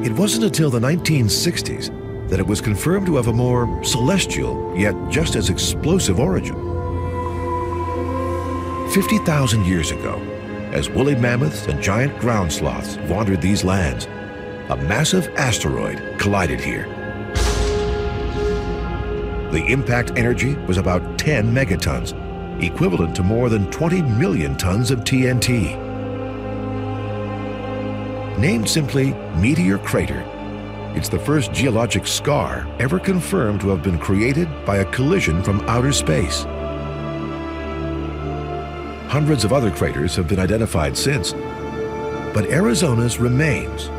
It 0.04 0.12
wasn't 0.12 0.46
until 0.46 0.70
the 0.70 0.80
1960s 0.80 2.30
that 2.30 2.40
it 2.40 2.46
was 2.46 2.62
confirmed 2.62 3.08
to 3.08 3.16
have 3.16 3.28
a 3.28 3.34
more 3.34 3.84
celestial, 3.84 4.74
yet 4.78 4.94
just 5.10 5.36
as 5.36 5.50
explosive 5.50 6.20
origin. 6.20 6.56
50,000 8.92 9.66
years 9.66 9.92
ago, 9.92 10.20
as 10.72 10.90
woolly 10.90 11.16
mammoths 11.16 11.66
and 11.68 11.82
giant 11.82 12.18
ground 12.20 12.54
sloths 12.54 12.98
wandered 13.10 13.42
these 13.42 13.64
lands, 13.64 14.06
a 14.70 14.78
massive 14.88 15.30
asteroid 15.36 16.20
collided 16.20 16.60
here. 16.60 16.84
The 19.52 19.66
impact 19.68 20.12
energy 20.16 20.54
was 20.68 20.78
about 20.78 21.18
10 21.18 21.54
megatons, 21.54 22.14
equivalent 22.62 23.16
to 23.16 23.24
more 23.24 23.50
than 23.50 23.72
20 23.72 24.04
million 24.04 24.58
tons 24.58 24.92
of 24.92 25.00
TNT. 25.00 25.87
Named 28.38 28.70
simply 28.70 29.14
Meteor 29.38 29.80
Crater, 29.80 30.24
it's 30.96 31.10
the 31.10 31.18
first 31.18 31.52
geologic 31.54 32.06
scar 32.06 32.68
ever 32.80 33.00
confirmed 33.00 33.62
to 33.62 33.70
have 33.70 33.82
been 33.82 33.98
created 33.98 34.48
by 34.64 34.78
a 34.78 34.86
collision 34.92 35.42
from 35.42 35.60
outer 35.62 35.92
space. 35.92 36.44
Hundreds 39.10 39.44
of 39.44 39.54
other 39.54 39.72
craters 39.72 40.16
have 40.16 40.28
been 40.28 40.38
identified 40.38 40.96
since, 40.96 41.34
but 42.32 42.46
Arizona's 42.52 43.18
remains 43.18 43.90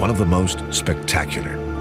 one 0.00 0.08
of 0.08 0.16
the 0.16 0.24
most 0.24 0.64
spectacular. 0.72 1.71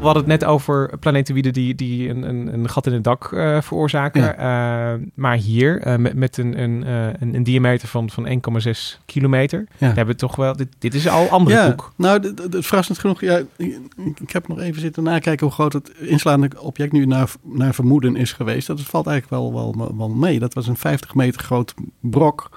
We 0.00 0.06
hadden 0.06 0.30
het 0.30 0.40
net 0.40 0.44
over 0.50 0.98
planetoïden 0.98 1.52
die, 1.52 1.74
die 1.74 2.08
een, 2.08 2.22
een, 2.22 2.52
een 2.52 2.68
gat 2.68 2.86
in 2.86 2.92
het 2.92 3.04
dak 3.04 3.30
uh, 3.30 3.60
veroorzaken. 3.60 4.22
Ja. 4.22 4.94
Uh, 4.94 5.00
maar 5.14 5.36
hier, 5.36 5.86
uh, 5.86 5.96
met, 5.96 6.14
met 6.14 6.36
een, 6.36 6.62
een, 6.62 6.86
een, 7.20 7.34
een, 7.34 7.42
diameter 7.42 7.88
van, 7.88 8.10
van 8.10 8.28
1,6 8.28 8.72
kilometer, 9.06 9.66
ja. 9.78 9.86
hebben 9.86 10.06
we 10.06 10.14
toch 10.14 10.36
wel... 10.36 10.56
Dit, 10.56 10.68
dit 10.78 10.94
is 10.94 11.08
al 11.08 11.28
andere 11.28 11.56
ja, 11.56 11.70
koek. 11.70 11.92
Nou, 11.96 12.34
het 12.50 12.66
verrassend 12.66 12.98
genoeg... 12.98 13.20
Ja, 13.20 13.40
ik, 13.56 13.78
ik, 14.20 14.30
heb 14.30 14.48
nog 14.48 14.60
even 14.60 14.80
zitten 14.80 15.02
nakijken 15.02 15.46
hoe 15.46 15.54
groot 15.54 15.72
het 15.72 15.90
inslaande 15.98 16.50
object 16.58 16.92
nu 16.92 17.06
naar, 17.06 17.30
naar 17.42 17.74
vermoeden 17.74 18.16
is 18.16 18.32
geweest. 18.32 18.66
Dat 18.66 18.80
valt 18.80 19.06
eigenlijk 19.06 19.42
wel, 19.42 19.74
wel, 19.76 19.96
wel 19.96 20.08
mee. 20.08 20.38
Dat 20.38 20.54
was 20.54 20.66
een 20.66 20.76
50 20.76 21.14
meter 21.14 21.40
groot 21.40 21.74
brok... 22.00 22.50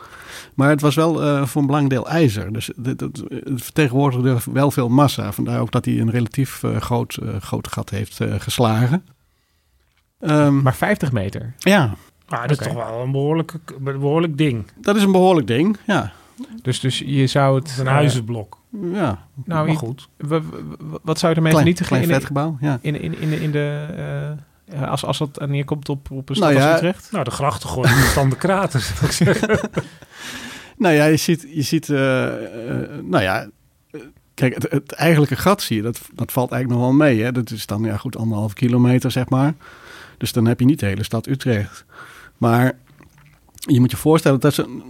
Maar 0.53 0.69
het 0.69 0.81
was 0.81 0.95
wel 0.95 1.23
uh, 1.23 1.45
voor 1.45 1.61
een 1.61 1.67
belangrijk 1.67 2.01
deel 2.01 2.09
ijzer. 2.13 2.53
Dus 2.53 2.71
het, 2.83 2.99
het, 2.99 3.23
het, 3.29 3.63
vertegenwoordigde 3.63 4.51
wel 4.51 4.71
veel 4.71 4.89
massa. 4.89 5.31
Vandaar 5.31 5.59
ook 5.59 5.71
dat 5.71 5.85
hij 5.85 5.99
een 5.99 6.11
relatief 6.11 6.63
uh, 6.63 6.77
groot, 6.77 7.17
uh, 7.23 7.35
groot 7.39 7.67
gat 7.67 7.89
heeft 7.89 8.19
geslagen. 8.37 9.05
Um, 10.19 10.61
maar 10.61 10.75
50 10.75 11.11
meter? 11.11 11.53
Ja. 11.57 11.95
Maar 12.29 12.47
dat 12.47 12.57
okay. 12.57 12.67
is 12.67 12.73
toch 12.73 12.89
wel 12.89 13.01
een 13.01 13.11
behoorlijk, 13.11 13.53
behoorlijk 13.79 14.37
ding. 14.37 14.65
Dat 14.81 14.95
is 14.95 15.03
een 15.03 15.11
behoorlijk 15.11 15.47
ding, 15.47 15.77
ja. 15.87 16.13
Dus, 16.61 16.79
dus 16.79 16.99
je 17.05 17.27
zou 17.27 17.55
het... 17.55 17.77
een 17.79 17.87
huizenblok. 17.87 18.57
Ja, 18.93 19.27
nou, 19.45 19.67
maar 19.67 19.75
goed. 19.75 20.09
Wat 21.01 21.19
zou 21.19 21.31
je 21.31 21.37
ermee 21.37 21.51
klein, 21.51 21.53
vernietigen? 21.55 21.97
Klein 21.97 22.05
vetgebouw, 22.07 22.57
ja. 22.61 22.79
In, 22.81 23.01
in, 23.01 23.17
in, 23.19 23.29
de... 23.29 23.35
In 23.35 23.51
de 23.51 24.35
uh, 24.73 24.89
als, 24.89 25.05
als 25.05 25.17
dat 25.17 25.47
neerkomt 25.47 25.89
op, 25.89 26.11
op 26.11 26.29
een 26.29 26.35
stad 26.35 26.49
nou 26.49 26.61
ja, 26.61 26.71
als 26.71 26.77
Utrecht? 26.77 27.11
Nou, 27.11 27.23
de 27.23 27.31
grachten 27.31 27.69
gooien 27.69 28.13
dan 28.15 28.29
de 28.29 28.35
krater, 28.35 28.79
zou 28.79 29.05
ik 29.05 29.11
zeggen. 29.11 29.59
Nou 30.77 30.95
ja, 30.95 31.05
je 31.05 31.17
ziet, 31.17 31.47
je 31.49 31.61
ziet 31.61 31.87
uh, 31.87 31.97
uh, 31.97 32.31
nou 33.01 33.23
ja, 33.23 33.49
kijk, 34.33 34.53
het, 34.53 34.71
het, 34.71 34.91
eigenlijke 34.91 35.35
gat 35.35 35.61
zie 35.61 35.75
je, 35.75 35.81
dat, 35.81 36.01
dat 36.13 36.31
valt 36.31 36.51
eigenlijk 36.51 36.81
nog 36.81 36.89
wel 36.89 37.07
mee. 37.07 37.21
Hè? 37.21 37.31
Dat 37.31 37.51
is 37.51 37.65
dan, 37.65 37.83
ja 37.83 37.97
goed, 37.97 38.17
anderhalf 38.17 38.53
kilometer, 38.53 39.11
zeg 39.11 39.29
maar. 39.29 39.53
Dus 40.17 40.31
dan 40.31 40.45
heb 40.45 40.59
je 40.59 40.65
niet 40.65 40.79
de 40.79 40.85
hele 40.85 41.03
stad 41.03 41.27
Utrecht. 41.27 41.85
Maar 42.37 42.77
je 43.55 43.79
moet 43.79 43.91
je 43.91 43.97
voorstellen, 43.97 44.39
dat 44.39 44.51
is 44.51 44.57
een, 44.57 44.83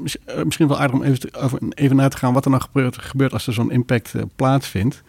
misschien 0.44 0.68
wel 0.68 0.80
aardig 0.80 0.96
om 0.96 1.04
even, 1.04 1.20
te, 1.20 1.60
even 1.70 1.96
naar 1.96 2.10
te 2.10 2.18
gaan 2.18 2.34
wat 2.34 2.46
er 2.46 2.52
nou 2.52 2.64
gebeurt, 2.64 2.98
gebeurt 2.98 3.34
als 3.34 3.48
er 3.48 3.54
zo'n 3.54 3.72
impact 3.72 4.14
uh, 4.14 4.22
plaatsvindt. 4.36 5.04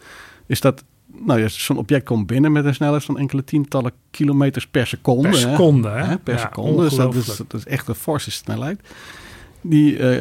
Is 0.45 0.61
dat 0.61 0.83
nou 1.25 1.39
ja, 1.39 1.47
zo'n 1.47 1.77
object 1.77 2.05
komt 2.05 2.27
binnen 2.27 2.51
met 2.51 2.65
een 2.65 2.73
snelheid 2.73 3.03
van 3.03 3.17
enkele 3.17 3.43
tientallen 3.43 3.91
kilometers 4.11 4.67
per 4.67 4.87
seconde. 4.87 5.29
Per 5.29 5.37
seconde, 5.37 5.89
hè? 5.89 6.03
hè? 6.03 6.17
Per 6.17 6.33
ja, 6.33 6.39
seconde. 6.39 6.81
Dus 6.81 6.95
dat 6.95 7.15
is, 7.15 7.25
dat 7.25 7.53
is 7.53 7.65
echt 7.65 7.87
een 7.87 7.95
forse 7.95 8.31
snelheid. 8.31 8.79
Die, 9.61 9.97
uh, 9.97 10.19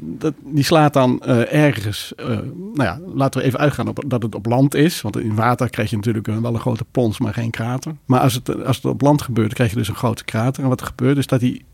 dat, 0.00 0.34
die 0.44 0.64
slaat 0.64 0.92
dan 0.92 1.22
uh, 1.26 1.52
ergens, 1.52 2.12
uh, 2.20 2.26
nou 2.26 2.82
ja, 2.82 3.00
laten 3.14 3.40
we 3.40 3.46
even 3.46 3.58
uitgaan 3.58 3.88
op, 3.88 4.04
dat 4.06 4.22
het 4.22 4.34
op 4.34 4.46
land 4.46 4.74
is. 4.74 5.00
Want 5.00 5.18
in 5.18 5.34
water 5.34 5.70
krijg 5.70 5.90
je 5.90 5.96
natuurlijk 5.96 6.26
wel 6.26 6.54
een 6.54 6.60
grote 6.60 6.84
plons, 6.90 7.18
maar 7.18 7.34
geen 7.34 7.50
krater. 7.50 7.94
Maar 8.04 8.20
als 8.20 8.34
het, 8.34 8.64
als 8.64 8.76
het 8.76 8.84
op 8.84 9.00
land 9.00 9.22
gebeurt, 9.22 9.46
dan 9.46 9.56
krijg 9.56 9.70
je 9.70 9.76
dus 9.76 9.88
een 9.88 9.94
grote 9.94 10.24
krater. 10.24 10.62
En 10.62 10.68
wat 10.68 10.80
er 10.80 10.86
gebeurt 10.86 11.18
is 11.18 11.26
dat 11.26 11.40
die, 11.40 11.64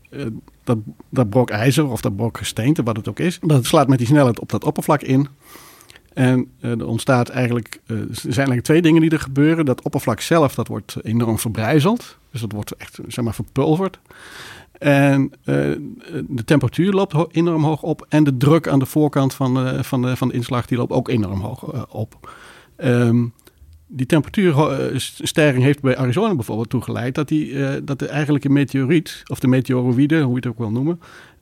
dat, 0.63 0.77
dat 1.09 1.29
brok 1.29 1.49
ijzer 1.49 1.87
of 1.89 2.01
dat 2.01 2.15
brok 2.15 2.37
gesteente, 2.37 2.83
wat 2.83 2.97
het 2.97 3.09
ook 3.09 3.19
is, 3.19 3.39
dat 3.41 3.65
slaat 3.65 3.87
met 3.87 3.97
die 3.97 4.07
snelheid 4.07 4.39
op 4.39 4.49
dat 4.49 4.63
oppervlak 4.63 5.01
in. 5.01 5.27
En 6.15 6.51
er 6.59 6.87
ontstaat 6.87 7.29
eigenlijk, 7.29 7.79
er 7.85 8.07
zijn 8.11 8.35
eigenlijk 8.35 8.63
twee 8.63 8.81
dingen 8.81 9.01
die 9.01 9.09
er 9.09 9.19
gebeuren. 9.19 9.65
Dat 9.65 9.81
oppervlak 9.81 10.21
zelf, 10.21 10.55
dat 10.55 10.67
wordt 10.67 10.95
enorm 11.01 11.39
verbrijzeld. 11.39 12.17
Dus 12.31 12.41
dat 12.41 12.51
wordt 12.51 12.71
echt, 12.71 12.99
zeg 13.07 13.23
maar, 13.23 13.33
verpulverd. 13.33 13.99
En 14.77 15.21
uh, 15.21 15.55
de 16.27 16.43
temperatuur 16.45 16.91
loopt 16.91 17.15
enorm 17.31 17.63
hoog 17.63 17.81
op. 17.81 18.05
En 18.09 18.23
de 18.23 18.37
druk 18.37 18.67
aan 18.67 18.79
de 18.79 18.85
voorkant 18.85 19.33
van, 19.33 19.83
van, 19.83 20.01
de, 20.01 20.15
van 20.15 20.27
de 20.27 20.33
inslag 20.33 20.65
die 20.65 20.77
loopt 20.77 20.91
ook 20.91 21.09
enorm 21.09 21.39
hoog 21.39 21.87
op. 21.93 22.31
Um, 22.77 23.33
die 23.87 24.05
temperatuurstijging 24.05 25.63
heeft 25.63 25.81
bij 25.81 25.97
Arizona 25.97 26.35
bijvoorbeeld 26.35 26.69
toegeleid 26.69 27.15
dat, 27.15 27.27
die, 27.27 27.83
dat 27.83 27.99
de 27.99 28.07
eigenlijke 28.07 28.49
meteoriet, 28.49 29.23
of 29.25 29.39
de 29.39 29.47
meteoroïde, 29.47 30.21
hoe 30.21 30.29
je 30.29 30.35
het 30.35 30.47
ook 30.47 30.57
wil 30.57 30.71
noemen, 30.71 30.99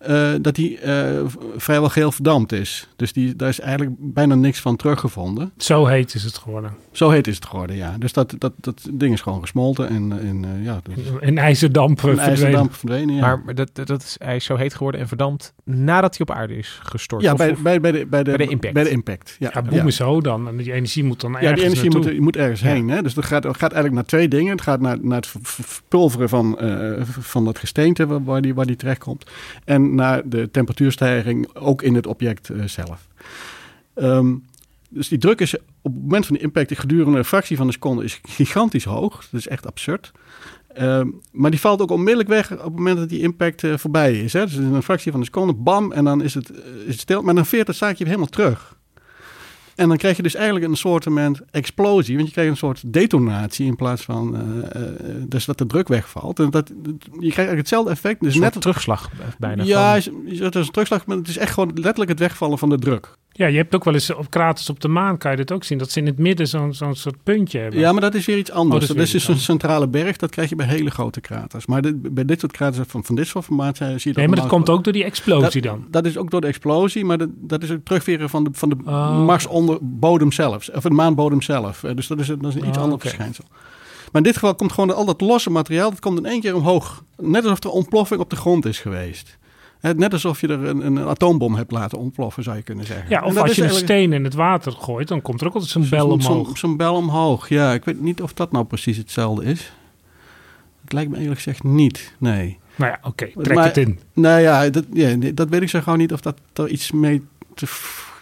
uh, 0.10 0.30
dat 0.42 0.56
die 0.56 0.80
uh, 0.86 1.22
vrijwel 1.58 1.90
geel 1.90 2.12
verdampt 2.12 2.52
is. 2.52 2.88
Dus 2.96 3.14
die, 3.14 3.36
daar 3.36 3.50
is 3.50 3.60
eigenlijk 3.60 3.96
bijna 4.00 4.36
niks 4.36 4.60
van 4.60 4.76
teruggevonden. 4.76 5.52
Zo 5.58 5.86
heet 5.86 6.14
is 6.14 6.24
het 6.24 6.38
geworden. 6.38 6.72
Zo 6.92 7.10
heet 7.10 7.28
is 7.28 7.36
het 7.36 7.46
geworden, 7.46 7.76
ja. 7.76 7.96
Dus 8.00 8.14
dat, 8.14 8.36
dat, 8.38 8.54
dat 8.56 8.88
ding 8.92 9.14
is 9.14 9.22
gewoon 9.22 9.42
gesmolten 9.42 9.90
en, 9.90 10.20
en 10.20 10.44
uh, 10.58 10.66
ja. 10.66 10.80
Dus 10.96 11.06
in 11.20 11.38
ijzerdamp 11.38 12.00
verdwenen. 12.00 12.30
ijzerdamp 12.30 12.74
verdwenen, 12.74 13.16
ja. 13.16 13.42
Maar 13.46 13.56
dat, 13.56 13.70
dat 13.74 14.02
is, 14.02 14.16
hij 14.24 14.36
is 14.36 14.46
zo 14.46 14.56
heet 14.56 14.74
geworden 14.74 15.02
en 15.02 15.08
verdampt 15.08 15.54
nadat 15.64 16.18
hij 16.18 16.28
op 16.28 16.36
aarde 16.36 16.58
is 16.58 16.80
gestort? 16.84 17.22
Ja, 17.22 17.32
of, 17.32 17.38
bij, 17.38 17.56
bij, 17.62 17.80
bij, 17.82 17.92
de, 17.92 18.06
bij, 18.06 18.24
de, 18.24 18.32
bij 18.38 18.46
de 18.46 18.52
impact. 18.52 18.74
Bij 18.74 18.84
de 18.84 18.90
impact, 18.90 19.36
ja. 19.40 19.52
Ja, 19.54 19.62
boem 19.62 19.74
ja. 19.78 19.86
is 19.86 19.96
zo 19.96 20.22
dan. 20.22 20.48
En 20.48 20.58
die 20.58 20.74
energie 20.74 21.04
moet 21.04 21.22
dan 21.22 21.32
Ja, 21.32 21.38
ergens 21.38 21.60
die 21.62 21.70
energie 21.70 21.92
moet, 22.00 22.20
moet 22.20 22.36
ergens 22.36 22.62
Ja. 22.62 22.68
heen. 22.68 22.90
Hè? 22.90 23.02
Dus 23.02 23.14
dat 23.14 23.26
gaat, 23.26 23.46
gaat 23.46 23.62
eigenlijk 23.62 23.94
naar 23.94 24.06
twee 24.06 24.28
dingen. 24.28 24.52
Het 24.52 24.62
gaat 24.62 24.80
naar, 24.80 24.98
naar 25.02 25.18
het 25.18 25.28
ver- 25.28 25.40
ver- 25.44 25.64
verpulveren 25.64 26.30
van, 26.30 26.60
eh, 26.60 27.02
van 27.06 27.46
dat 27.46 27.60
gesteente 27.60 28.06
waar, 28.08 28.24
waar, 28.24 28.42
die, 28.42 28.54
waar 28.54 28.66
die 28.66 28.76
terechtkomt. 28.76 29.32
En 29.66 29.93
naar 29.96 30.30
de 30.30 30.52
temperatuurstijging 30.52 31.56
ook 31.56 31.82
in 31.82 31.96
het 31.96 32.08
object 32.08 32.50
eh, 32.50 32.64
zelf. 32.64 33.08
Ehm, 33.94 34.36
dus 34.90 35.08
die 35.08 35.18
druk 35.18 35.42
is 35.42 35.56
op 35.58 35.94
het 35.94 36.02
moment 36.02 36.26
van 36.26 36.36
de 36.36 36.42
impact 36.42 36.80
gedurende 36.80 37.18
een 37.18 37.26
fractie 37.26 37.58
van 37.58 37.68
een 37.68 37.74
seconde 37.74 38.04
is 38.04 38.20
gigantisch 38.24 38.84
hoog. 38.84 39.28
Dat 39.32 39.40
is 39.40 39.48
echt 39.48 39.66
absurd. 39.66 40.12
Ehm, 40.74 41.08
maar 41.32 41.52
die 41.52 41.60
valt 41.60 41.82
ook 41.82 41.92
onmiddellijk 41.92 42.30
weg 42.30 42.52
op 42.52 42.64
het 42.64 42.76
moment 42.76 42.98
dat 42.98 43.10
die 43.10 43.22
impact 43.22 43.64
eh, 43.64 43.78
voorbij 43.78 44.20
is. 44.20 44.34
Hè? 44.34 44.46
Dus 44.46 44.56
in 44.56 44.74
een 44.74 44.84
fractie 44.84 45.12
van 45.12 45.20
een 45.20 45.26
seconde, 45.26 45.54
bam, 45.54 45.92
en 45.92 46.04
dan 46.04 46.22
is 46.22 46.34
het, 46.34 46.50
eh, 46.50 46.58
is 46.86 46.92
het 46.92 47.00
stil. 47.00 47.22
Maar 47.22 47.36
dan 47.36 47.46
veert 47.46 47.68
het 47.68 47.76
zaakje 47.76 48.06
helemaal 48.06 48.28
terug. 48.28 48.78
En 49.76 49.88
dan 49.88 49.98
krijg 49.98 50.16
je 50.18 50.24
dus 50.24 50.36
eigenlijk 50.36 50.66
een 50.66 50.76
soort 50.78 51.08
explosie. 51.52 52.16
Want 52.16 52.28
je 52.28 52.34
krijgt 52.34 52.52
een 52.52 52.58
soort 52.58 52.94
detonatie 52.94 53.66
in 53.66 53.76
plaats 53.76 54.02
van 54.04 54.36
eh, 54.72 54.82
dus 55.28 55.46
dat 55.46 55.58
de 55.58 55.66
druk 55.66 55.88
wegvalt. 55.88 56.40
En 56.40 56.50
dat, 56.50 56.68
je 56.68 56.74
krijgt 57.04 57.22
eigenlijk 57.38 57.58
hetzelfde 57.58 57.92
effect. 57.92 58.22
Dus 58.22 58.36
een 58.36 58.42
net 58.42 58.52
soort 58.52 58.64
terugslag 58.64 59.10
eh, 59.20 59.26
bijna. 59.40 59.64
ja, 59.64 60.02
van- 60.02 60.14
het 60.26 60.56
is 60.56 60.66
een 60.66 60.72
terugslag, 60.72 61.06
maar 61.06 61.18
het 61.18 61.28
is 61.28 61.38
echt 61.38 61.54
gewoon 61.54 61.72
letterlijk 61.74 62.10
het 62.10 62.20
wegvallen 62.20 62.58
van 62.58 62.70
de 62.70 62.80
druk. 62.80 63.18
Ja, 63.36 63.48
je 63.48 63.58
hebt 63.58 63.76
ook 63.76 63.84
wel 63.84 63.94
eens 63.94 64.14
op 64.14 64.30
kraters 64.30 64.70
op 64.70 64.80
de 64.80 64.88
maan, 64.88 65.18
kan 65.18 65.32
je 65.32 65.38
dit 65.38 65.52
ook 65.52 65.64
zien. 65.64 65.78
Dat 65.78 65.92
ze 65.92 66.00
in 66.00 66.06
het 66.06 66.18
midden 66.18 66.48
zo'n 66.48 66.74
zo'n 66.74 66.96
soort 66.96 67.16
puntje 67.24 67.60
hebben. 67.60 67.80
Ja, 67.80 67.92
maar 67.92 68.02
dat 68.02 68.14
is 68.16 68.26
weer 68.26 68.38
iets 68.38 68.52
anders. 68.52 68.82
Oh, 68.84 68.88
dat 68.88 68.98
is 68.98 69.12
dat 69.12 69.22
dus 69.22 69.28
een 69.28 69.38
centrale 69.40 69.88
berg. 69.88 70.18
Dat 70.18 70.30
krijg 70.30 70.50
je 70.50 70.56
bij 70.56 70.66
hele 70.66 70.90
grote 70.92 71.22
kraters. 71.22 71.66
Maar 71.66 71.82
dit, 71.82 72.14
bij 72.14 72.26
dit 72.26 72.40
soort 72.40 72.52
kraters 72.52 72.88
van, 72.88 73.04
van 73.04 73.16
dit 73.16 73.28
soort 73.28 73.46
formaat 73.46 73.78
zie 73.78 73.86
je 73.88 74.00
dat 74.04 74.16
nee, 74.16 74.28
maar 74.28 74.36
dat 74.38 74.48
komt 74.48 74.70
ook 74.70 74.84
door 74.84 74.94
die 74.94 75.04
explosie 75.04 75.62
dat, 75.62 75.72
dan. 75.72 75.86
Dat 75.92 76.06
is 76.06 76.18
ook 76.18 76.32
door 76.32 76.42
de 76.42 76.48
explosie, 76.48 77.06
maar 77.06 77.18
dat, 77.18 77.30
dat 77.36 77.64
is 77.64 77.72
ook 77.72 77.84
terugveren 77.84 78.30
van 78.30 78.44
de, 78.44 78.50
van 78.54 78.70
de 78.70 78.76
Oh. 78.86 79.26
Mars 79.26 79.48
onder 79.48 79.78
bodem 79.82 80.32
zelf. 80.32 80.70
Of 80.70 80.84
de 80.84 80.90
maanbodem 80.90 81.42
zelf. 81.42 81.84
Eh, 81.84 81.96
Dus 81.96 82.08
dat 82.08 82.20
is, 82.20 82.28
een- 82.28 82.40
dat 82.42 82.56
is 82.56 82.62
een 82.62 82.68
iets 82.68 82.78
Oh, 82.78 82.84
ander 82.84 83.00
verschijnsel. 83.00 83.44
Maar 84.12 84.22
in 84.22 84.28
dit 84.28 84.34
geval 84.34 84.56
komt 84.56 84.72
gewoon 84.72 84.96
al 84.96 85.06
dat 85.06 85.22
losse 85.22 85.50
materiaal, 85.50 85.90
dat 85.90 86.00
komt 86.00 86.18
in 86.18 86.26
één 86.26 86.42
keer 86.42 86.56
omhoog. 86.56 87.04
Net 87.18 87.44
alsof 87.44 87.64
er 87.64 87.70
ontploffing 87.70 88.20
op 88.22 88.30
de 88.30 88.36
grond 88.36 88.66
is 88.66 88.80
geweest. 88.80 89.38
Net 89.96 90.14
alsof 90.14 90.42
je 90.42 90.48
er 90.48 90.64
een, 90.66 90.86
een 90.86 91.00
atoombom 91.00 91.56
hebt 91.56 91.72
laten 91.72 91.98
ontploffen, 91.98 92.44
zou 92.44 92.56
je 92.58 92.64
kunnen 92.64 92.86
zeggen. 92.86 93.10
Ja, 93.10 93.22
of 93.24 93.38
als 93.38 93.56
je 93.56 93.64
een 93.64 93.70
steen 93.70 94.14
in 94.14 94.24
het 94.24 94.34
water 94.34 94.72
gooit, 94.72 95.08
dan 95.08 95.22
komt 95.22 95.42
er 95.42 95.48
ook 95.48 95.54
altijd 95.54 95.72
zo'n 95.72 95.90
bel 95.90 96.22
zo'n- 96.22 96.32
omhoog. 96.32 96.58
Zo'n 96.58 96.78
bel 96.78 96.96
omhoog, 96.96 97.50
ja. 97.50 97.74
Ik 97.74 97.86
weet 97.86 98.02
niet 98.02 98.22
of 98.22 98.34
dat 98.34 98.52
nou 98.52 98.66
precies 98.66 98.98
hetzelfde 98.98 99.46
is. 99.46 99.74
Het 100.82 100.94
lijkt 100.94 101.12
me 101.12 101.18
eerlijk 101.18 101.36
gezegd 101.36 101.64
niet, 101.64 102.16
nee. 102.18 102.58
Nou 102.76 102.92
ja, 102.92 103.00
oké, 103.04 103.30
trek 103.42 103.56
Maar- 103.56 103.66
het 103.66 103.78
in. 103.78 104.00
Nou 104.14 104.40
ja 104.42 104.70
dat, 104.70 104.86
ja, 104.94 105.16
dat 105.34 105.50
weet 105.50 105.62
ik 105.62 105.70
zo 105.70 105.80
gewoon 105.82 106.00
niet 106.00 106.14
of 106.14 106.22
dat 106.22 106.38
er 106.54 106.68
iets 106.70 106.92
mee 106.92 107.22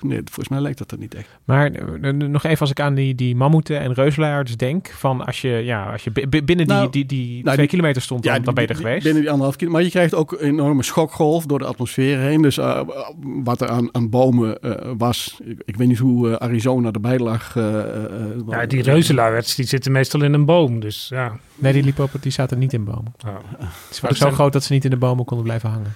nee, 0.04 0.18
volgens 0.26 0.48
mij 0.48 0.60
lijkt 0.60 0.78
dat 0.78 0.92
er 0.92 0.98
niet 0.98 1.16
echt. 1.16 1.28
Maar 1.44 1.72
eh, 1.72 2.10
eh, 2.10 2.16
nog 2.16 2.44
even 2.44 2.60
als 2.60 2.70
ik 2.70 2.80
aan 2.80 2.94
die, 2.94 3.16
die 3.16 3.36
mammoeten 3.36 3.80
en 3.80 3.94
reuzelaars 3.94 4.58
denk. 4.58 4.88
Van 4.90 5.26
als 5.26 5.42
je, 5.42 5.50
ja, 5.50 5.92
als 5.92 6.04
je 6.04 6.12
bi- 6.12 6.28
bi- 6.28 6.44
binnen 6.44 6.68
Nou, 6.68 6.90
die, 6.90 7.06
die, 7.06 7.18
die 7.18 7.32
nou, 7.34 7.44
twee 7.44 7.58
die- 7.58 7.68
kilometer 7.68 8.02
stond, 8.02 8.24
dan, 8.24 8.42
dan 8.42 8.54
ben 8.54 8.64
je 8.64 8.70
er 8.70 8.76
die- 8.76 8.84
geweest. 8.86 9.04
Binnen 9.04 9.22
die 9.22 9.32
anderhalf 9.32 9.58
kilometer. 9.58 9.84
Maar 9.92 10.02
je 10.02 10.10
krijgt 10.10 10.16
ook 10.24 10.42
een 10.42 10.48
enorme 10.50 10.84
schokgolf 10.84 11.46
door 11.46 11.60
de 11.60 11.66
atmosfeer 11.66 12.18
heen. 12.20 12.42
Dus 12.42 12.58
eh, 12.58 12.82
wat 13.44 13.62
er 13.62 13.70
aan, 13.70 13.90
aan 13.92 14.10
bomen 14.10 14.60
eh, 14.62 14.92
was. 14.98 15.40
Ik, 15.44 15.62
ik 15.66 15.76
weet 15.76 15.88
niet 15.88 15.98
hoe 15.98 16.30
eh, 16.30 16.36
Arizona 16.36 16.92
erbij 16.92 17.20
lag. 17.20 17.56
eh, 17.56 17.80
eh, 17.80 18.04
eh, 18.06 18.38
Ja, 18.50 18.66
die 18.66 18.82
reuzenluiers 18.82 19.56
die 19.56 19.66
zitten 19.66 19.92
meestal 19.92 20.24
in 20.24 20.34
een 20.34 20.46
boom. 20.46 20.80
Dus 20.80 21.08
ja. 21.10 21.38
Nee, 21.56 21.74
die 21.74 21.84
liepen 21.84 22.04
op, 22.04 22.12
die 22.22 22.32
zaten 22.32 22.60
niet 22.60 22.74
in 22.74 22.84
bomen. 22.84 23.14
Oh. 23.26 23.36
Ze 23.92 24.02
waren 24.02 24.18
zo 24.18 24.24
zijn- 24.24 24.34
groot 24.34 24.54
dat 24.54 24.64
ze 24.64 24.74
niet 24.74 24.84
in 24.84 24.90
de 24.90 24.98
bomen 24.98 25.26
konden 25.26 25.46
blijven 25.46 25.70
hangen. 25.70 25.94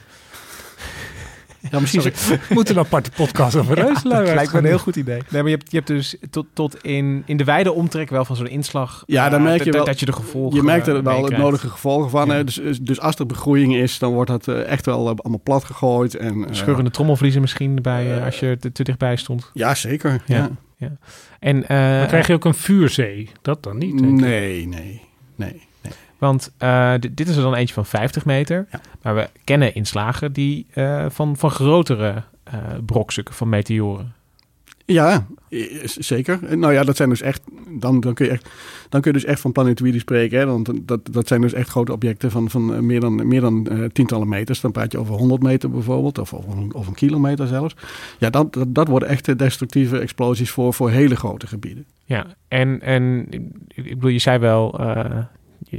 Ja, 1.71 1.80
misschien 1.80 2.01
Sorry, 2.13 2.39
moeten 2.49 2.75
een 2.78 2.84
aparte 2.84 3.12
podcast 3.12 3.56
over 3.56 3.75
reuzenluiers 3.84 4.28
dat 4.28 4.36
lijkt 4.36 4.54
me 4.54 4.60
een 4.60 4.65
heel 4.65 4.78
goed 4.78 4.95
idee. 4.95 5.21
Nee, 5.30 5.41
maar 5.41 5.51
je 5.51 5.58
hebt, 5.58 5.71
je 5.71 5.78
hebt 5.78 5.88
dus 5.89 6.15
tot, 6.30 6.45
tot 6.54 6.84
in, 6.84 7.23
in 7.25 7.38
de 7.38 7.43
wijde 7.43 7.71
omtrek 7.71 8.10
wel 8.10 8.25
van 8.25 8.36
zo'n 8.36 8.47
inslag. 8.47 9.04
Ja, 9.06 9.30
dan 9.30 9.39
eh, 9.39 9.45
merk 9.45 9.58
je 9.60 9.65
dat- 9.65 9.73
wel- 9.75 9.86
Dat 9.86 9.99
je 9.99 10.06
de 10.06 10.12
gevolgen 10.13 10.56
Je 10.58 10.63
merkt 10.63 10.88
er 10.88 10.95
eh, 10.97 11.04
wel 11.04 11.23
het 11.23 11.38
nodige 11.38 11.69
gevolgen 11.69 12.10
van. 12.10 12.28
Ja. 12.28 12.34
Hè? 12.34 12.43
Dus, 12.43 12.62
dus 12.82 12.99
als 12.99 13.15
er 13.15 13.25
begroeiing 13.25 13.75
is, 13.75 13.99
dan 13.99 14.13
wordt 14.13 14.30
dat 14.30 14.47
eh, 14.47 14.67
echt 14.71 14.86
wel 14.86 14.99
eh, 15.10 15.13
allemaal 15.15 15.41
plat 15.43 15.63
gegooid. 15.63 16.15
En, 16.15 16.45
eh, 16.47 16.54
Scheurende 16.54 16.91
trommelvliezen 16.91 17.41
misschien 17.41 17.82
bij, 17.82 18.06
eh, 18.06 18.17
eh, 18.17 18.25
als 18.25 18.39
je 18.39 18.45
er 18.47 18.60
te, 18.60 18.71
te 18.71 18.84
dichtbij 18.84 19.15
stond. 19.15 19.49
Ja, 19.54 19.75
zeker. 19.75 20.21
Ja. 20.25 20.49
Ja. 20.78 20.91
En, 21.39 21.67
eh, 21.67 21.97
Dan 21.99 22.08
krijg 22.08 22.28
je 22.28 22.34
ook 22.34 22.45
een 22.45 22.54
vuurzee. 22.54 23.30
Dat 23.41 23.63
dan 23.63 23.78
niet. 23.78 24.01
Nee, 24.01 24.67
nee, 24.67 25.01
nee. 25.36 25.62
Want 26.25 26.51
eh, 26.57 26.93
dit, 26.99 27.29
is 27.29 27.35
er 27.35 27.41
dan 27.41 27.55
eentje 27.55 27.73
van 27.73 27.85
50 27.85 28.25
meter. 28.25 28.67
Ja. 28.71 28.81
Maar 29.01 29.15
we 29.15 29.29
kennen 29.43 29.73
inslagen 29.75 30.33
die 30.33 30.65
eh, 30.73 31.05
van, 31.09 31.38
van 31.38 31.51
grotere 31.51 32.23
eh, 32.43 32.53
brokstukken 32.85 33.33
van 33.35 33.49
meteoren. 33.49 34.13
Ja, 34.85 35.25
zeker. 35.83 36.57
Nou 36.57 36.73
ja, 36.73 36.83
dat 36.83 36.95
zijn 36.95 37.09
dus 37.09 37.21
echt. 37.21 37.41
Dan, 37.69 37.99
dan, 37.99 38.13
kun, 38.13 38.25
je 38.25 38.31
echt, 38.31 38.49
dan 38.89 39.01
kun 39.01 39.11
je 39.11 39.17
dus 39.17 39.27
echt 39.27 39.39
van 39.39 39.51
planetoïden 39.51 39.99
spreken. 39.99 40.39
Hè? 40.39 40.45
Want 40.45 40.69
dat, 40.88 40.99
dat 41.11 41.27
zijn 41.27 41.41
dus 41.41 41.53
echt 41.53 41.69
grote 41.69 41.91
objecten 41.93 42.31
van, 42.31 42.49
van 42.49 42.85
meer 42.85 42.99
dan, 42.99 43.27
meer 43.27 43.41
dan 43.41 43.67
tientallen 43.93 44.27
meters. 44.27 44.61
Dan 44.61 44.71
praat 44.71 44.91
je 44.91 44.97
over 44.97 45.15
100 45.15 45.41
meter 45.43 45.69
bijvoorbeeld, 45.71 46.17
of 46.17 46.33
over, 46.33 46.57
een- 46.57 46.73
over 46.75 46.88
een 46.89 46.95
kilometer 46.95 47.47
zelfs. 47.47 47.75
Ja, 48.19 48.29
dat, 48.29 48.53
dat, 48.53 48.75
dat 48.75 48.88
worden 48.88 49.09
echt 49.09 49.38
destructieve 49.38 49.99
explosies 49.99 50.51
voor, 50.51 50.73
voor 50.73 50.89
hele 50.89 51.15
grote 51.15 51.47
gebieden. 51.47 51.85
Ja, 52.05 52.25
en, 52.47 52.81
en 52.81 53.27
ik 53.73 53.89
bedoel, 53.89 54.09
je 54.09 54.19
zei 54.19 54.38
wel 54.38 54.79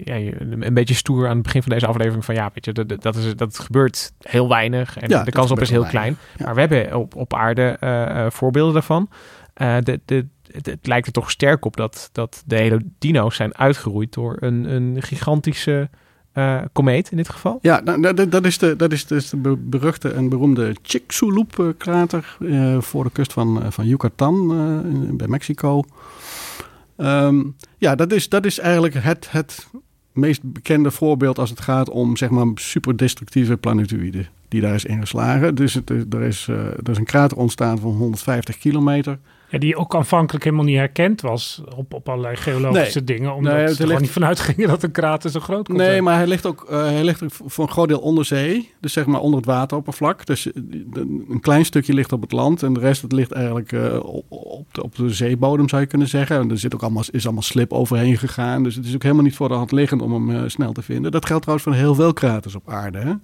ja, 0.05 0.15
een 0.41 0.75
beetje 0.75 0.95
stoer 0.95 1.29
aan 1.29 1.35
het 1.35 1.43
begin 1.43 1.63
van 1.63 1.73
deze 1.73 1.87
aflevering 1.87 2.25
van 2.25 2.35
ja, 2.35 2.51
weet 2.55 2.65
je, 2.65 2.73
dat, 2.73 3.03
dat, 3.03 3.17
is, 3.17 3.37
dat 3.37 3.59
gebeurt 3.59 4.13
heel 4.21 4.49
weinig 4.49 4.99
en 4.99 5.09
Ja, 5.09 5.25
de 5.25 5.31
kans 5.31 5.51
op 5.51 5.61
is 5.61 5.71
heel 5.71 5.85
klein. 5.85 6.17
Ja. 6.37 6.45
Maar 6.45 6.55
we 6.55 6.61
hebben 6.61 6.97
op, 6.97 7.15
op 7.17 7.35
aarde 7.35 7.77
eh, 7.81 8.25
eh, 8.25 8.31
voorbeelden 8.31 8.73
daarvan. 8.73 9.09
Eh, 9.55 9.77
de, 9.83 10.01
de, 10.05 10.27
het, 10.53 10.67
het 10.67 10.87
lijkt 10.87 11.07
er 11.07 11.13
toch 11.13 11.31
sterk 11.31 11.65
op 11.65 11.77
dat, 11.77 12.09
dat 12.13 12.43
de 12.47 12.57
hele 12.57 12.81
dino's 12.99 13.37
zijn 13.37 13.57
uitgeroeid 13.57 14.13
door 14.13 14.37
een, 14.41 14.65
een 14.75 15.03
gigantische 15.03 15.91
eh, 16.33 16.61
komeet 16.73 17.11
in 17.11 17.17
dit 17.17 17.29
geval. 17.29 17.59
Ja, 17.63 17.81
nou, 17.81 18.29
dat- 18.29 18.45
is 18.45 18.59
de, 18.59 18.77
dat 18.77 18.93
is 18.93 19.07
de 19.07 19.37
be- 19.37 19.57
beruchte 19.57 20.11
en 20.11 20.29
beroemde 20.29 20.77
Chicxulub-krater 20.83 22.37
voor 22.79 23.05
de 23.05 23.11
kust 23.11 23.33
van, 23.33 23.73
van 23.73 23.87
Yucatan 23.87 25.17
bij 25.17 25.29
Mexico. 25.29 25.83
Ehm, 26.97 27.43
ja, 27.79 27.95
dat 27.95 28.13
is, 28.13 28.29
dat 28.29 28.45
is 28.45 28.59
eigenlijk 28.59 28.95
het, 28.95 29.29
het 29.31 29.67
meest 30.17 30.43
bekende 30.43 30.91
voorbeeld 30.91 31.39
als 31.39 31.51
het 31.51 31.61
gaat 31.61 31.91
om 31.91 32.17
zeg 32.17 32.31
maar 32.31 32.47
superdestructieve 32.55 33.57
planetoïden 33.57 34.29
die 34.49 34.61
daar 34.61 34.75
is 34.75 34.85
ingeslagen. 34.85 35.55
Dus 35.55 35.75
het, 35.75 35.91
er, 35.91 36.23
is, 36.23 36.47
eh, 36.49 36.57
er 36.57 36.91
is 36.91 36.99
een 36.99 37.05
krater 37.05 37.37
ontstaan 37.37 37.79
van 37.79 37.91
150 37.91 38.59
kilometer. 38.59 39.19
Ja, 39.49 39.59
die 39.59 39.77
ook 39.77 39.95
aanvankelijk 39.95 40.45
helemaal 40.45 40.65
niet 40.65 40.77
herkend 40.77 41.21
was 41.21 41.63
op, 41.77 41.95
op 41.95 42.09
allerlei 42.09 42.37
geologische 42.37 43.05
dingen. 43.05 43.35
Omdat 43.35 43.53
Nee, 43.53 43.63
ze 43.63 43.69
er 43.69 43.75
gewoon 43.75 43.89
ligt- 43.89 44.01
niet 44.01 44.11
vanuit 44.11 44.41
gingen 44.41 44.69
dat 44.69 44.83
een 44.83 44.91
krater 44.91 45.31
zo 45.31 45.41
groot 45.41 45.67
kon 45.67 45.77
Nee, 45.77 45.87
zijn. 45.91 46.05
maar 46.05 46.17
hij 46.17 46.27
ligt 46.27 46.47
ook 46.47 46.67
eh, 46.71 46.83
hij 46.83 47.05
ligt 47.05 47.23
ook 47.23 47.31
voor 47.45 47.65
een 47.65 47.71
groot 47.71 47.89
deel 47.89 47.99
onder 47.99 48.25
zee. 48.25 48.73
Dus 48.81 48.93
zeg 48.93 49.07
maar 49.07 49.21
onder 49.21 49.37
het 49.37 49.47
wateroppervlak. 49.49 50.27
Dus 50.27 50.53
eh, 50.53 50.63
een 51.29 51.39
klein 51.41 51.65
stukje 51.65 51.93
ligt 51.95 52.13
op 52.13 52.21
het 52.21 52.33
land. 52.33 52.63
En 52.63 52.73
de 52.73 52.81
rest 52.81 53.03
het 53.03 53.13
ligt 53.13 53.33
eigenlijk 53.33 53.73
eh, 53.73 53.99
op, 54.29 54.67
de, 54.75 54.83
op 54.83 54.95
de 54.97 55.11
zeebodem, 55.11 55.69
zou 55.69 55.83
je 55.83 55.89
kunnen 55.89 56.09
zeggen. 56.09 56.39
En 56.41 56.51
er 56.51 56.59
zit 56.59 56.75
ook 56.75 56.83
allemaal, 56.83 57.05
is 57.11 57.25
allemaal 57.25 57.43
slip 57.43 57.73
overheen 57.73 58.17
gegaan. 58.19 58.63
Dus 58.63 58.75
het 58.75 58.85
is 58.85 58.95
ook 58.95 59.03
helemaal 59.03 59.25
niet 59.25 59.37
voor 59.37 59.49
de 59.49 59.55
hand 59.55 59.73
liggend 59.73 60.03
om 60.03 60.29
hem 60.29 60.49
snel 60.49 60.73
te 60.73 60.83
vinden. 60.83 61.11
Dat 61.13 61.27
geldt 61.27 61.43
trouwens 61.43 61.69
voor 61.69 61.79
heel 61.79 61.95
veel 61.95 62.13
kraters 62.13 62.55
op 62.55 62.69
aarde. 62.71 62.99
Hè? 62.99 63.05
Want 63.05 63.19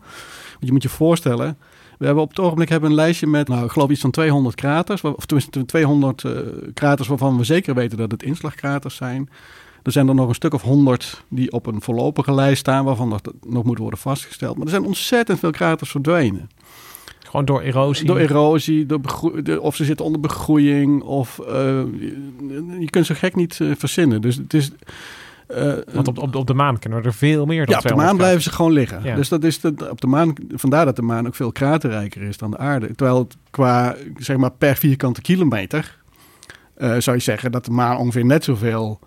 je 0.60 0.72
moet 0.72 0.82
je 0.82 0.88
voorstellen... 0.88 1.56
We 2.02 2.08
hebben 2.08 2.26
op 2.26 2.30
het 2.30 2.40
ogenblik 2.40 2.68
hebben 2.68 2.90
een 2.90 2.96
lijstje 2.96 3.26
met, 3.26 3.48
nou, 3.48 3.64
ik 3.64 3.70
geloof 3.70 3.90
iets 3.90 4.00
van 4.00 4.10
200 4.10 4.54
kraters. 4.54 5.02
Of 5.02 5.26
tenminste 5.26 5.64
200 5.64 6.24
eh, 6.24 6.32
kraters 6.74 7.08
waarvan 7.08 7.36
we 7.36 7.44
zeker 7.44 7.74
weten 7.74 7.98
dat 7.98 8.10
het 8.10 8.22
inslagkraters 8.22 8.96
zijn. 8.96 9.28
Er 9.82 9.92
zijn 9.92 10.08
er 10.08 10.14
nog 10.14 10.28
een 10.28 10.34
stuk 10.34 10.54
of 10.54 10.62
100 10.62 11.24
die 11.28 11.52
op 11.52 11.66
een 11.66 11.82
voorlopige 11.82 12.34
lijst 12.34 12.58
staan, 12.58 12.84
waarvan 12.84 13.10
dat 13.10 13.32
nog 13.46 13.64
moet 13.64 13.78
worden 13.78 13.98
vastgesteld. 13.98 14.56
Maar 14.56 14.64
er 14.64 14.70
zijn 14.70 14.84
ontzettend 14.84 15.38
veel 15.38 15.50
kraters 15.50 15.90
verdwenen. 15.90 16.50
Gewoon 17.18 17.44
door 17.44 17.60
erosie. 17.60 18.06
Door 18.06 18.18
erosie, 18.18 18.86
door 18.86 19.00
de- 19.42 19.60
of 19.60 19.76
ze 19.76 19.84
zitten 19.84 20.04
onder 20.04 20.20
begroeiing, 20.20 21.02
of 21.02 21.38
eh, 21.38 21.54
je, 22.78 22.86
kunt 22.90 23.06
zo 23.06 23.14
gek 23.18 23.34
niet 23.34 23.60
eh, 23.60 23.68
verzinnen. 23.76 24.20
Dus 24.20 24.36
het 24.36 24.54
is. 24.54 24.70
Eh, 25.52 25.94
Want 25.94 26.08
op, 26.08 26.18
op, 26.18 26.34
op 26.34 26.46
de 26.46 26.54
maan 26.54 26.78
kunnen 26.78 27.00
we 27.00 27.06
er 27.06 27.14
veel 27.14 27.46
meer 27.46 27.66
dan 27.66 27.74
ja, 27.74 27.76
op 27.76 27.82
de 27.82 27.88
200 27.88 28.08
maan 28.08 28.16
blijven 28.16 28.42
ze 28.42 28.52
gewoon 28.52 28.72
liggen. 28.72 29.00
Ja. 29.02 29.14
Dus 29.14 29.28
dat 29.28 29.44
is 29.44 29.60
de, 29.60 29.74
op 29.90 30.00
de 30.00 30.06
maan, 30.06 30.34
vandaar 30.54 30.84
dat 30.84 30.96
de 30.96 31.02
maan 31.02 31.26
ook 31.26 31.34
veel 31.34 31.52
kraterrijker 31.52 32.22
is 32.22 32.38
dan 32.38 32.50
de 32.50 32.58
aarde. 32.58 32.94
Terwijl 32.94 33.18
het 33.18 33.36
qua, 33.50 33.96
zeg 34.16 34.36
maar, 34.36 34.52
per 34.52 34.76
vierkante 34.76 35.20
kilometer, 35.20 35.98
eh, 36.74 36.96
zou 36.98 37.16
je 37.16 37.22
zeggen 37.22 37.52
dat 37.52 37.64
de 37.64 37.70
maan 37.70 37.96
ongeveer 37.96 38.24
net 38.24 38.44
zoveel 38.44 39.00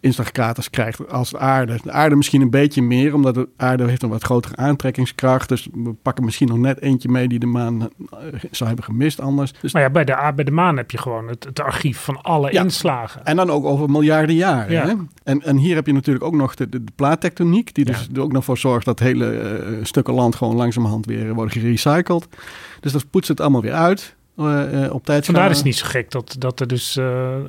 inslagkraters 0.00 0.70
krijgt 0.70 1.10
als 1.10 1.30
de 1.30 1.38
aarde. 1.38 1.78
De 1.82 1.90
aarde 1.92 2.16
misschien 2.16 2.40
een 2.40 2.50
beetje 2.50 2.82
meer, 2.82 3.14
omdat 3.14 3.34
de 3.34 3.48
aarde 3.56 3.84
heeft 3.88 4.02
een 4.02 4.08
wat 4.08 4.22
grotere 4.24 4.56
aantrekkingskracht. 4.56 5.48
Dus 5.48 5.68
we 5.72 5.92
pakken 6.02 6.24
misschien 6.24 6.48
nog 6.48 6.58
net 6.58 6.80
eentje 6.80 7.08
mee 7.08 7.28
die 7.28 7.38
de 7.38 7.46
maan 7.46 7.80
eh, 7.82 8.18
zou 8.50 8.66
hebben 8.68 8.84
gemist 8.84 9.20
anders. 9.20 9.52
Dus, 9.60 9.72
Maar 9.72 9.82
ja, 9.82 9.90
bij 9.90 10.04
de, 10.04 10.32
bij 10.34 10.44
de 10.44 10.50
maan 10.50 10.76
heb 10.76 10.90
je 10.90 10.98
gewoon 10.98 11.28
het, 11.28 11.44
het 11.44 11.60
archief 11.60 11.98
van 12.00 12.22
alle 12.22 12.52
Ja. 12.52 12.62
inslagen. 12.62 13.24
en 13.24 13.36
dan 13.36 13.50
ook 13.50 13.64
over 13.64 13.90
miljarden 13.90 14.34
jaren. 14.34 14.72
Ja. 14.72 14.86
Hè? 14.86 14.92
En, 15.24 15.42
en 15.42 15.56
hier 15.56 15.74
heb 15.74 15.86
je 15.86 15.92
natuurlijk 15.92 16.24
ook 16.24 16.34
nog 16.34 16.54
de, 16.54 16.68
de, 16.68 16.84
de 16.84 16.92
plaattectoniek, 16.94 17.74
die 17.74 17.84
dus 17.84 18.08
er 18.14 18.20
ook 18.20 18.32
nog 18.32 18.44
voor 18.44 18.58
zorgt 18.58 18.84
dat 18.84 18.98
hele 18.98 19.30
eh, 19.38 19.72
stukken 19.82 20.14
land 20.14 20.34
gewoon 20.34 20.56
langzamerhand 20.56 21.06
weer 21.06 21.34
worden 21.34 21.60
gerecycled. 21.60 22.26
Dus 22.80 22.92
dat 22.92 23.10
poetst 23.10 23.28
het 23.28 23.40
allemaal 23.40 23.62
weer 23.62 23.72
uit 23.72 24.14
eh, 24.36 24.44
op 24.90 25.04
tijd. 25.04 25.24
Vandaar 25.24 25.50
is 25.50 25.56
het 25.56 25.66
niet 25.66 25.76
zo 25.76 25.86
gek 25.88 26.10
dat, 26.10 26.36
dat 26.38 26.60
er 26.60 26.66
dus 26.66 26.98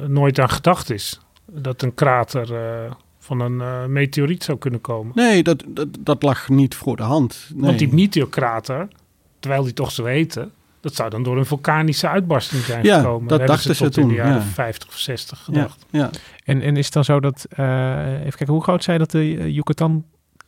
nooit 0.08 0.40
aan 0.40 0.50
gedacht 0.50 0.90
is. 0.92 1.20
Dat 1.58 1.82
een 1.82 1.94
krater 1.94 2.54
eh, 2.56 2.92
van 3.20 3.40
een 3.40 3.62
eh, 3.62 3.86
meteoriet 3.86 4.44
zou 4.44 4.58
kunnen 4.58 4.82
komen. 4.82 5.12
Nee, 5.16 5.44
dat, 5.44 5.64
dat, 5.68 5.88
dat 6.00 6.24
lag 6.24 6.50
niet 6.50 6.76
voor 6.76 6.96
de 6.96 7.04
hand. 7.04 7.50
Nee. 7.54 7.66
Want 7.66 7.80
die 7.80 7.94
meteorkrater, 7.94 8.88
terwijl 9.40 9.64
die 9.64 9.74
toch 9.74 9.92
zo 9.92 10.06
heten... 10.06 10.52
dat 10.82 10.96
zou 10.96 11.10
dan 11.10 11.24
door 11.24 11.38
een 11.38 11.46
vulkanische 11.46 12.08
uitbarsting 12.08 12.64
zijn 12.64 12.84
Ja, 12.84 12.98
gekomen. 12.98 13.28
dat 13.28 13.38
hebben 13.38 13.56
dachten 13.56 13.76
ze 13.76 13.84
tot 13.84 13.98
in 13.98 14.08
de 14.08 14.08
toen, 14.08 14.18
jaren 14.18 14.34
ja. 14.34 14.42
50 14.42 14.88
of 14.90 14.98
60 14.98 15.38
ja, 15.38 15.44
gedacht. 15.44 15.86
ja. 15.90 16.10
En, 16.44 16.62
en 16.62 16.78
is 16.78 16.86
het 16.86 16.94
dan 16.94 17.04
zo 17.04 17.20
dat, 17.20 17.46
eh, 17.50 18.12
even 18.14 18.38
kijken, 18.38 18.54
hoe 18.54 18.64
groot 18.64 18.84
zei 18.84 18.98
dat 18.98 19.12
de 19.12 19.38
eh, 19.38 19.56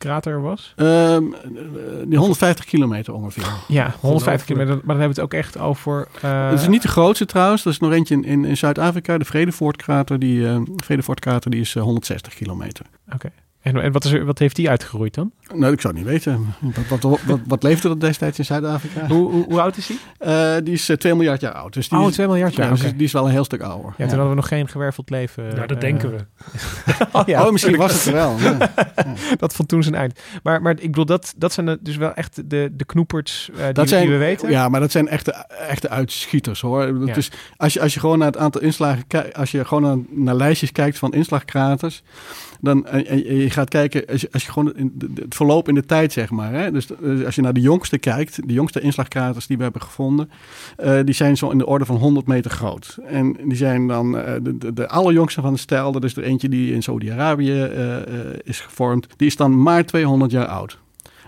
Yucatan-krater 0.03 0.41
was? 0.41 0.73
Ehm, 0.75 1.33
eh, 1.33 2.07
die 2.07 2.17
150 2.17 2.65
kilometer 2.65 3.13
ongeveer. 3.13 3.43
Ja, 3.67 3.95
150 3.99 4.45
kilometer, 4.47 4.73
maar 4.75 4.95
dan 4.95 4.99
hebben 4.99 5.15
we 5.15 5.21
het 5.21 5.33
ook 5.33 5.33
echt 5.39 5.57
over... 5.57 6.07
eh, 6.21 6.49
Het 6.49 6.59
is 6.61 6.67
niet 6.67 6.81
de 6.81 6.87
grootste 6.87 7.25
trouwens. 7.25 7.65
Er 7.65 7.71
is 7.71 7.79
nog 7.79 7.91
eentje 7.91 8.15
in, 8.15 8.23
in, 8.23 8.45
in 8.45 8.57
Zuid-Afrika, 8.57 9.17
de 9.17 9.25
Vredevoortkrater. 9.25 10.19
Die, 10.19 10.47
eh 10.47 10.61
Vredevoortkrater 10.75 11.51
die 11.51 11.59
is 11.61 11.75
eh, 11.75 11.83
160 11.83 12.33
kilometer. 12.33 12.85
Oké. 13.13 13.31
En, 13.61 13.81
en 13.81 13.91
wat, 13.91 14.03
is 14.03 14.11
er, 14.11 14.25
wat 14.25 14.39
heeft 14.39 14.55
die 14.55 14.69
uitgeroeid 14.69 15.13
dan? 15.13 15.31
Nou, 15.53 15.73
ik 15.73 15.81
zou 15.81 15.93
het 15.93 16.03
niet 16.03 16.11
weten. 16.11 16.45
Wat, 16.89 17.01
wat, 17.01 17.19
wat, 17.25 17.39
wat 17.47 17.63
leefde 17.63 17.89
er 17.89 17.99
destijds 17.99 18.37
in 18.37 18.45
Zuid-Afrika? 18.45 19.07
Hoe, 19.07 19.31
hoe, 19.31 19.45
hoe 19.45 19.61
oud 19.61 19.77
is 19.77 19.87
die? 19.87 19.99
Eh, 20.17 20.55
die 20.63 20.73
is 20.73 20.89
eh, 20.89 20.97
2 20.97 21.15
miljard 21.15 21.41
jaar 21.41 21.53
oud. 21.53 21.73
Dus 21.73 21.89
die 21.89 21.99
Oh, 21.99 22.07
is, 22.07 22.13
2 22.13 22.27
miljard 22.27 22.55
ja, 22.55 22.63
jaar. 22.63 22.71
dus 22.71 22.81
die 22.81 23.03
is 23.03 23.11
wel 23.11 23.25
een 23.25 23.31
heel 23.31 23.43
stuk 23.43 23.61
ouder. 23.61 23.89
Ja, 23.89 23.95
toen 23.97 24.07
hadden 24.07 24.29
we 24.29 24.35
nog 24.35 24.47
geen 24.47 24.67
gewerveld 24.67 25.09
leven. 25.09 25.43
Nou, 25.43 25.67
dat 25.67 25.71
eh, 25.71 25.79
denken 25.79 26.11
we. 26.11 26.17
Oh, 27.11 27.21
ja, 27.25 27.45
oh, 27.45 27.51
misschien 27.51 27.75
was 27.75 27.93
het 27.93 28.05
er 28.05 28.13
wel. 28.13 28.35
Ja. 28.39 28.71
dat 29.37 29.53
vond 29.53 29.69
toen 29.69 29.83
zijn 29.83 29.95
eind. 29.95 30.19
Maar, 30.43 30.61
maar 30.61 30.71
ik 30.71 30.89
bedoel, 30.89 31.05
dat, 31.05 31.33
dat 31.37 31.53
zijn 31.53 31.77
dus 31.81 31.95
wel 31.97 32.13
echt 32.13 32.49
de, 32.49 32.69
de 32.73 32.85
knoeperts 32.85 33.49
eh, 33.57 33.63
die, 33.63 33.73
Dat 33.73 33.89
zijn, 33.89 34.01
die 34.01 34.11
we 34.11 34.17
weten. 34.17 34.49
Ja, 34.49 34.69
maar 34.69 34.79
dat 34.79 34.91
zijn 34.91 35.07
echte, 35.07 35.31
echte 35.67 35.89
uitschieters 35.89 36.61
hoor. 36.61 37.05
Ja. 37.05 37.15
Is, 37.15 37.31
als, 37.57 37.73
je, 37.73 37.81
als 37.81 37.93
je 37.93 37.99
gewoon 37.99 38.17
naar 38.17 38.27
het 38.27 38.37
aantal 38.37 38.61
inslagen 38.61 39.07
kijkt, 39.07 39.35
als 39.35 39.51
je 39.51 39.65
gewoon 39.65 39.83
naar, 39.83 39.97
naar 40.09 40.35
lijstjes 40.35 40.71
kijkt 40.71 40.97
van 40.97 41.13
inslagkraters, 41.13 42.03
dan 42.61 42.85
en, 42.85 43.05
en 43.05 43.35
je 43.35 43.49
gaat 43.49 43.69
kijken, 43.69 44.05
als 44.07 44.21
je, 44.21 44.51
gewoon 44.51 44.75
in 44.75 44.93
het 45.15 45.35
verloop 45.35 45.67
in 45.67 45.75
de 45.75 45.85
tijd 45.85 46.11
zeg 46.11 46.29
maar. 46.29 46.53
Hè? 46.53 46.71
Dus 46.71 46.87
eh, 46.91 47.25
als 47.25 47.35
je 47.35 47.41
naar 47.41 47.53
de 47.53 47.61
jongste 47.61 47.97
kijkt, 47.97 48.47
de 48.47 48.53
jongste 48.53 48.81
inslagkraters 48.81 49.47
die 49.47 49.57
we 49.57 49.63
hebben 49.63 49.81
gevonden, 49.81 50.29
eh, 50.77 50.99
die 51.03 51.15
zijn 51.15 51.37
zo 51.37 51.49
in 51.49 51.57
de 51.57 51.65
orde 51.65 51.85
van 51.85 51.95
100 51.95 52.27
meter 52.27 52.51
groot. 52.51 52.97
En 53.05 53.37
die 53.43 53.57
zijn 53.57 53.87
dan 53.87 54.17
eh, 54.17 54.33
de, 54.41 54.57
de, 54.57 54.73
de 54.73 54.87
allerjongste 54.87 55.41
van 55.41 55.53
de 55.53 55.59
stijl. 55.59 55.91
Dat 55.91 56.03
is 56.03 56.15
er 56.15 56.23
eentje 56.23 56.49
die 56.49 56.73
in 56.73 56.83
Saudi-Arabië 56.83 57.61
eh, 57.61 57.97
eh, 57.97 58.05
is 58.43 58.59
gevormd. 58.59 59.07
Die 59.17 59.27
is 59.27 59.35
dan 59.35 59.61
maar 59.61 59.85
200 59.85 60.31
jaar 60.31 60.45
oud. 60.45 60.79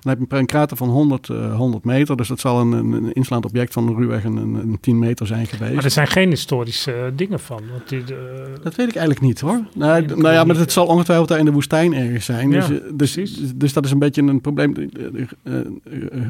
Dan 0.02 0.18
heb 0.20 0.32
je 0.32 0.38
een 0.38 0.46
krater 0.46 0.78
van 0.78 0.90
100, 0.90 1.28
100 1.28 1.84
meter. 1.86 2.18
Dus 2.18 2.28
dat 2.28 2.40
zal 2.40 2.60
een, 2.60 2.72
een 2.72 3.14
inslaand 3.14 3.46
object 3.46 3.74
van 3.74 3.96
ruwweg 3.96 4.24
een, 4.24 4.38
een 4.38 4.78
10 4.82 5.00
meter 5.00 5.28
zijn 5.28 5.48
geweest. 5.48 5.74
Maar 5.74 5.84
er 5.84 5.92
zijn 5.92 6.08
geen 6.08 6.30
historische 6.30 7.14
dingen 7.16 7.40
van. 7.40 7.62
Want 7.72 7.90
die, 7.90 8.04
dat 8.64 8.76
weet 8.76 8.88
ik 8.88 8.96
eigenlijk 8.96 9.22
niet 9.22 9.40
hoor. 9.40 9.62
Nou, 9.76 10.06
nou 10.06 10.34
ja, 10.34 10.44
maar 10.44 10.56
het 10.56 10.72
zal 10.72 10.86
ongetwijfeld 10.86 11.30
daar 11.30 11.40
in 11.40 11.46
de 11.46 11.52
woestijn 11.52 11.94
ergens 11.94 12.26
zijn. 12.26 12.52
Ja, 12.52 12.68
dus, 12.94 13.14
dus, 13.14 13.34
dus, 13.56 13.74
dat 13.74 13.86
is 13.86 13.92
een 13.92 14.00
beetje 14.00 14.22
een 14.22 14.42
probleem. 14.42 14.90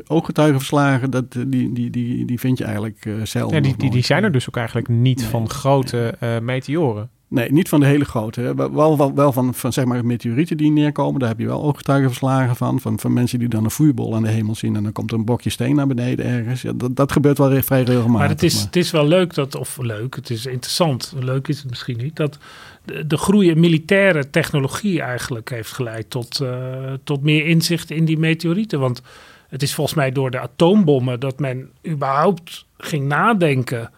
ooggetuigenverslagen, 0.08 1.12
dat, 1.12 1.32
die, 1.32 1.74
die, 1.74 1.90
die, 1.90 2.26
die 2.26 2.40
vind 2.40 2.58
je 2.58 2.64
eigenlijk 2.64 3.10
zelden. 3.24 3.56
Ja, 3.56 3.62
die, 3.62 3.78
die, 3.78 3.92
die 3.92 4.04
zijn 4.04 4.24
er 4.24 4.32
dus 4.32 4.48
ook 4.50 4.58
eigenlijk 4.58 4.88
niet 4.88 5.24
van 5.24 5.50
grote 5.50 6.18
meteoren. 6.42 7.10
Nee, 7.32 7.52
niet 7.52 7.70
van 7.70 7.80
de 7.80 7.86
hele 7.86 8.06
grote. 8.06 8.56
Wel, 8.56 8.98
wel, 8.98 9.16
wel 9.16 9.32
van, 9.32 9.54
van 9.54 9.74
zeg 9.74 9.86
maar 9.86 10.06
meteorieten 10.06 10.58
die 10.58 10.72
neerkomen. 10.72 11.20
Daar 11.20 11.30
heb 11.30 11.40
je 11.40 11.46
wel 11.46 11.64
ooggetuigenverslagen 11.64 12.56
van, 12.56 12.80
van. 12.80 13.00
Van 13.00 13.14
mensen 13.14 13.40
die 13.40 13.48
dan 13.48 13.64
een 13.64 13.72
vuurbol 13.72 14.16
aan 14.16 14.24
de 14.24 14.30
hemel 14.30 14.56
zien. 14.56 14.76
En 14.76 14.84
dan 14.84 14.92
komt 14.92 15.12
er 15.12 15.18
een 15.18 15.26
bokje 15.26 15.50
steen 15.50 15.76
naar 15.76 15.88
beneden 15.88 16.26
ergens. 16.26 16.62
Ja, 16.62 16.72
dat, 16.76 16.96
dat 16.96 17.12
gebeurt 17.12 17.38
wel 17.38 17.62
vrij 17.62 17.84
regelmatig. 17.84 18.12
Maar 18.12 18.30
het 18.30 18.44
is, 18.44 18.62
het 18.62 18.76
is 18.76 18.92
wel 18.92 19.08
leuk 19.08 19.34
dat, 19.34 19.56
of 19.56 19.78
leuk, 19.78 20.16
het 20.16 20.30
is 20.30 20.46
interessant. 20.46 21.14
Leuk 21.20 21.48
is 21.48 21.60
het 21.60 21.70
misschien 21.70 21.98
niet. 21.98 22.16
Dat 22.16 22.38
de, 22.86 23.08
de 23.08 23.18
groei 23.18 23.50
in 23.50 23.60
militaire 23.60 24.30
technologie 24.30 25.02
eigenlijk 25.02 25.50
heeft 25.50 25.72
geleid 25.72 26.10
tot, 26.10 26.40
uh, 26.42 26.94
tot 27.04 27.24
meer 27.24 27.46
inzicht 27.46 27.92
in 27.92 28.06
die 28.06 28.18
meteorieten. 28.18 28.80
Want 28.80 29.02
het 29.50 29.62
is 29.62 29.74
volgens 29.74 29.96
mij 29.96 30.12
door 30.12 30.32
de 30.32 30.40
atoombommen 30.40 31.20
dat 31.20 31.40
men 31.40 31.70
überhaupt 31.88 32.66
ging 32.78 33.08
nadenken 33.08 33.92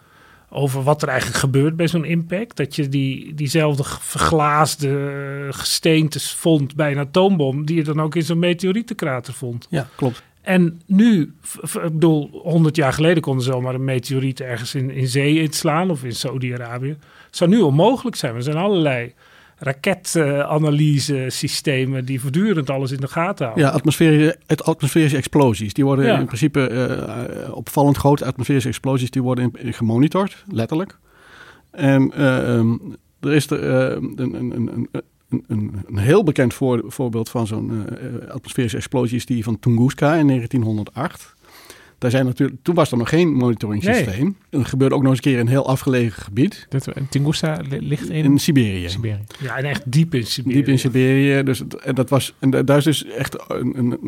over 0.54 0.82
wat 0.82 1.02
er 1.02 1.08
eigenlijk 1.08 1.38
gebeurt 1.38 1.76
bij 1.76 1.88
zo'n 1.88 2.04
impact. 2.04 2.56
Dat 2.56 2.76
je 2.76 2.88
die, 2.88 3.34
diezelfde 3.34 3.84
verglaasde 3.84 5.48
gesteentes 5.50 6.32
vond 6.32 6.74
bij 6.74 6.92
een 6.92 6.98
atoombom, 6.98 7.66
die 7.66 7.76
je 7.76 7.84
dan 7.84 8.00
ook 8.00 8.14
in 8.14 8.22
zo'n 8.22 8.38
meteorietenkrater 8.38 9.34
vond. 9.34 9.66
Ja, 9.70 9.88
klopt. 9.96 10.22
En 10.42 10.80
nu, 10.86 11.34
ik 11.62 11.70
bedoel, 11.72 12.30
100 12.32 12.76
jaar 12.76 12.92
geleden 12.92 13.22
konden 13.22 13.44
ze 13.44 13.50
zomaar 13.50 13.74
een 13.74 13.84
meteoriet 13.84 14.40
ergens 14.40 14.74
in, 14.74 14.90
in 14.90 15.08
zee 15.08 15.40
inslaan 15.40 15.90
of 15.90 16.04
in 16.04 16.14
Saudi-Arabië. 16.14 16.96
Het 17.26 17.36
zou 17.36 17.50
nu 17.50 17.60
onmogelijk 17.60 18.16
zijn. 18.16 18.34
Er 18.34 18.42
zijn 18.42 18.56
allerlei 18.56 19.14
raketanalyse 19.64 21.24
systemen 21.28 22.04
die 22.04 22.20
voortdurend 22.20 22.70
alles 22.70 22.90
in 22.90 23.00
de 23.00 23.08
gaten 23.08 23.44
houden. 23.44 23.66
Ja, 23.66 23.70
atmosferische, 23.70 24.38
atmosferische 24.46 25.16
explosies. 25.16 25.74
Die 25.74 25.84
worden 25.84 26.18
in 26.18 26.26
principe 26.26 26.70
uh, 26.70 27.56
opvallend 27.56 27.96
grote 27.96 28.24
atmosferische 28.24 28.68
explosies, 28.68 29.10
die 29.10 29.22
worden 29.22 29.50
gemonitord, 29.54 30.44
letterlijk. 30.48 30.98
En 31.70 32.12
uh, 32.16 32.58
er 33.20 33.32
is 33.32 33.50
er, 33.50 33.62
uh, 33.62 34.02
een, 34.16 34.34
een, 34.34 34.50
een, 34.50 34.88
een, 35.48 35.84
een, 35.86 35.98
heel 35.98 36.22
bekend 36.22 36.54
voor, 36.54 36.82
voorbeeld 36.86 37.28
van 37.28 37.46
zo'n 37.46 37.86
atmosferische 38.28 38.76
explosie 38.76 39.16
is 39.16 39.26
die 39.26 39.44
van 39.44 39.58
Tunguska 39.58 40.14
in 40.14 40.26
1908. 40.26 41.33
Daar 42.04 42.12
zijn 42.12 42.26
natuurlijk, 42.26 42.58
toen 42.62 42.74
was 42.74 42.90
er 42.90 42.96
nog 42.96 43.08
geen 43.08 43.34
monitoring 43.34 43.82
systeem. 43.82 44.24
Nee. 44.24 44.36
En 44.50 44.58
dat 44.58 44.66
gebeurde 44.66 44.94
ook 44.94 45.02
nog 45.02 45.10
eens 45.10 45.18
een 45.18 45.24
keer 45.24 45.34
in 45.34 45.40
een 45.40 45.52
heel 45.52 45.68
afgelegen 45.68 46.22
gebied. 46.22 46.66
Dat, 46.68 46.88
Tunguska 47.10 47.60
ligt 47.68 48.10
in? 48.10 48.24
In 48.24 48.38
Siberië. 48.38 48.88
Siberië. 48.88 49.24
Ja, 49.38 49.56
en 49.56 49.64
echt 49.64 49.82
diep 49.86 50.14
in 50.14 50.26
Siberië. 50.26 50.54
Diep 50.54 50.68
in 50.68 50.78
Siberië. 50.78 51.42
Dus, 51.42 51.62
en, 51.82 51.94
dat 51.94 52.10
was, 52.10 52.34
en 52.38 52.50
daar 52.50 52.76
is 52.76 52.84
dus 52.84 53.04
echt 53.04 53.44
een, 53.48 53.78
een, 53.78 53.98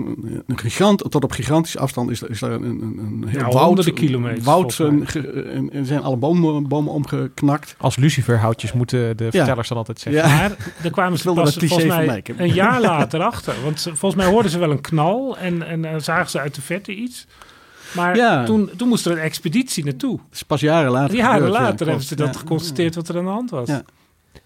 een 0.47 0.59
gigant, 0.59 1.11
tot 1.11 1.25
op 1.25 1.33
gigantische 1.33 1.79
afstand 1.79 2.11
is, 2.11 2.23
is 2.23 2.39
daar 2.39 2.51
een, 2.51 2.63
een, 2.63 2.99
een 2.99 3.25
heel 3.29 3.41
ja, 3.41 3.49
woud. 3.49 3.93
kilometers. 3.93 4.45
Woud, 4.45 4.79
en, 4.79 5.71
en 5.73 5.87
zijn 5.87 6.03
alle 6.03 6.17
bomen, 6.17 6.69
bomen 6.69 6.93
omgeknakt. 6.93 7.75
Als 7.79 7.97
luciferhoutjes 7.97 8.73
moeten 8.73 9.17
de 9.17 9.31
vertellers 9.31 9.69
dan 9.69 9.77
altijd 9.77 10.01
zeggen. 10.01 10.23
Ja. 10.23 10.37
Maar 10.37 10.57
daar 10.83 10.93
kwamen 10.93 11.19
ze 11.19 11.33
pas 11.33 11.57
volgens 11.57 11.85
mij 11.85 12.23
een 12.37 12.55
jaar 12.55 12.81
later 12.81 13.21
achter. 13.21 13.55
Want 13.65 13.83
volgens 13.83 14.15
mij 14.15 14.27
hoorden 14.27 14.51
ze 14.51 14.59
wel 14.59 14.71
een 14.71 14.81
knal 14.81 15.39
en, 15.39 15.85
en 15.85 16.03
zagen 16.03 16.31
ze 16.31 16.41
uit 16.41 16.55
de 16.55 16.63
verte 16.63 16.95
iets. 16.95 17.27
Maar 17.95 18.45
toen, 18.45 18.71
toen 18.77 18.89
moest 18.89 19.07
er 19.07 19.13
een 19.13 19.19
expeditie 19.19 19.85
naartoe. 19.85 20.17
Dat 20.17 20.27
is 20.33 20.43
pas 20.43 20.61
jaren 20.61 20.91
later. 20.91 21.17
Jaren 21.17 21.49
later 21.49 21.87
hebben 21.87 22.05
ze 22.05 22.17
dat 22.17 22.37
geconstateerd 22.37 22.95
wat 22.95 23.09
er 23.09 23.19
aan 23.19 23.25
de 23.25 23.31
hand 23.31 23.51
was. 23.51 23.69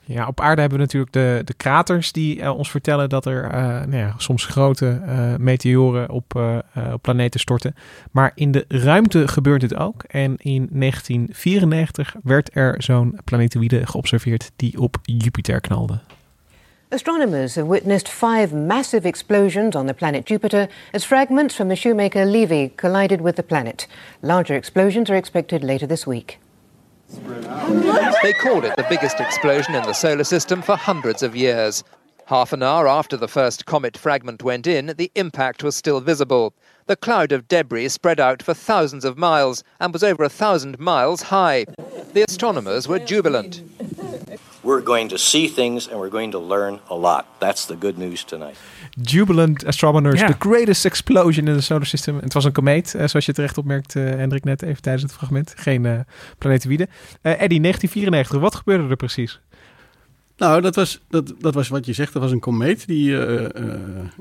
Ja, 0.05 0.27
op 0.27 0.41
aarde 0.41 0.61
hebben 0.61 0.79
we 0.79 0.85
natuurlijk 0.85 1.13
de, 1.13 1.43
de 1.45 1.55
kraters 1.55 2.13
die 2.13 2.39
uh, 2.39 2.57
ons 2.57 2.71
vertellen 2.71 3.09
dat 3.09 3.27
er 3.27 3.45
uh, 3.45 3.51
nou 3.61 3.97
ja, 3.97 4.15
soms 4.17 4.45
grote 4.45 5.01
uh, 5.07 5.35
meteoren 5.37 6.11
op, 6.11 6.35
op 6.93 7.03
planeten 7.03 7.41
storten. 7.41 7.75
Maar 8.11 8.33
in 8.35 8.51
de 8.51 8.65
ruimte 8.69 9.29
gebeurt 9.29 9.61
dit 9.61 9.77
ook. 9.77 10.03
En 10.03 10.37
in 10.37 10.69
1994 10.73 12.15
werd 12.23 12.57
er 12.57 12.75
zo'n 12.83 13.19
planetoïde 13.25 13.87
geobserveerd 13.87 14.51
die 14.57 14.81
op 14.81 14.99
Jupiter 15.03 15.61
knalde. 15.61 15.99
Astronomers 16.93 17.55
have 17.55 17.69
witnessed 17.69 18.09
five 18.09 18.53
massive 18.53 19.07
explosions 19.07 19.77
on 19.77 19.87
the 19.87 19.95
planet 19.95 20.27
Jupiter 20.27 20.69
as 20.93 21.05
fragments 21.05 21.55
from 21.55 21.69
the 21.69 21.77
Shoemaker 21.77 22.25
Levy 22.25 22.71
collided 22.77 23.21
with 23.21 23.37
the 23.37 23.45
planet. 23.45 23.87
Larger 24.23 24.57
explosions 24.57 25.09
are 25.09 25.15
expected 25.15 25.63
later 25.63 25.87
this 25.87 26.05
week. 26.05 26.41
They 28.25 28.33
called 28.33 28.65
it 28.65 28.75
the 28.75 28.87
biggest 28.89 29.21
explosion 29.21 29.77
in 29.77 29.85
the 29.85 29.93
solar 29.93 30.25
system 30.25 30.63
for 30.63 30.75
hundreds 30.75 31.23
of 31.23 31.37
years. 31.37 31.85
Half 32.27 32.53
an 32.53 32.65
hour 32.65 32.89
after 32.89 33.17
the 33.17 33.29
first 33.29 33.67
comet 33.67 33.97
fragment 33.97 34.43
went 34.43 34.67
in, 34.67 34.95
the 34.97 35.13
impact 35.15 35.63
was 35.63 35.77
still 35.77 36.01
visible. 36.01 36.55
The 36.87 36.97
cloud 36.97 37.31
of 37.31 37.47
debris 37.47 37.91
spread 37.91 38.19
out 38.19 38.43
for 38.43 38.53
thousands 38.53 39.05
of 39.05 39.17
miles 39.17 39.63
and 39.79 39.93
was 39.93 40.03
over 40.03 40.25
a 40.25 40.29
thousand 40.29 40.81
miles 40.81 41.23
high. 41.23 41.67
The 42.15 42.25
astronomers 42.29 42.89
were 42.89 42.99
jubilant. 42.99 43.63
We're 44.63 44.83
going 44.83 45.09
to 45.09 45.17
see 45.17 45.49
things 45.49 45.89
and 45.89 45.99
we're 45.99 46.11
going 46.11 46.33
to 46.33 46.47
learn 46.47 46.81
a 46.89 46.95
lot. 46.95 47.25
That's 47.39 47.67
the 47.67 47.77
good 47.79 47.97
news 47.99 48.25
tonight. 48.25 48.57
Jubilant 49.01 49.67
astronomers, 49.67 50.21
the 50.21 50.35
greatest 50.39 50.85
explosion 50.85 51.49
in 51.49 51.55
the 51.55 51.63
solar 51.63 51.87
system. 51.87 52.19
het 52.19 52.33
was 52.33 52.45
een 52.45 52.53
komeet, 52.53 52.95
uh, 52.95 53.07
zoals 53.07 53.27
je 53.27 53.33
terecht 53.33 53.59
opmerkt, 53.59 53.95
uh, 53.95 54.05
Hendrik, 54.05 54.45
net 54.45 54.63
even 54.63 54.83
tijdens 54.83 55.03
het 55.05 55.13
fragment. 55.13 55.55
Geen 55.57 55.85
uh, 55.85 56.01
planetoïde. 56.39 56.89
Eddie, 57.23 57.61
1994, 57.61 58.41
wat 58.41 58.55
gebeurde 58.55 58.89
er 58.89 58.97
precies? 58.97 59.41
Nou, 60.37 60.61
dat 60.61 60.75
was, 60.75 61.01
dat, 61.09 61.33
dat 61.39 61.55
was 61.55 61.69
wat 61.69 61.87
je 61.87 61.93
zegt. 61.93 62.13
Dat 62.13 62.23
was 62.23 62.33
een 62.33 62.41
komeet 62.41 62.87
die 62.87 63.17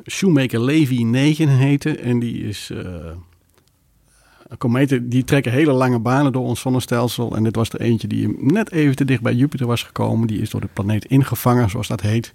Shoemaker-Levy 0.06 1.04
9 1.04 1.48
heette. 1.48 1.98
En 1.98 2.20
die 2.20 2.44
is 2.44 2.72
kometen 4.58 5.10
die 5.10 5.24
trekken 5.24 5.52
hele 5.52 5.72
lange 5.72 6.00
banen 6.00 6.32
door 6.32 6.44
ons 6.44 6.60
zonnestelsel. 6.60 7.36
En 7.36 7.44
dit 7.44 7.56
was 7.56 7.70
er 7.70 7.82
eentje 7.82 8.08
die 8.08 8.36
net 8.40 8.72
even 8.72 8.96
te 8.96 9.06
dicht 9.06 9.22
bij 9.22 9.34
Jupiter 9.34 9.68
was 9.68 9.84
gekomen. 9.84 10.28
Die 10.28 10.42
is 10.42 10.50
door 10.50 10.62
de 10.62 10.70
planeet 10.74 11.06
ingevangen, 11.06 11.70
zoals 11.70 11.88
dat 11.88 12.02
heet. 12.02 12.34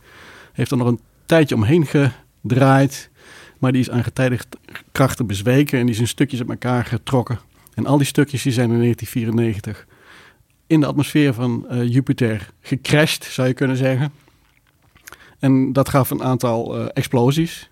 Heeft 0.53 0.71
er 0.71 0.77
nog 0.77 0.87
een 0.87 1.01
tijdje 1.27 1.55
omheen 1.55 1.87
gedraaid. 1.87 3.11
Maar 3.59 3.73
die 3.73 3.81
is 3.81 3.91
aan 3.91 4.05
getijdig 4.05 4.47
krachten 4.93 5.27
bezweken 5.27 5.79
en 5.79 5.87
die 5.87 5.95
is 5.95 6.01
in 6.01 6.09
stukjes 6.09 6.41
uit 6.41 6.49
elkaar 6.49 6.85
getrokken. 6.85 7.39
En 7.75 7.87
al 7.87 7.97
die 7.97 8.07
stukjes 8.07 8.43
die 8.43 8.53
zijn 8.53 8.71
in 8.71 8.79
1994 8.79 9.87
in 10.67 10.81
de 10.81 10.87
atmosfeer 10.87 11.35
van 11.35 11.67
uh, 11.71 11.93
Jupiter 11.93 12.51
gecrashed, 12.61 13.25
zou 13.25 13.49
je 13.49 13.55
kunnen 13.55 13.77
zeggen. 13.77 14.13
En 15.39 15.73
dat 15.73 15.89
gaf 15.89 16.11
een 16.11 16.23
aantal 16.23 16.81
uh, 16.81 16.87
explosies 16.93 17.71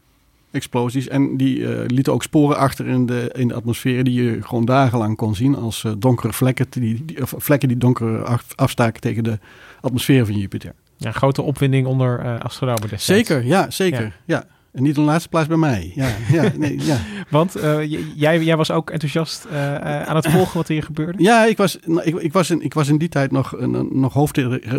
explosies. 0.53 1.09
En 1.09 1.37
die 1.37 1.59
uh, 1.59 1.81
lieten 1.87 2.13
ook 2.13 2.23
sporen 2.23 2.57
achter 2.57 2.87
in 2.87 3.07
de, 3.07 3.31
in 3.33 3.49
de 3.49 3.55
atmosfeer 3.55 4.05
die 4.05 4.23
je 4.23 4.43
gewoon 4.43 4.65
dagenlang 4.65 5.17
kon 5.17 5.35
zien 5.35 5.57
als 5.57 5.85
uh, 5.85 5.93
donkere 5.99 6.33
vlekken 6.33 6.67
die, 6.71 7.05
die, 7.05 7.23
of 7.23 7.35
vlekken 7.37 7.69
die 7.69 7.77
donker 7.77 8.41
afstaken 8.55 9.01
tegen 9.01 9.25
de 9.25 9.39
atmosfeer 9.81 10.27
van 10.27 10.39
Jupiter. 10.39 10.73
Ja, 10.97 11.13
grote 11.13 11.43
opwinding 11.43 11.87
onder 11.87 12.25
uh, 12.25 12.41
astronomen 12.41 12.89
destijds. 12.89 13.29
Zeker, 13.29 13.47
ja, 13.47 13.71
zeker. 13.71 14.17
ja. 14.25 14.45
En 14.73 14.83
niet 14.83 14.97
in 14.97 15.03
de 15.03 15.09
laatste 15.09 15.29
plaats 15.29 15.49
bij 15.49 15.57
mij. 15.57 15.93
Ja, 15.95 16.17
ja, 16.31 16.53
nee, 16.57 16.85
ja. 16.85 16.99
Want 17.29 17.57
uh, 17.57 17.91
jij, 18.15 18.43
jij 18.43 18.57
was 18.57 18.71
ook 18.71 18.91
enthousiast 18.91 19.47
uh, 19.53 19.77
aan 19.79 20.17
het 20.17 20.29
volgen 20.37 20.57
wat 20.57 20.69
hier 20.69 20.83
gebeurde? 20.83 21.23
Ja, 21.23 21.45
ik 21.45 21.57
was, 21.57 21.79
nou, 21.85 22.03
ik, 22.07 22.15
ik 22.15 22.33
was, 22.33 22.51
in, 22.51 22.63
ik 22.63 22.75
was 22.75 22.89
in 22.89 22.99
die 22.99 23.09
tijd 23.09 23.31
nog, 23.31 23.53
een, 23.57 23.89
nog 23.93 24.13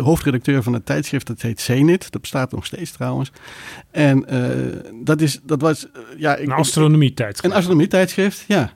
hoofdredacteur 0.00 0.62
van 0.62 0.72
het 0.72 0.86
tijdschrift. 0.86 1.26
Dat 1.26 1.40
heet 1.40 1.60
Zenit. 1.60 2.12
Dat 2.12 2.20
bestaat 2.20 2.52
nog 2.52 2.66
steeds 2.66 2.90
trouwens. 2.90 3.32
En 3.90 4.26
uh, 4.32 4.76
dat, 5.04 5.20
is, 5.20 5.40
dat 5.42 5.60
was... 5.60 5.86
ja, 6.16 6.38
een 6.38 6.52
astronomie-tijdschrift. 6.52 7.52
Een 7.52 7.58
astronomie-tijdschrift, 7.58 8.44
ja. 8.48 8.72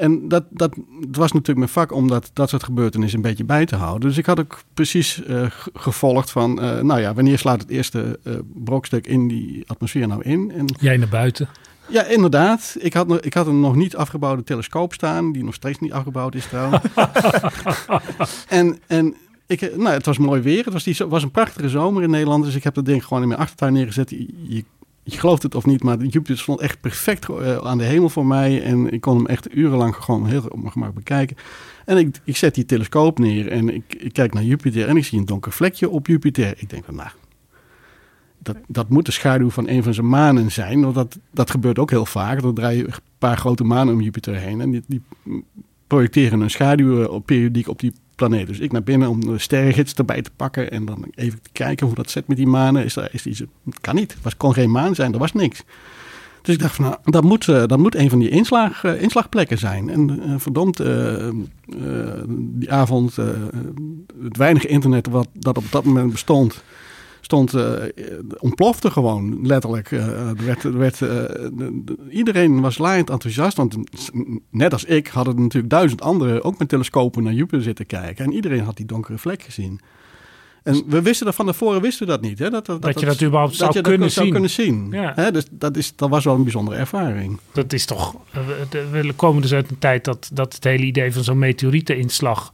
En 0.00 0.28
dat, 0.28 0.44
dat, 0.50 0.74
was 1.10 1.32
natuurlijk 1.32 1.58
mijn 1.58 1.68
vak 1.68 1.92
om 1.92 2.08
dat, 2.08 2.30
dat 2.32 2.48
soort 2.48 2.62
gebeurtenissen 2.62 3.18
een 3.18 3.24
beetje 3.24 3.44
bij 3.44 3.66
te 3.66 3.76
houden. 3.76 4.08
Dus 4.08 4.18
ik 4.18 4.26
had 4.26 4.40
ook 4.40 4.62
precies 4.74 5.22
uh, 5.28 5.46
gevolgd 5.74 6.30
van, 6.30 6.64
uh, 6.64 6.80
nou 6.80 7.00
ja, 7.00 7.14
wanneer 7.14 7.38
slaat 7.38 7.60
het 7.60 7.70
eerste 7.70 8.18
uh, 8.24 8.34
brokstuk 8.54 9.06
in 9.06 9.28
die 9.28 9.64
atmosfeer 9.66 10.06
nou 10.06 10.22
in? 10.22 10.52
En, 10.56 10.64
Jij 10.80 10.96
naar 10.96 11.08
buiten? 11.08 11.48
Ja, 11.86 12.04
inderdaad. 12.04 12.76
Ik 12.78 12.92
had, 12.92 13.24
ik 13.24 13.34
had 13.34 13.46
een 13.46 13.60
nog 13.60 13.74
niet 13.74 13.96
afgebouwde 13.96 14.42
telescoop 14.42 14.92
staan, 14.92 15.32
die 15.32 15.44
nog 15.44 15.54
steeds 15.54 15.78
niet 15.78 15.92
afgebouwd 15.92 16.34
is 16.34 16.46
trouwens. 16.46 16.82
en, 18.48 18.78
en 18.86 19.14
ik, 19.46 19.76
nou, 19.76 19.90
het 19.90 20.06
was 20.06 20.18
mooi 20.18 20.40
weer. 20.40 20.64
Het 20.64 20.72
was, 20.72 20.84
die, 20.84 20.96
was 21.08 21.22
een 21.22 21.30
prachtige 21.30 21.68
zomer 21.68 22.02
in 22.02 22.10
Nederland, 22.10 22.44
dus 22.44 22.54
ik 22.54 22.64
heb 22.64 22.74
dat 22.74 22.84
ding 22.84 23.04
gewoon 23.04 23.22
in 23.22 23.28
mijn 23.28 23.40
achtertuin 23.40 23.72
neergezet. 23.72 24.10
je 24.10 24.64
je 25.02 25.18
gelooft 25.18 25.42
het 25.42 25.54
of 25.54 25.66
niet, 25.66 25.82
maar 25.82 25.98
Jupiter 25.98 26.38
stond 26.38 26.60
echt 26.60 26.80
perfect 26.80 27.28
uh, 27.28 27.56
aan 27.56 27.78
de 27.78 27.84
hemel 27.84 28.08
voor 28.08 28.26
mij. 28.26 28.62
En 28.62 28.92
ik 28.92 29.00
kon 29.00 29.16
hem 29.16 29.26
echt 29.26 29.56
urenlang 29.56 29.96
gewoon 29.96 30.26
heel 30.26 30.42
op 30.48 30.58
mijn 30.58 30.72
gemak 30.72 30.94
bekijken. 30.94 31.36
En 31.84 31.96
ik, 31.96 32.20
ik 32.24 32.36
zet 32.36 32.54
die 32.54 32.64
telescoop 32.64 33.18
neer 33.18 33.48
en 33.48 33.74
ik, 33.74 34.10
kijk 34.12 34.34
naar 34.34 34.44
Jupiter 34.44 34.88
en 34.88 34.96
ik 34.96 35.04
zie 35.04 35.18
een 35.18 35.26
donker 35.26 35.52
vlekje 35.52 35.88
op 35.88 36.06
Jupiter. 36.06 36.54
Ik 36.56 36.70
denk 36.70 36.84
van, 36.84 36.94
nou, 36.94 37.10
dat, 38.38 38.56
dat 38.66 38.88
moet 38.88 39.06
de 39.06 39.12
schaduw 39.12 39.50
van 39.50 39.68
een 39.68 39.82
van 39.82 39.94
zijn 39.94 40.08
manen 40.08 40.52
zijn. 40.52 40.80
Want 40.80 40.94
dat, 40.94 41.18
dat 41.30 41.50
gebeurt 41.50 41.78
ook 41.78 41.90
heel 41.90 42.06
vaak. 42.06 42.42
Er 42.42 42.54
draaien 42.54 42.86
een 42.86 42.94
paar 43.18 43.36
grote 43.36 43.64
manen 43.64 43.94
om 43.94 44.00
Jupiter 44.00 44.36
heen. 44.36 44.60
En 44.60 44.84
die, 44.86 45.02
projecteren 45.86 46.40
een 46.40 46.50
schaduw 46.50 47.18
periodiek 47.18 47.68
op 47.68 47.80
die 47.80 47.92
planeet. 48.26 48.46
Dus 48.46 48.58
ik 48.58 48.72
naar 48.72 48.82
binnen 48.82 49.08
om 49.08 49.20
de 49.24 49.38
sterrengids 49.38 49.94
erbij 49.94 50.22
te 50.22 50.30
pakken. 50.36 50.70
En 50.70 50.84
dan 50.84 51.04
even 51.14 51.42
te 51.42 51.50
kijken 51.52 51.86
hoe 51.86 51.94
dat 51.94 52.10
zit 52.10 52.26
met 52.26 52.36
die 52.36 52.46
manen. 52.46 52.84
Is 52.84 52.96
er, 52.96 53.08
is 53.12 53.24
het 53.24 53.48
kan 53.80 53.94
niet. 53.94 54.16
Het 54.22 54.36
kon 54.36 54.54
geen 54.54 54.70
maan 54.70 54.94
zijn. 54.94 55.12
Er 55.12 55.18
was 55.18 55.32
niks. 55.32 55.62
Dus 56.42 56.54
ik 56.54 56.60
dacht 56.60 56.74
van, 56.74 56.84
nou, 56.84 56.96
dat 57.04 57.22
moet, 57.22 57.46
uh, 57.46 57.66
dat 57.66 57.78
moet 57.78 57.94
een 57.94 58.10
van 58.10 58.18
die 58.18 58.28
inslag, 58.28 58.84
uh, 58.84 59.02
inslagplekken 59.02 59.58
zijn. 59.58 59.90
En 59.90 60.10
uh, 60.10 60.34
verdomd, 60.38 60.76
die 62.58 62.72
avond, 62.72 63.16
het 64.22 64.36
weinige 64.36 64.66
internet 64.66 65.08
wat 65.08 65.28
dat 65.32 65.56
op 65.56 65.64
dat 65.70 65.84
moment 65.84 66.10
bestond, 66.10 66.62
stond, 67.30 67.54
ontplofte 68.38 68.90
gewoon 68.90 69.46
letterlijk. 69.46 69.90
er 69.90 70.44
werd, 70.44 70.64
er 70.64 70.78
werd, 70.78 71.00
iedereen 72.10 72.60
was 72.60 72.78
laaiend 72.78 73.10
enthousiast, 73.10 73.56
want 73.56 73.76
net 74.50 74.72
als 74.72 74.84
ik 74.84 75.06
hadden 75.06 75.40
natuurlijk 75.40 75.72
duizend 75.72 76.02
anderen 76.02 76.44
ook 76.44 76.58
met 76.58 76.68
telescopen 76.68 77.22
naar 77.22 77.32
Jupiter 77.32 77.62
zitten 77.62 77.86
kijken. 77.86 78.24
En 78.24 78.32
iedereen 78.32 78.64
had 78.64 78.76
die 78.76 78.86
donkere 78.86 79.18
vlek 79.18 79.42
gezien. 79.42 79.80
En 80.62 80.82
we 80.86 81.02
wisten 81.02 81.26
dat 81.26 81.34
van 81.34 81.46
tevoren 81.46 81.80
wisten 81.80 82.06
we 82.06 82.12
dat 82.12 82.20
niet. 82.20 82.38
Hè? 82.38 82.50
Dat, 82.50 82.66
dat, 82.66 82.82
dat, 82.82 83.00
je 83.00 83.06
dat 83.06 83.22
überhaupt 83.22 83.54
zou, 83.54 83.72
dat 83.72 83.82
kunnen, 83.82 84.10
zou 84.10 84.30
kunnen 84.30 84.50
zien. 84.50 84.88
Ja. 84.90 85.12
Hè? 85.14 85.30
Dus 85.30 85.44
dat, 85.50 85.76
is, 85.76 85.96
dat 85.96 86.08
was 86.08 86.24
wel 86.24 86.34
een 86.34 86.42
bijzondere 86.42 86.76
ervaring. 86.76 87.38
Dat 87.52 87.72
is 87.72 87.84
toch. 87.84 88.14
We 88.90 89.12
komen 89.16 89.42
dus 89.42 89.52
uit 89.52 89.70
een 89.70 89.78
tijd 89.78 90.04
dat, 90.04 90.30
dat 90.32 90.54
het 90.54 90.64
hele 90.64 90.84
idee 90.84 91.12
van 91.12 91.24
zo'n 91.24 91.38
meteorieteninslag 91.38 92.52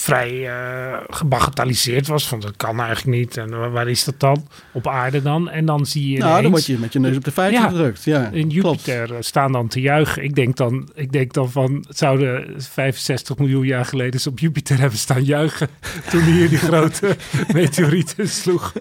vrij 0.00 0.32
uh, 0.32 0.96
gebagatelliseerd 1.08 2.06
was. 2.06 2.28
Van 2.28 2.40
dat 2.40 2.56
kan 2.56 2.80
eigenlijk 2.80 3.18
niet. 3.18 3.36
En 3.36 3.72
waar 3.72 3.88
is 3.88 4.04
dat 4.04 4.20
dan? 4.20 4.48
Op 4.72 4.86
aarde 4.86 5.22
dan. 5.22 5.50
En 5.50 5.64
dan 5.64 5.86
zie 5.86 6.10
je. 6.10 6.18
Nou, 6.18 6.42
dan 6.42 6.50
word 6.50 6.66
je 6.66 6.78
met 6.78 6.92
je 6.92 6.98
neus 6.98 7.16
op 7.16 7.24
de 7.24 7.32
feiten 7.32 7.62
gedrukt. 7.62 8.04
Ja, 8.04 8.28
in 8.32 8.48
Jupiter 8.48 9.06
klopt. 9.06 9.24
staan 9.24 9.52
dan 9.52 9.68
te 9.68 9.80
juichen. 9.80 10.22
Ik 10.22 10.34
denk 10.34 10.56
dan, 10.56 10.90
ik 10.94 11.12
denk 11.12 11.32
dan 11.32 11.50
van. 11.50 11.84
Het 11.88 11.98
zouden 11.98 12.54
65 12.56 13.38
miljoen 13.38 13.66
jaar 13.66 13.84
geleden 13.84 14.20
op 14.28 14.38
Jupiter 14.38 14.78
hebben 14.78 14.98
staan 14.98 15.24
juichen. 15.24 15.68
toen 16.10 16.22
hier 16.22 16.48
die 16.48 16.58
grote 16.58 17.16
meteorieten 17.52 18.28
sloeg. 18.28 18.72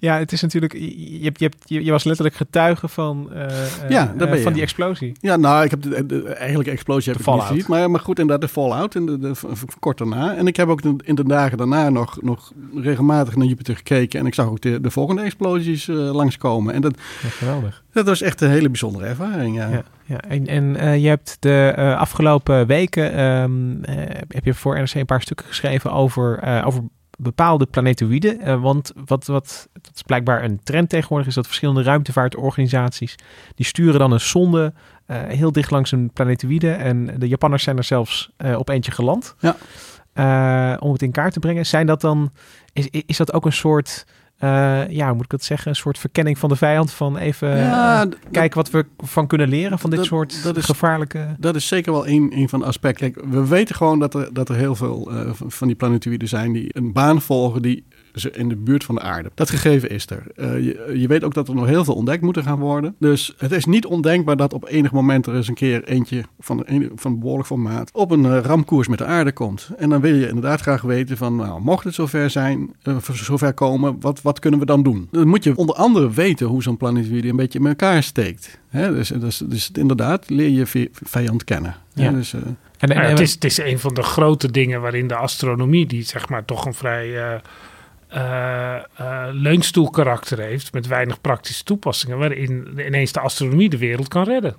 Ja, 0.00 0.18
het 0.18 0.32
is 0.32 0.40
natuurlijk. 0.40 0.72
Je, 0.72 1.32
je, 1.64 1.84
je, 1.84 1.90
was 1.90 2.04
letterlijk 2.04 2.36
getuige 2.36 2.88
van, 2.88 3.30
uh, 3.32 3.46
ja, 3.88 4.14
uh, 4.18 4.42
van 4.42 4.52
die 4.52 4.62
explosie. 4.62 5.12
Ja, 5.20 5.36
nou, 5.36 5.64
ik 5.64 5.70
heb 5.70 5.82
de, 5.82 6.06
de, 6.06 6.22
eigenlijk 6.22 6.68
explosie 6.68 7.12
heb 7.12 7.20
ik 7.20 7.26
niet 7.26 7.42
gezien. 7.42 7.64
Maar, 7.68 7.90
maar 7.90 8.00
goed, 8.00 8.18
inderdaad, 8.18 8.48
de 8.48 8.54
fallout 8.54 8.94
in 8.94 9.06
de, 9.06 9.18
de, 9.18 9.34
kort 9.78 9.98
daarna. 9.98 10.34
En 10.34 10.46
ik 10.46 10.56
heb 10.56 10.68
ook 10.68 10.82
in 10.82 11.14
de 11.14 11.24
dagen 11.24 11.58
daarna 11.58 11.88
nog, 11.88 12.22
nog 12.22 12.52
regelmatig 12.74 13.36
naar 13.36 13.46
Jupiter 13.46 13.76
gekeken. 13.76 14.20
En 14.20 14.26
ik 14.26 14.34
zag 14.34 14.46
ook 14.46 14.60
de, 14.60 14.80
de 14.80 14.90
volgende 14.90 15.22
explosies 15.22 15.88
uh, 15.88 15.96
langskomen. 15.96 16.74
En 16.74 16.80
dat, 16.80 16.94
ja, 17.22 17.28
geweldig. 17.28 17.82
Dat 17.92 18.06
was 18.06 18.22
echt 18.22 18.40
een 18.40 18.50
hele 18.50 18.68
bijzondere 18.68 19.06
ervaring. 19.06 19.56
Ja. 19.56 19.68
ja. 19.68 19.82
Ja, 20.04 20.20
en, 20.20 20.46
en 20.46 20.64
uh, 20.64 21.02
je 21.02 21.08
hebt 21.08 21.36
de 21.40 21.74
uh, 21.78 21.98
afgelopen 21.98 22.66
weken 22.66 23.20
um, 23.20 23.70
uh, 23.70 23.94
heb 24.28 24.44
je 24.44 24.54
voor 24.54 24.78
NRC 24.78 24.94
een 24.94 25.06
paar 25.06 25.22
stukken 25.22 25.46
geschreven 25.46 25.92
over, 25.92 26.62
over 26.64 26.82
bepaalde 27.22 27.66
planetoïden. 27.66 28.40
Uh, 28.40 28.60
want 28.62 28.92
wat, 29.04 29.26
wat 29.26 29.68
dat 29.72 29.92
is 29.94 30.02
blijkbaar 30.02 30.44
een 30.44 30.60
trend 30.62 30.88
tegenwoordig 30.88 31.28
is 31.28 31.34
dat 31.34 31.46
verschillende 31.46 31.82
ruimtevaartorganisaties 31.82 33.14
die 33.54 33.66
sturen 33.66 33.98
dan 33.98 34.12
een 34.12 34.20
sonde 34.20 34.72
uh, 35.06 35.22
heel 35.22 35.52
dicht 35.52 35.70
langs 35.70 35.92
een 35.92 36.10
planetoïde. 36.12 36.70
En 36.70 37.14
de 37.18 37.28
Japanners 37.28 37.62
zijn 37.62 37.76
er 37.76 37.84
zelfs 37.84 38.30
uh, 38.38 38.58
op 38.58 38.68
eentje 38.68 38.92
geland. 38.92 39.34
Ja. 39.40 40.78
om 40.78 40.92
het 40.92 41.02
in 41.02 41.10
kaart 41.10 41.32
te 41.32 41.40
brengen. 41.40 41.66
Zijn 41.66 41.86
dat 41.86 42.00
dan, 42.00 42.32
is, 42.72 42.88
is 42.90 43.16
dat 43.16 43.32
ook 43.32 43.44
een 43.44 43.52
soort 43.52 44.06
uh, 44.44 44.88
ja, 44.88 45.06
hoe 45.06 45.14
moet 45.14 45.24
ik 45.24 45.30
dat 45.30 45.44
zeggen? 45.44 45.70
Een 45.70 45.76
soort 45.76 45.98
verkenning 45.98 46.38
van 46.38 46.48
de 46.48 46.56
vijand. 46.56 46.92
Van 46.92 47.16
even 47.16 47.56
ja, 47.56 48.06
kijken 48.30 48.56
wat 48.56 48.70
we 48.70 48.86
van 48.98 49.26
kunnen 49.26 49.48
leren 49.48 49.78
van 49.78 49.90
dit 49.90 49.98
dat, 49.98 50.08
soort 50.08 50.42
dat 50.42 50.56
is, 50.56 50.64
gevaarlijke... 50.64 51.34
Dat 51.38 51.54
is 51.54 51.66
zeker 51.66 51.92
wel 51.92 52.08
een, 52.08 52.32
een 52.34 52.48
van 52.48 52.60
de 52.60 52.66
aspecten. 52.66 53.12
Kijk, 53.12 53.26
we 53.26 53.46
weten 53.46 53.74
gewoon 53.74 53.98
dat 53.98 54.14
er, 54.14 54.28
dat 54.32 54.48
er 54.48 54.54
heel 54.54 54.74
veel 54.74 55.12
uh, 55.12 55.30
van 55.32 55.66
die 55.66 55.76
planetoïden 55.76 56.28
zijn 56.28 56.52
die 56.52 56.76
een 56.76 56.92
baan 56.92 57.20
volgen 57.20 57.62
die 57.62 57.84
ze 58.14 58.30
in 58.30 58.48
de 58.48 58.56
buurt 58.56 58.84
van 58.84 58.94
de 58.94 59.00
aarde. 59.00 59.30
Dat 59.34 59.50
gegeven 59.50 59.90
is 59.90 60.06
er. 60.10 60.22
Uh, 60.36 60.64
je, 60.64 60.92
je, 60.98 61.06
weet 61.06 61.24
ook 61.24 61.34
dat 61.34 61.48
er 61.48 61.54
nog 61.54 61.66
heel 61.66 61.84
veel 61.84 61.94
ontdekt 61.94 62.22
moeten 62.22 62.42
gaan 62.42 62.58
worden. 62.58 62.94
Dus 62.98 63.34
het 63.38 63.52
is 63.52 63.64
niet 63.64 63.86
ondenkbaar 63.86 64.36
dat 64.36 64.52
op 64.52 64.68
enig 64.68 64.92
moment 64.92 65.26
er 65.26 65.34
eens 65.34 65.48
een 65.48 65.54
keer 65.54 65.84
eentje 65.84 66.22
van, 66.40 66.62
een, 66.64 66.92
van 66.94 67.18
behoorlijk 67.18 67.46
formaat 67.46 67.90
op 67.92 68.10
een 68.10 68.24
uh, 68.24 68.38
ramkoers 68.38 68.88
met 68.88 68.98
de 68.98 69.04
aarde 69.04 69.32
komt. 69.32 69.70
En 69.76 69.88
dan 69.88 70.00
wil 70.00 70.14
je 70.14 70.28
inderdaad 70.28 70.60
graag 70.60 70.82
weten 70.82 71.16
van, 71.16 71.36
nou, 71.36 71.60
mocht 71.60 71.84
het 71.84 71.94
zover 71.94 72.30
zijn, 72.30 72.74
uh, 72.84 72.96
zover 73.12 73.52
komen, 73.52 73.96
wat, 74.00 74.22
wat 74.22 74.38
kunnen 74.38 74.60
we 74.60 74.66
dan 74.66 74.82
doen? 74.82 75.08
Dan 75.10 75.28
moet 75.28 75.44
je 75.44 75.56
onder 75.56 75.74
andere 75.74 76.10
weten 76.10 76.46
hoe 76.46 76.62
zo'n 76.62 76.76
planetoïde 76.76 77.28
een 77.28 77.36
beetje 77.36 77.58
in 77.58 77.66
elkaar 77.66 78.02
steekt. 78.02 78.58
Hè? 78.68 78.94
Dus, 78.94 79.08
dus, 79.08 79.38
dus 79.38 79.70
inderdaad 79.72 80.30
leer 80.30 80.48
je 80.48 80.90
vijand 80.92 81.44
kennen. 81.44 81.76
Ja. 81.94 82.10
Dus, 82.10 82.32
en, 82.32 82.56
en, 82.78 82.90
en, 82.90 83.10
het, 83.10 83.20
is, 83.20 83.32
het 83.32 83.44
is 83.44 83.58
een 83.58 83.78
van 83.78 83.94
de 83.94 84.02
grote 84.02 84.50
dingen 84.50 84.80
waarin 84.80 85.06
de 85.06 85.16
astronomie, 85.16 85.86
die 85.86 86.02
zeg 86.02 86.28
maar 86.28 86.44
toch 86.44 86.64
een 86.64 86.74
vrij 86.74 87.40
uh, 88.14 88.76
uh, 89.00 89.26
leunstoelkarakter 89.32 90.38
heeft 90.38 90.72
met 90.72 90.86
weinig 90.86 91.20
praktische 91.20 91.64
toepassingen, 91.64 92.18
waarin 92.18 92.68
ineens 92.86 93.12
de 93.12 93.20
astronomie 93.20 93.68
de 93.68 93.78
wereld 93.78 94.08
kan 94.08 94.24
redden. 94.24 94.56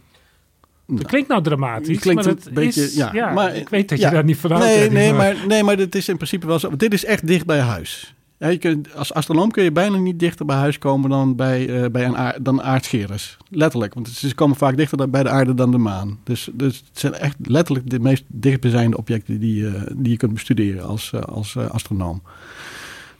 Dat 0.87 1.05
klinkt 1.05 1.29
nou 1.29 1.43
dramatisch, 1.43 1.99
klinkt 1.99 2.25
maar 2.25 2.33
een 2.33 2.53
beetje, 2.53 2.83
is, 2.83 2.95
ja, 2.95 3.09
ja, 3.13 3.33
maar, 3.33 3.55
ik 3.55 3.69
weet 3.69 3.89
dat 3.89 3.99
je 3.99 4.09
daar 4.09 4.23
niet 4.23 4.37
van 4.37 4.59
nee, 4.59 4.89
nee, 4.89 5.13
maar, 5.13 5.35
nee, 5.47 5.63
maar 5.63 5.77
dit 5.77 5.95
is 5.95 6.09
in 6.09 6.15
principe 6.15 6.47
wel 6.47 6.59
zo. 6.59 6.75
Dit 6.75 6.93
is 6.93 7.05
echt 7.05 7.27
dicht 7.27 7.45
bij 7.45 7.59
huis. 7.59 8.13
Ja, 8.37 8.49
je 8.49 8.57
kunt, 8.57 8.95
als 8.95 9.13
astronoom 9.13 9.51
kun 9.51 9.63
je 9.63 9.71
bijna 9.71 9.97
niet 9.97 10.19
dichter 10.19 10.45
bij 10.45 10.55
huis 10.55 10.77
komen 10.77 11.09
dan 11.09 11.35
bij, 11.35 11.67
uh, 11.67 11.89
bij 11.89 12.05
een 12.05 12.17
aard, 12.17 12.45
dan 12.45 12.61
aardscheren. 12.61 13.17
Letterlijk, 13.49 13.93
want 13.93 14.09
ze 14.09 14.35
komen 14.35 14.57
vaak 14.57 14.77
dichter 14.77 15.09
bij 15.09 15.23
de 15.23 15.29
aarde 15.29 15.53
dan 15.53 15.71
de 15.71 15.77
maan. 15.77 16.19
Dus, 16.23 16.49
dus 16.53 16.77
het 16.77 16.99
zijn 16.99 17.13
echt 17.13 17.35
letterlijk 17.41 17.89
de 17.89 17.99
meest 17.99 18.23
dichtbijzijnde 18.27 18.97
objecten 18.97 19.39
die, 19.39 19.61
uh, 19.61 19.81
die 19.95 20.11
je 20.11 20.17
kunt 20.17 20.33
bestuderen 20.33 20.85
als, 20.85 21.11
uh, 21.15 21.21
als 21.21 21.57
astronoom. 21.57 22.21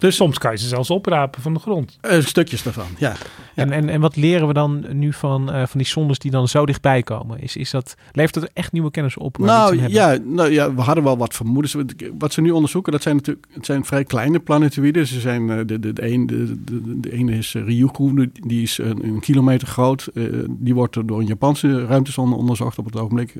Dus 0.04 0.16
soms 0.16 0.38
kan 0.38 0.52
je 0.52 0.58
ze 0.58 0.68
zelfs 0.68 0.90
oprapen 0.90 1.42
van 1.42 1.54
de 1.54 1.60
grond. 1.60 1.98
Uh, 2.02 2.20
stukjes 2.20 2.64
daarvan, 2.64 2.86
ja. 2.98 3.14
En, 3.56 3.72
en, 3.72 3.90
en 3.90 4.02
wat 4.02 4.16
leren 4.16 4.48
we 4.48 4.54
dan 4.54 4.86
nu 4.92 5.14
van, 5.14 5.50
uh, 5.50 5.56
van 5.56 5.78
die 5.78 5.88
zondes 5.88 6.20
die 6.20 6.32
dan 6.32 6.48
zo 6.48 6.66
dichtbij 6.66 7.04
komen? 7.04 7.42
Is, 7.42 7.56
is 7.56 7.72
dat, 7.72 7.96
levert 8.12 8.34
dat 8.34 8.50
echt 8.54 8.72
nieuwe 8.72 8.92
kennis 8.92 9.18
op? 9.18 9.38
Nou 9.38 9.90
ja, 9.90 10.18
nou 10.24 10.52
ja, 10.52 10.74
we 10.74 10.82
hadden 10.82 11.04
wel 11.04 11.18
wat 11.18 11.34
vermoedens. 11.34 11.76
Wat 12.18 12.34
ze 12.34 12.42
nu 12.42 12.52
onderzoeken, 12.52 12.92
dat 12.92 13.02
zijn 13.02 13.16
natuurlijk 13.16 13.48
het 13.52 13.66
zijn 13.66 13.86
vrij 13.86 14.04
kleine 14.04 14.40
planetoïden. 14.40 15.08
Ze 15.08 15.20
zijn, 15.20 15.50
uh, 15.50 15.58
de, 15.58 15.80
de, 15.80 15.94
de, 15.94 16.12
een, 16.12 16.26
de, 16.26 16.64
de, 16.64 17.00
de 17.00 17.12
ene 17.12 17.38
is 17.38 17.54
Ryugu, 17.54 18.32
die 18.34 18.62
is 18.62 18.78
een, 18.78 19.04
een 19.04 19.20
kilometer 19.20 19.68
groot. 19.68 20.10
die 20.50 20.76
wordt 20.76 21.08
door 21.08 21.20
een 21.20 21.26
Japanse 21.26 21.86
ruimtesonde 21.86 22.36
onderzocht 22.36 22.78
op 22.78 22.86
het 22.86 22.98
ogenblik. 22.98 23.36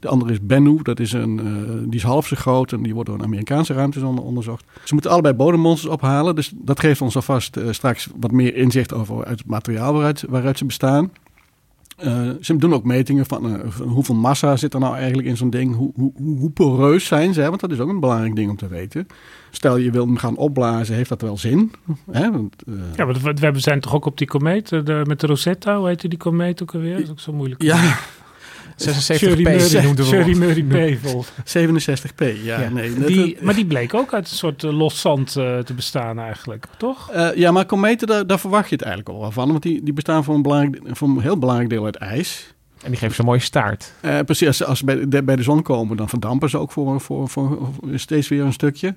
de 0.00 0.08
andere 0.08 0.32
is 0.32 0.40
Bennu, 0.42 0.78
dat 0.82 1.00
is 1.00 1.12
een, 1.12 1.36
die 1.84 1.98
is 1.98 2.02
half 2.02 2.26
zo 2.26 2.36
groot 2.36 2.72
en 2.72 2.82
die 2.82 2.94
wordt 2.94 3.08
door 3.08 3.18
een 3.18 3.24
Amerikaanse 3.24 3.72
ruimtesonde 3.72 4.20
onderzocht. 4.20 4.64
Ze 4.84 4.92
moeten 4.92 5.10
allebei 5.10 5.34
ophalen. 5.86 6.34
Dus 6.34 6.52
dat 6.54 6.80
geeft 6.80 7.00
ons 7.00 7.16
alvast 7.16 7.56
uh, 7.56 7.70
straks 7.70 8.08
wat 8.16 8.30
meer 8.30 8.56
inzicht 8.56 8.92
over 8.92 9.24
uit 9.24 9.38
het 9.38 9.48
materiaal 9.48 9.92
waaruit, 9.92 10.24
waaruit 10.28 10.58
ze 10.58 10.64
bestaan. 10.64 11.10
Uh, 12.04 12.30
ze 12.40 12.56
doen 12.56 12.74
ook 12.74 12.84
metingen 12.84 13.26
van, 13.26 13.46
uh, 13.46 13.60
van, 13.66 13.88
hoeveel 13.88 14.14
massa 14.14 14.56
zit 14.56 14.74
er 14.74 14.80
nou 14.80 14.96
eigenlijk 14.96 15.28
in 15.28 15.36
zo'n 15.36 15.50
ding. 15.50 15.74
Hoe, 15.74 15.92
hoe, 15.94 16.12
hoe 16.38 16.50
poreus 16.50 17.06
zijn 17.06 17.34
ze? 17.34 17.42
Want 17.42 17.60
dat 17.60 17.70
is 17.70 17.78
ook 17.78 17.88
een 17.88 18.00
belangrijk 18.00 18.36
ding 18.36 18.50
om 18.50 18.56
te 18.56 18.68
weten. 18.68 19.06
Stel 19.50 19.76
je 19.76 19.90
wil 19.90 20.06
hem 20.06 20.16
gaan 20.16 20.36
opblazen, 20.36 20.94
heeft 20.94 21.08
dat 21.08 21.22
wel 21.22 21.38
zin? 21.38 21.72
Hè? 22.10 22.30
Want. 22.30 22.56
Ja, 22.96 23.04
maar 23.04 23.14
we, 23.34 23.52
we 23.52 23.60
zijn 23.60 23.80
toch 23.80 23.94
ook 23.94 24.06
op 24.06 24.18
die 24.18 24.26
komeet 24.26 24.68
de, 24.68 25.02
met 25.04 25.20
de 25.20 25.26
Rosetta. 25.26 25.78
Hoe 25.78 25.86
heet 25.86 26.00
die 26.00 26.18
komeet 26.18 26.62
ook 26.62 26.74
alweer? 26.74 26.94
Dat 26.94 27.04
is 27.04 27.10
ook 27.10 27.20
zo 27.20 27.32
moeilijk. 27.32 27.62
Ja, 27.62 27.98
76p 28.76 29.82
noemden 29.82 30.04
Sherry 30.04 30.36
Murray 30.36 30.96
P. 30.96 31.24
67p, 31.44 32.42
ja. 32.42 32.68
Nee, 32.68 32.94
die, 32.94 33.36
maar 33.40 33.54
die 33.54 33.66
bleek 33.66 33.94
ook 33.94 34.14
uit 34.14 34.30
een 34.30 34.36
soort 34.36 34.62
uh, 34.62 34.78
los 34.78 35.00
zand 35.00 35.36
uh, 35.36 35.58
te 35.58 35.74
bestaan 35.74 36.18
eigenlijk, 36.18 36.66
toch? 36.76 37.10
Uh, 37.14 37.34
ja, 37.34 37.50
maar 37.50 37.66
kometen, 37.66 38.06
daar, 38.06 38.26
daar, 38.26 38.40
verwacht 38.40 38.68
je 38.68 38.74
het 38.74 38.84
eigenlijk 38.84 39.14
al 39.14 39.20
wel 39.20 39.30
van. 39.30 39.48
Want 39.48 39.62
die, 39.62 39.82
die 39.82 39.92
bestaan 39.92 40.24
voor 40.24 40.34
een, 40.34 40.42
belangrijk, 40.42 40.96
voor 40.96 41.08
een 41.08 41.20
heel 41.20 41.38
belangrijk 41.38 41.70
deel 41.70 41.84
uit 41.84 41.96
ijs. 41.96 42.54
En 42.82 42.90
die 42.90 42.98
geven 42.98 43.14
ze 43.14 43.20
een 43.20 43.26
mooie 43.26 43.40
staart. 43.40 43.92
Uh, 44.00 44.18
precies, 44.20 44.46
als, 44.46 44.64
als 44.64 44.78
ze 44.78 44.84
bij 44.84 45.08
de, 45.08 45.22
bij 45.22 45.36
de 45.36 45.42
zon 45.42 45.62
komen, 45.62 45.96
dan 45.96 46.08
verdampen 46.08 46.50
ze 46.50 46.58
ook 46.58 46.72
voor, 46.72 47.00
voor, 47.00 47.28
voor, 47.28 47.72
steeds 47.94 48.28
weer 48.28 48.44
een 48.44 48.52
stukje. 48.52 48.96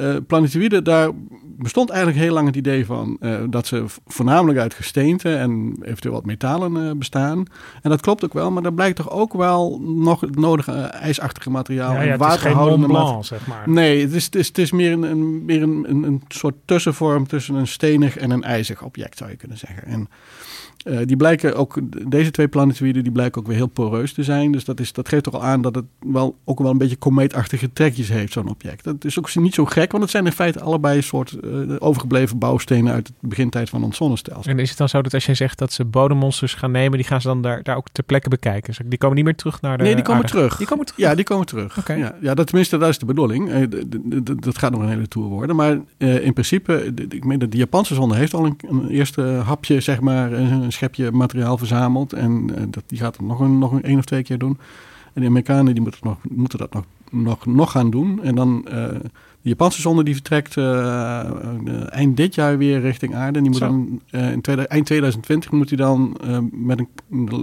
Uh, 0.00 0.16
planetoïden, 0.26 0.84
daar 0.84 1.10
bestond 1.42 1.90
eigenlijk 1.90 2.20
heel 2.20 2.32
lang 2.32 2.46
het 2.46 2.56
idee 2.56 2.86
van 2.86 3.16
uh, 3.20 3.38
dat 3.50 3.66
ze 3.66 3.84
voornamelijk 4.06 4.58
uit 4.58 4.74
gesteente 4.74 5.34
en 5.34 5.76
eventueel 5.82 6.14
wat 6.14 6.24
metalen 6.24 6.98
bestaan. 6.98 7.44
En 7.82 7.90
dat 7.90 8.00
klopt 8.00 8.24
ook 8.24 8.32
wel, 8.32 8.50
maar 8.50 8.64
er 8.64 8.74
blijkt 8.74 8.96
toch 8.96 9.10
ook 9.10 9.32
wel 9.32 9.80
nog 9.80 10.20
het 10.20 10.36
nodige 10.36 10.72
ijsachtige 10.82 11.50
materiaal 11.50 11.92
ja, 11.92 12.02
ja, 12.02 12.12
en 12.12 12.18
waterhoudende 12.18 12.86
materiaal. 12.86 13.24
zeg 13.24 13.46
maar. 13.46 13.70
Nee, 13.70 14.00
het 14.00 14.12
is, 14.12 14.24
het 14.24 14.34
is, 14.34 14.46
het 14.46 14.58
is 14.58 14.72
meer, 14.72 14.92
een, 14.92 15.02
een 15.02 15.44
meer 15.44 15.62
een, 15.62 15.84
een, 15.88 16.02
een 16.02 16.22
soort 16.28 16.54
tussenvorm 16.64 17.26
tussen 17.26 17.54
een 17.54 17.66
stenig 17.66 18.16
en 18.16 18.30
een 18.30 18.42
ijzig 18.42 18.82
object, 18.82 19.18
zou 19.18 19.30
je 19.30 19.36
kunnen 19.36 19.58
zeggen. 19.58 19.84
En 19.84 20.08
Uh, 20.86 20.98
die 21.04 21.16
blijken 21.16 21.56
ook, 21.56 21.78
deze 22.06 22.30
twee 22.30 22.48
planetoïden, 22.48 23.02
die 23.02 23.12
blijken 23.12 23.40
ook 23.40 23.46
weer 23.46 23.56
heel 23.56 23.66
poreus 23.66 24.12
te 24.12 24.22
zijn. 24.22 24.52
Dus 24.52 24.64
dat, 24.64 24.80
is, 24.80 24.92
dat 24.92 25.08
geeft 25.08 25.22
toch 25.22 25.34
al 25.34 25.42
aan 25.42 25.62
dat 25.62 25.74
het 25.74 25.84
wel, 25.98 26.36
ook 26.44 26.58
wel 26.58 26.70
een 26.70 26.78
beetje 26.78 26.96
komeetachtige 26.96 27.72
trekjes 27.72 28.08
heeft, 28.08 28.32
zo'n 28.32 28.48
object. 28.48 28.84
Dat 28.84 29.04
is 29.04 29.18
ook 29.18 29.34
niet 29.34 29.54
zo 29.54 29.64
gek, 29.64 29.90
want 29.90 30.02
het 30.02 30.12
zijn 30.12 30.26
in 30.26 30.32
feite 30.32 30.60
allebei 30.60 30.96
een 30.96 31.02
soort 31.02 31.36
uh, 31.44 31.76
overgebleven 31.78 32.38
bouwstenen 32.38 32.92
uit 32.92 33.06
het 33.06 33.28
begintijd 33.28 33.68
van 33.68 33.84
ons 33.84 33.96
zonnestelsel. 33.96 34.52
En 34.52 34.58
is 34.58 34.68
het 34.68 34.78
dan 34.78 34.88
zo 34.88 35.02
dat 35.02 35.14
als 35.14 35.26
jij 35.26 35.34
zegt 35.34 35.58
dat 35.58 35.72
ze 35.72 35.84
bodemmonsters 35.84 36.54
gaan 36.54 36.70
nemen, 36.70 36.98
die 36.98 37.06
gaan 37.06 37.20
ze 37.20 37.28
dan 37.28 37.42
daar, 37.42 37.62
daar 37.62 37.76
ook 37.76 37.88
ter 37.92 38.04
plekke 38.04 38.28
bekijken? 38.28 38.74
Dus 38.76 38.80
die 38.86 38.98
komen 38.98 39.16
niet 39.16 39.24
meer 39.24 39.36
terug 39.36 39.60
naar 39.60 39.78
de 39.78 39.82
Nee, 39.82 39.94
die 39.94 40.04
komen 40.04 40.26
terug. 40.26 40.56
Die 40.56 40.66
komen 40.66 40.86
terug? 40.86 41.00
Ja, 41.00 41.14
die 41.14 41.24
komen 41.24 41.46
terug. 41.46 41.86
Ja, 41.86 42.14
ja, 42.20 42.34
dat, 42.34 42.46
tenminste, 42.46 42.78
dat 42.78 42.88
is 42.88 42.98
de 42.98 43.06
bedoeling. 43.06 43.50
Uh, 43.50 43.66
dat 44.40 44.58
gaat 44.58 44.70
nog 44.70 44.80
een 44.80 44.88
hele 44.88 45.08
tour 45.08 45.28
worden. 45.28 45.56
Maar 45.56 45.78
in 45.98 46.32
principe, 46.32 46.92
ik 47.08 47.24
meen 47.24 47.38
dat 47.38 47.50
de 47.50 47.56
Japanse 47.56 47.94
zonde 47.94 48.16
heeft 48.16 48.34
al 48.34 48.44
een, 48.44 48.56
een 48.68 48.88
eerste 48.88 49.22
hapje, 49.22 49.80
zeg 49.80 50.00
maar, 50.00 50.32
een 50.32 50.67
schepje 50.72 51.12
materiaal 51.12 51.58
verzameld. 51.58 52.12
En 52.12 52.50
uh, 52.50 52.62
dat, 52.70 52.82
die 52.86 52.98
gaat 52.98 53.16
het 53.16 53.26
nog 53.26 53.40
een, 53.40 53.58
nog 53.58 53.72
een 53.72 53.82
één 53.82 53.98
of 53.98 54.04
twee 54.04 54.22
keer 54.22 54.38
doen. 54.38 54.58
En 55.12 55.20
de 55.22 55.28
Amerikanen 55.28 55.72
die 55.74 55.82
moeten, 55.82 56.00
nog, 56.02 56.16
moeten 56.30 56.58
dat 56.58 56.72
nog, 56.72 56.84
nog, 57.10 57.46
nog 57.46 57.70
gaan 57.70 57.90
doen. 57.90 58.22
En 58.22 58.34
dan 58.34 58.64
uh, 58.64 58.72
de 59.42 59.48
Japanse 59.48 59.80
zonde 59.80 60.04
die 60.04 60.14
vertrekt 60.14 60.56
uh, 60.56 61.24
eind 61.94 62.16
dit 62.16 62.34
jaar 62.34 62.58
weer 62.58 62.80
richting 62.80 63.14
aarde. 63.14 63.38
En 63.38 63.42
die 63.44 63.52
moet 63.52 63.60
Zo. 63.60 63.66
dan 63.66 64.00
in 64.32 64.40
tweede, 64.40 64.66
eind 64.66 64.86
2020 64.86 65.50
moet 65.50 65.68
hij 65.68 65.78
dan 65.78 66.16
met 66.52 66.78
een, 66.78 66.88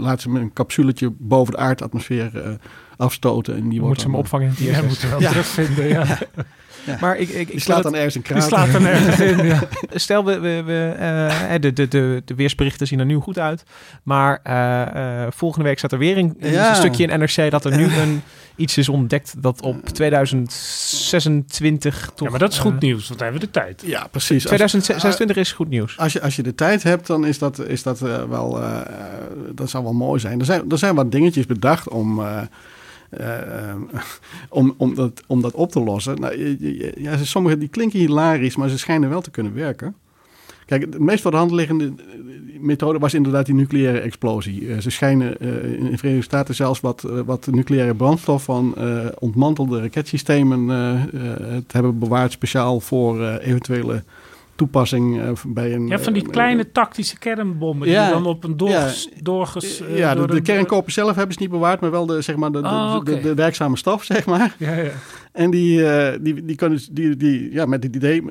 laat 0.02 0.22
ze 0.22 0.30
met 0.30 0.42
een 0.42 0.54
capsuletje 0.54 1.12
boven 1.18 1.54
de 1.54 1.60
aardatmosfeer 1.60 2.58
afstoten. 2.98 3.56
En 3.56 3.62
die 3.62 3.72
Moet 3.72 3.80
wordt 3.80 4.02
ze 4.02 4.08
hem 4.08 4.16
opvangen 4.16 4.54
in 4.58 4.74
het 4.74 5.02
er 5.02 5.10
wel 5.10 5.22
Ja. 5.22 5.30
terugvinden, 5.30 5.88
ja. 5.88 6.06
Ja. 6.86 6.98
Maar 7.02 7.18
ik, 7.18 7.30
ik, 7.30 7.50
ik 7.50 7.62
slaat 7.62 7.84
dan 7.84 7.96
ergens 7.96 8.16
een 8.16 8.22
Die 8.22 8.32
krater. 8.32 8.50
slaat 8.50 8.72
dan 8.72 8.86
ergens 8.86 9.20
in, 9.20 9.46
ja. 9.46 9.64
Stel, 9.94 10.26
we, 10.26 10.40
we, 10.40 10.64
we, 10.66 10.94
eh, 10.98 11.54
de, 11.62 11.74
de, 11.74 11.88
de, 11.88 12.22
de 12.26 12.36
weersberichten 12.36 12.88
zien 12.88 13.00
er 13.00 13.06
nu 13.06 13.16
goed 13.16 13.40
uit. 13.40 13.64
Maar 14.04 14.40
eh, 14.44 14.82
eh, 15.26 15.32
volgende 15.32 15.66
week 15.68 15.78
staat 15.78 15.92
er 15.92 15.98
weer 15.98 16.18
een, 16.18 16.38
Ja. 16.40 16.70
een 16.70 16.76
stukje 16.76 17.06
in 17.08 17.20
NRC 17.20 17.52
dat 17.52 17.66
er 17.66 17.78
nu 17.78 17.94
een, 17.96 18.22
iets 18.56 18.78
is 18.78 18.90
ontdekt 18.90 19.34
dat 19.38 19.62
op 19.62 19.90
2026 19.90 22.12
toch... 22.16 22.26
Ja, 22.26 22.30
maar 22.30 22.40
dat 22.40 22.52
is 22.52 22.58
goed 22.60 22.80
nieuws, 22.80 23.08
want 23.08 23.20
dan 23.20 23.28
hebben 23.32 23.48
we 23.48 23.54
de 23.54 23.60
tijd. 23.60 23.84
Ja, 23.86 24.08
precies. 24.12 24.36
Als- 24.36 24.44
2026 24.46 25.38
is 25.38 25.52
goed 25.52 25.70
nieuws. 25.70 25.98
Als 25.98 26.14
je, 26.14 26.22
als 26.22 26.36
je 26.36 26.44
de 26.44 26.56
tijd 26.56 26.84
hebt, 26.84 27.08
dan 27.08 27.26
is 27.26 27.40
dat, 27.40 27.68
is 27.68 27.84
dat 27.84 28.00
wel. 28.00 28.60
dat 29.54 29.70
zou 29.70 29.84
wel 29.84 29.94
mooi 29.94 30.20
zijn. 30.20 30.40
Er 30.40 30.46
zijn, 30.46 30.72
er 30.72 30.78
zijn 30.78 30.96
wat 30.96 31.12
dingetjes 31.12 31.46
bedacht 31.46 31.90
om. 31.90 32.22
Eh, 33.10 33.70
eh, 33.70 33.76
om, 34.50 34.74
om, 34.78 34.96
dat, 34.96 35.22
om 35.28 35.42
dat 35.42 35.54
op 35.54 35.72
te 35.72 35.80
lossen. 35.80 36.20
Nou, 36.20 36.58
ja, 36.98 37.18
sommige 37.18 37.58
die 37.58 37.68
klinken 37.68 38.00
hilarisch, 38.00 38.56
maar 38.56 38.70
ze 38.70 38.78
schijnen 38.78 39.10
wel 39.10 39.22
te 39.22 39.32
kunnen 39.32 39.54
werken. 39.54 39.96
Kijk, 40.66 40.92
de 40.92 41.00
meest 41.00 41.22
voor 41.22 41.32
de 41.32 41.38
hand 41.38 41.52
liggende 41.52 41.86
eh, 41.86 42.60
methode 42.60 43.00
was 43.00 43.14
inderdaad 43.14 43.46
die 43.46 43.56
nucleaire 43.56 44.00
explosie. 44.00 44.74
Eh, 44.74 44.78
ze 44.80 44.90
schijnen 44.90 45.40
in 45.78 45.90
de 45.90 45.98
Verenigde 45.98 46.22
Staten 46.22 46.56
zelfs 46.56 46.80
wat, 46.80 47.02
wat 47.26 47.48
nucleaire 47.52 47.96
brandstof 47.96 48.44
van 48.44 48.76
ontmantelde 49.20 49.82
raketsystemen 49.82 50.68
te 51.68 51.74
hebben 51.76 52.00
bewaard, 52.00 52.32
speciaal 52.32 52.80
voor 52.80 53.28
eventuele 53.38 54.04
toepassing 54.56 55.22
eh, 55.22 55.32
bij 55.48 55.74
een. 55.74 55.88
Ja, 55.88 56.00
van 56.00 56.14
die 56.14 56.24
eh, 56.24 56.30
kleine 56.30 56.72
tactische 56.72 57.18
kernbommen 57.20 57.90
Ja. 57.90 58.04
die 58.06 58.14
dan 58.14 58.26
op 58.26 58.44
een 58.44 58.58
doorges, 58.58 59.10
Ja. 59.14 59.20
doorges, 59.22 59.82
eh, 59.82 59.98
ja, 59.98 60.12
de, 60.12 60.18
door 60.18 60.28
de 60.28 60.36
een- 60.36 60.44
kernkoper 60.44 60.92
zelf 60.92 61.16
hebben 61.16 61.34
ze 61.34 61.42
niet 61.42 61.50
bewaard, 61.52 61.82
maar 61.82 61.92
wel 61.92 62.06
de, 62.06 62.22
zeg 62.22 62.36
maar, 62.36 62.52
de, 62.52 62.62
de, 62.62 62.68
Oh, 62.68 63.04
de- 63.06 63.34
werkzame 63.34 63.78
stof, 63.78 64.04
zeg 64.14 64.26
maar. 64.26 64.56
Ja, 64.58 64.74
ja. 64.74 64.92
En 65.32 65.52
die, 65.52 65.86
eh, 65.90 66.18
die, 66.22 66.46
die 66.46 66.56
kunnen, 66.56 66.80
die, 66.92 67.16
die, 67.18 67.52
ja, 67.52 67.66
met 67.66 67.84
het 67.84 67.96
idee, 67.96 68.24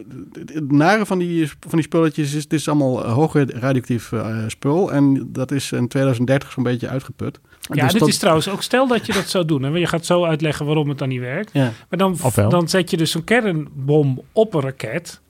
het 0.53 0.73
nare 0.73 1.07
van 1.07 1.19
die, 1.19 1.47
van 1.49 1.55
die 1.71 1.83
spulletjes 1.83 2.35
is, 2.35 2.43
het 2.43 2.53
is 2.53 2.69
allemaal 2.69 3.03
hoog 3.07 3.33
radioactief 3.35 4.13
eh, 4.13 4.37
spul. 4.47 4.93
En 4.93 5.29
dat 5.33 5.51
is 5.51 5.73
in 5.73 5.89
2030 5.89 6.53
zo'n 6.53 6.63
beetje 6.63 6.89
uitgeput. 6.89 7.41
Ja, 7.61 7.83
Dus 7.83 7.91
dit 7.93 8.01
dat- 8.01 8.09
is 8.09 8.19
trouwens 8.19 8.49
ook, 8.49 8.63
stel 8.63 8.87
dat 8.89 9.07
je 9.07 9.13
dat 9.13 9.29
zou 9.29 9.45
doen. 9.45 9.63
Hè, 9.63 9.69
je 9.79 9.87
gaat 9.87 10.07
zo 10.07 10.25
uitleggen 10.25 10.67
waarom 10.67 10.89
het 10.89 10.99
dan 10.99 11.09
niet 11.09 11.21
werkt. 11.21 11.51
Ja. 11.53 11.73
Maar 11.89 11.99
dan, 11.99 12.17
dan 12.49 12.69
zet 12.69 12.91
je 12.91 12.97
dus 12.97 13.11
zo'n 13.11 13.25
kernbom 13.25 14.21
op 14.33 14.55
een 14.55 14.61
raket. 14.61 15.21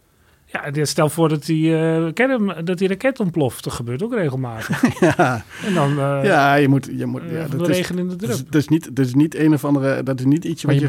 Ja, 0.72 0.84
stel 0.84 1.08
voor 1.08 1.28
dat 1.28 1.44
die, 1.44 1.76
eh, 1.78 2.12
kern, 2.12 2.64
dat 2.64 2.78
die 2.78 2.88
raket 2.88 3.20
ontploft. 3.20 3.64
Dat 3.64 3.72
gebeurt 3.72 4.02
ook 4.02 4.14
regelmatig. 4.14 4.82
ja, 5.16 5.44
En 5.66 5.74
dan 5.74 5.90
eh 5.98 6.18
ja, 6.22 6.54
je 6.54 6.68
moet, 6.68 6.88
je 6.96 7.06
moet, 7.06 7.22
ja, 7.30 7.46
de 7.48 7.56
dat 7.56 7.68
is, 7.68 7.76
regen 7.76 7.98
in 7.98 8.08
de 8.08 8.16
dat 8.16 8.28
is, 8.28 8.36
drup. 8.36 8.52
dat 8.52 8.60
is 8.60 8.68
niet, 8.68 8.96
dat 8.96 9.06
is 9.06 9.14
niet 9.14 9.34
een 9.34 9.52
of 9.52 9.64
andere, 9.64 10.02
dat 10.02 10.18
is 10.18 10.24
niet 10.26 10.44
iets 10.44 10.64
Maar 10.64 10.74
wat 10.74 10.82
je- 10.82 10.88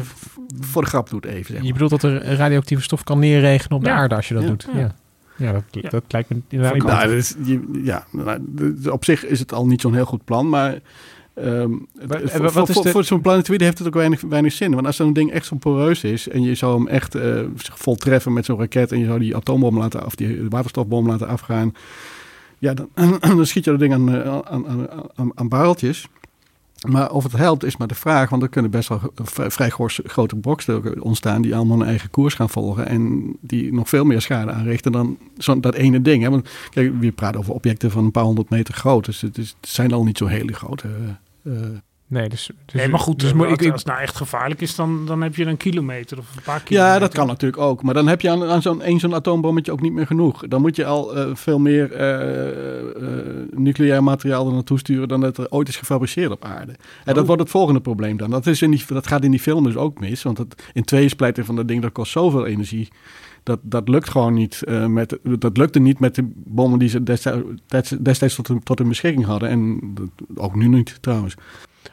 voor 0.60 0.82
de 0.82 0.88
grap 0.88 1.10
doet 1.10 1.24
even. 1.24 1.54
Zeg 1.54 1.64
Je 1.64 1.72
bedoelt 1.72 1.90
dat 1.90 2.02
er 2.02 2.22
radioactieve 2.36 2.82
stof 2.82 3.04
kan 3.04 3.18
neerregenen 3.18 3.76
op 3.78 3.84
de 3.84 3.90
Ja. 3.90 3.96
aarde 3.96 4.14
als 4.14 4.28
je 4.28 4.34
dat 4.34 4.42
Ja. 4.42 4.48
doet? 4.48 4.68
Ja. 4.74 4.78
Ja, 4.80 4.94
ja. 5.46 5.52
dat, 5.52 5.62
Ja. 5.70 5.88
dat 5.88 6.02
lijkt 6.08 6.28
me 6.28 6.40
inderdaad 6.48 6.82
Nou, 6.82 7.02
dat 7.08 7.16
is, 7.16 7.34
je- 7.44 7.80
ja, 7.82 8.06
nou, 8.10 8.40
op 8.90 9.04
zich 9.04 9.26
is 9.26 9.38
het 9.38 9.52
al 9.52 9.66
niet 9.66 9.80
zo'n 9.80 9.94
heel 9.94 10.04
goed 10.04 10.24
plan, 10.24 10.48
maar 10.48 10.78
ehm, 11.36 11.70
Maar, 12.08 12.22
eh, 12.22 12.28
voor, 12.28 12.40
wat 12.42 12.52
voor, 12.52 12.68
is 12.68 12.74
voor, 12.74 12.82
de- 12.84 12.90
voor 12.90 13.04
zo'n 13.04 13.20
planetoïde 13.20 13.64
heeft 13.64 13.78
het 13.78 13.86
ook 13.86 13.94
weinig, 13.94 14.20
weinig 14.20 14.52
zin. 14.52 14.74
Want 14.74 14.86
als 14.86 14.96
zo'n 14.96 15.12
ding 15.12 15.30
echt 15.32 15.46
zo 15.46 15.56
poreus 15.56 16.04
is 16.04 16.28
en 16.28 16.42
je 16.42 16.54
zou 16.54 16.76
hem 16.76 16.88
echt 16.88 17.14
eh, 17.14 17.40
zich 17.56 17.78
voltreffen 17.78 18.32
met 18.32 18.44
zo'n 18.44 18.58
raket 18.58 18.92
en 18.92 18.98
je 18.98 19.06
zou 19.06 19.18
die 19.18 19.36
atoombom 19.36 19.78
laten 19.78 20.04
af, 20.04 20.14
die 20.14 20.46
waterstofbom 20.48 21.06
laten 21.06 21.28
afgaan, 21.28 21.74
ja, 22.58 22.74
dan, 22.74 22.88
dan 23.20 23.46
schiet 23.46 23.64
je 23.64 23.70
dat 23.70 23.80
ding 23.80 23.92
aan, 23.92 24.14
eh, 24.14 24.38
aan, 24.44 24.66
aan, 24.68 24.86
aan, 25.14 25.30
aan 25.34 25.48
barreltjes. 25.48 26.06
Maar 26.88 27.10
of 27.10 27.22
het 27.22 27.32
helpt 27.32 27.64
is 27.64 27.76
maar 27.76 27.86
de 27.88 27.94
vraag, 27.94 28.30
want 28.30 28.42
er 28.42 28.48
kunnen 28.48 28.70
best 28.70 28.88
wel 28.88 29.00
vrij, 29.24 29.70
grote 30.04 30.36
brokstukken 30.36 31.02
ontstaan 31.02 31.42
die 31.42 31.56
allemaal 31.56 31.80
een 31.80 31.86
eigen 31.86 32.10
koers 32.10 32.34
gaan 32.34 32.50
volgen 32.50 32.86
en 32.86 33.32
die 33.40 33.72
nog 33.72 33.88
veel 33.88 34.04
meer 34.04 34.20
schade 34.20 34.50
aanrichten 34.52 34.92
dan 34.92 35.18
zo, 35.38 35.60
dat 35.60 35.74
ene 35.74 36.02
ding. 36.02 36.22
Hè? 36.22 36.30
Want 36.30 36.48
kijk, 36.70 36.92
we 37.00 37.12
praten 37.12 37.40
over 37.40 37.54
objecten 37.54 37.90
van 37.90 38.04
een 38.04 38.10
paar 38.10 38.24
honderd 38.24 38.50
meter 38.50 38.74
groot, 38.74 39.04
dus 39.04 39.20
het, 39.20 39.38
is, 39.38 39.56
het 39.60 39.70
zijn 39.70 39.92
al 39.92 40.04
niet 40.04 40.18
zo 40.18 40.26
hele 40.26 40.52
grote. 40.52 40.88
Eh, 41.46 41.52
Nee, 42.08 42.28
dus, 42.28 42.50
dus, 42.66 42.74
nee, 42.80 42.88
maar 42.88 43.00
goed, 43.00 43.20
dus 43.20 43.30
eh, 43.30 43.36
moet- 43.36 43.46
als, 43.46 43.58
ik, 43.58 43.72
als 43.72 43.80
het 43.82 43.90
nou 43.90 44.00
echt 44.02 44.16
gevaarlijk 44.16 44.60
is, 44.60 44.74
dan, 44.74 45.06
dan 45.06 45.20
heb 45.22 45.34
je 45.36 45.44
een 45.46 45.56
kilometer 45.56 46.18
of 46.18 46.36
een 46.36 46.42
paar 46.42 46.60
kilometer. 46.62 46.92
ja, 46.94 46.98
dat 46.98 47.14
kan 47.14 47.26
natuurlijk 47.26 47.62
ook. 47.62 47.82
Maar 47.82 47.94
dan 47.94 48.06
heb 48.08 48.20
je 48.20 48.30
aan, 48.30 48.44
aan 48.44 48.62
zo'n 48.62 48.82
één 48.82 48.98
zo'n 48.98 49.14
atoombommetje 49.14 49.72
ook 49.72 49.80
niet 49.80 49.92
meer 49.92 50.06
genoeg. 50.06 50.48
Dan 50.48 50.60
moet 50.60 50.76
je 50.76 50.84
al 50.84 51.16
eh, 51.16 51.30
veel 51.34 51.58
meer 51.58 51.92
eh, 51.92 52.48
eh, 52.96 53.24
nucleair 53.50 54.02
materiaal 54.02 54.46
er 54.46 54.52
naartoe 54.52 54.78
sturen 54.78 55.08
dan 55.08 55.20
dat 55.20 55.38
er 55.38 55.46
ooit 55.50 55.68
is 55.68 55.76
gefabriceerd 55.76 56.30
op 56.30 56.44
aarde. 56.44 56.72
En 56.72 57.14
dat 57.14 57.18
Oh. 57.18 57.26
wordt 57.26 57.42
het 57.42 57.50
volgende 57.50 57.80
probleem 57.80 58.16
dan. 58.16 58.30
Dat, 58.30 58.46
is 58.46 58.62
in 58.62 58.70
die, 58.70 58.84
dat 58.86 59.06
gaat 59.06 59.24
in 59.24 59.30
die 59.30 59.40
film 59.40 59.64
dus 59.64 59.76
ook 59.76 60.00
mis. 60.00 60.22
Want 60.22 60.38
het, 60.38 60.62
in 60.72 60.84
twee 60.84 61.08
splijten 61.08 61.44
van 61.44 61.56
dat 61.56 61.68
ding, 61.68 61.82
dat 61.82 61.92
kost 61.92 62.12
zoveel 62.12 62.46
energie. 62.46 62.88
Dat, 63.46 63.58
dat 63.62 63.88
lukt 63.88 64.10
gewoon 64.10 64.34
niet. 64.34 64.62
eh, 64.62 64.86
met, 64.86 65.18
dat 65.38 65.56
lukte 65.56 65.78
niet 65.78 65.98
met 65.98 66.14
de 66.14 66.30
bommen 66.34 66.78
die 66.78 66.88
ze 66.88 67.02
destijds, 67.02 67.90
destijds 68.00 68.34
tot, 68.34 68.48
hun- 68.48 68.62
tot 68.62 68.78
hun 68.78 68.88
beschikking 68.88 69.24
hadden. 69.24 69.48
En 69.48 69.80
dat- 69.94 70.08
ook 70.34 70.54
nu 70.54 70.68
niet 70.68 70.98
trouwens. 71.00 71.34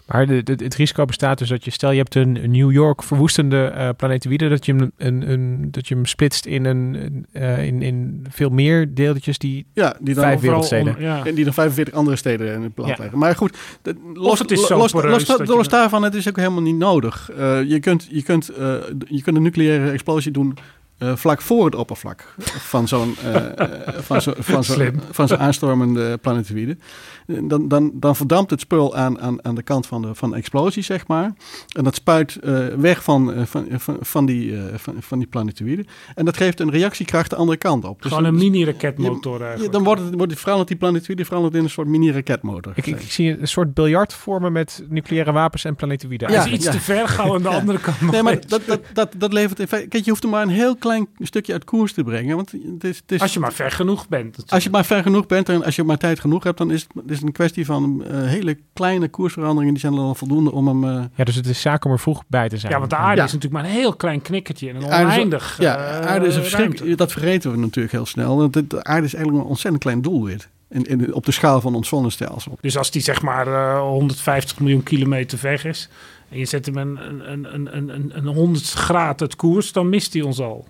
maar 0.08 0.28
de, 0.28 0.44
de- 0.44 0.64
het 0.64 0.76
risico 0.76 1.06
bestaat 1.06 1.38
dus 1.38 1.50
dat 1.50 1.66
je, 1.66 1.72
stel 1.72 1.92
je 1.92 1.98
hebt 1.98 2.16
een 2.16 2.32
New 2.52 2.72
York 2.72 3.04
verwoestende 3.04 3.66
eh 3.66 3.90
planetoïde, 3.98 4.50
dat 4.50 4.66
je 4.66 4.74
hem, 4.76 4.92
een, 4.98 5.32
een, 5.32 5.68
dat 5.72 5.88
je 5.88 5.96
hem 5.96 6.06
splitst 6.06 6.46
in, 6.46 6.66
een, 6.66 7.26
eh, 7.32 7.66
in, 7.66 7.82
in 7.82 8.26
veel 8.30 8.50
meer 8.50 8.94
deeltjes 8.94 9.38
die 9.38 9.66
Ja, 9.74 9.96
die 10.00 10.14
dan 10.14 10.24
Vijf 10.24 10.40
Vooral 10.40 10.40
wereldsteden. 10.42 10.96
om- 10.96 11.02
ja. 11.02 11.26
En 11.26 11.36
die 11.36 11.44
dan 11.44 11.54
45 11.54 11.94
andere 11.94 12.16
steden 12.16 12.54
in 12.54 12.62
het 12.62 12.74
plat 12.74 12.88
Ja. 12.88 12.96
leggen. 13.00 13.18
Maar 13.18 13.36
goed, 13.36 13.58
dat- 13.82 13.96
los, 14.14 14.40
het 14.40 14.52
is 14.52 14.66
zo 14.66 14.78
los, 14.78 14.94
los, 14.94 15.28
los, 15.48 15.68
daarvan, 15.68 16.04
het 16.04 16.14
is 16.16 16.30
ook 16.30 16.36
helemaal 16.38 16.62
niet 16.62 16.78
nodig. 16.78 17.32
Eh, 17.38 17.64
je, 17.70 17.80
kunt, 17.80 18.08
je, 18.12 18.24
kunt, 18.24 18.50
eh, 18.50 18.74
je 19.08 19.22
kunt 19.22 19.36
een 19.38 19.44
nucleaire 19.44 19.92
explosie 19.92 20.32
doen 20.32 20.58
eh, 20.98 21.16
vlak 21.16 21.42
voor 21.42 21.66
het 21.66 21.76
oppervlak 21.76 22.36
van 22.74 22.88
zo'n 22.88 23.16
eh, 23.24 23.60
eh, 23.60 23.70
van 23.98 24.22
zo, 24.22 24.34
van 24.38 24.64
zo, 24.64 24.90
van 25.12 25.28
zo'n 25.28 25.40
aanstormende 25.40 26.18
planetoïde. 26.18 26.78
Dan, 27.26 27.68
dan, 27.68 27.92
dan 27.94 28.16
verdampt 28.16 28.52
het 28.52 28.60
spul 28.60 28.96
aan, 28.96 29.20
aan, 29.22 29.46
aan 29.46 29.56
de 29.56 29.64
kant 29.64 29.88
van 29.88 30.02
de, 30.02 30.16
van 30.16 30.30
de 30.30 30.36
explosie, 30.36 30.84
zeg 30.84 31.08
maar. 31.08 31.34
En 31.76 31.84
dat 31.84 31.96
spuit 31.96 32.36
eh, 32.36 32.68
weg 32.68 33.04
van, 33.04 33.34
eh, 33.34 33.46
van, 33.46 33.68
van, 33.72 33.98
van, 34.02 34.26
die, 34.26 34.58
eh, 34.58 34.64
van, 34.76 34.96
van 35.00 35.18
die 35.18 35.28
planetoïde. 35.28 35.86
En 36.16 36.26
dat 36.26 36.38
geeft 36.38 36.60
een 36.60 36.72
reactiekracht 36.72 37.30
de 37.30 37.36
andere 37.36 37.58
kant 37.58 37.86
op. 37.86 38.02
Dus 38.02 38.12
Gewoon 38.12 38.26
een 38.28 38.36
mini-raketmotor 38.36 39.40
ja, 39.40 39.44
eigenlijk. 39.44 39.74
dan 39.74 39.84
wordt 39.84 40.02
het, 40.02 40.14
wordt 40.16 40.32
het 40.32 40.42
veranderd, 40.42 40.68
die 40.68 40.78
planetoïde 40.78 41.26
verandert 41.26 41.56
in 41.56 41.64
een 41.64 41.70
soort 41.70 41.88
mini-raketmotor. 41.88 42.72
Ik, 42.76 42.88
ik, 42.88 43.02
ik 43.02 43.12
zie 43.12 43.40
een 43.40 43.48
soort 43.48 43.74
biljart 43.74 44.14
vormen 44.14 44.52
met 44.52 44.84
nucleaire 44.90 45.32
wapens 45.32 45.66
en 45.66 45.76
planetoïden. 45.76 46.32
Ja, 46.32 46.46
is 46.46 46.52
iets 46.52 46.66
ja. 46.66 46.72
te 46.72 46.80
ver 46.80 47.08
gauw 47.08 47.36
aan 47.36 47.42
de 47.42 47.50
Ja. 47.50 47.56
andere 47.56 47.80
kant. 47.80 48.12
Nee, 48.12 48.24
maar 48.24 48.40
dat, 48.48 48.62
dat, 48.94 49.12
dat 49.18 49.34
levert 49.34 49.60
in 49.60 49.68
feite... 49.68 49.88
Kijk, 49.88 50.04
je 50.04 50.10
hoeft 50.10 50.24
er 50.24 50.30
maar 50.30 50.42
een 50.42 50.50
heel 50.50 50.76
klein 50.84 51.08
stukje 51.20 51.54
uit 51.54 51.64
koers 51.64 51.94
te 51.94 52.04
brengen. 52.04 52.36
Want 52.36 52.52
het 52.52 52.84
is, 52.84 52.98
het 52.98 53.12
is, 53.12 53.20
Als 53.22 53.34
je 53.34 53.40
maar 53.40 53.54
ver 53.54 53.72
genoeg 53.72 54.08
bent. 54.08 54.24
natuurlijk. 54.24 54.52
als 54.52 54.64
je 54.64 54.70
maar 54.70 54.86
ver 54.86 55.04
genoeg 55.04 55.26
bent 55.26 55.50
en 55.50 55.64
als 55.66 55.76
je 55.76 55.84
maar 55.84 55.98
tijd 55.98 56.20
genoeg 56.20 56.44
hebt... 56.44 56.58
dan 56.58 56.72
is 56.72 56.82
het, 56.82 56.92
het 57.02 57.12
is 57.12 57.22
een 57.22 57.32
kwestie 57.32 57.66
van 57.66 58.04
eh, 58.04 58.22
hele 58.28 58.58
kleine 58.74 59.08
koersveranderingen. 59.08 59.74
Die 59.74 59.82
zijn 59.82 59.96
dan 59.96 60.04
al 60.06 60.16
voldoende 60.16 60.52
om 60.52 60.68
hem... 60.68 60.84
eh, 60.98 61.04
Ja, 61.16 61.24
dus 61.24 61.36
het 61.36 61.46
is 61.48 61.62
zaak 61.62 61.86
om 61.86 61.92
er 61.92 62.00
vroeg 62.00 62.24
bij 62.28 62.50
te 62.50 62.58
zijn. 62.58 62.72
Ja, 62.72 62.78
want 62.80 62.90
de 62.90 62.96
aarde 62.98 63.18
Ja. 63.22 63.26
is 63.28 63.34
natuurlijk 63.34 63.62
maar 63.64 63.72
een 63.72 63.78
heel 63.78 63.96
klein 63.96 64.22
knikkertje 64.22 64.70
en 64.70 64.76
een 64.76 64.84
aarde 64.92 65.08
is- 65.08 65.14
oneindig 65.14 65.58
ja, 65.60 65.76
eh, 65.78 66.08
aarde 66.08 66.26
is 66.28 66.36
een 66.36 66.42
verschrik, 66.44 66.98
Dat 66.98 67.12
vergeten 67.12 67.52
we 67.52 67.58
natuurlijk 67.58 67.94
heel 67.94 68.06
snel. 68.06 68.38
Want 68.38 68.54
de, 68.54 68.68
de 68.68 68.84
aarde 68.84 69.06
is 69.06 69.14
eigenlijk 69.14 69.44
een 69.44 69.50
ontzettend 69.50 69.84
klein 69.84 70.02
doelwit. 70.02 70.50
In, 70.70 70.84
in, 70.86 71.14
op 71.14 71.26
de 71.26 71.32
schaal 71.32 71.62
van 71.62 71.76
ons 71.76 71.88
zonnestelsel. 71.88 72.58
Dus 72.62 72.78
als 72.78 72.92
die 72.92 73.02
zeg 73.02 73.22
maar 73.22 73.48
eh, 73.48 73.80
150 73.80 74.60
miljoen 74.60 74.84
kilometer 74.84 75.40
weg 75.42 75.66
is... 75.66 75.90
en 76.34 76.40
je 76.40 76.46
zet 76.46 76.66
hem 76.66 76.78
een, 76.78 76.98
een, 77.32 77.54
een, 77.54 77.78
een, 77.78 77.90
een, 77.90 78.12
een 78.18 78.28
100 78.28 78.70
graden 78.72 79.20
uit 79.22 79.36
koers, 79.36 79.72
dan 79.72 79.90
mist 79.90 80.14
hij 80.14 80.22
ons 80.22 80.40
al. 80.40 80.68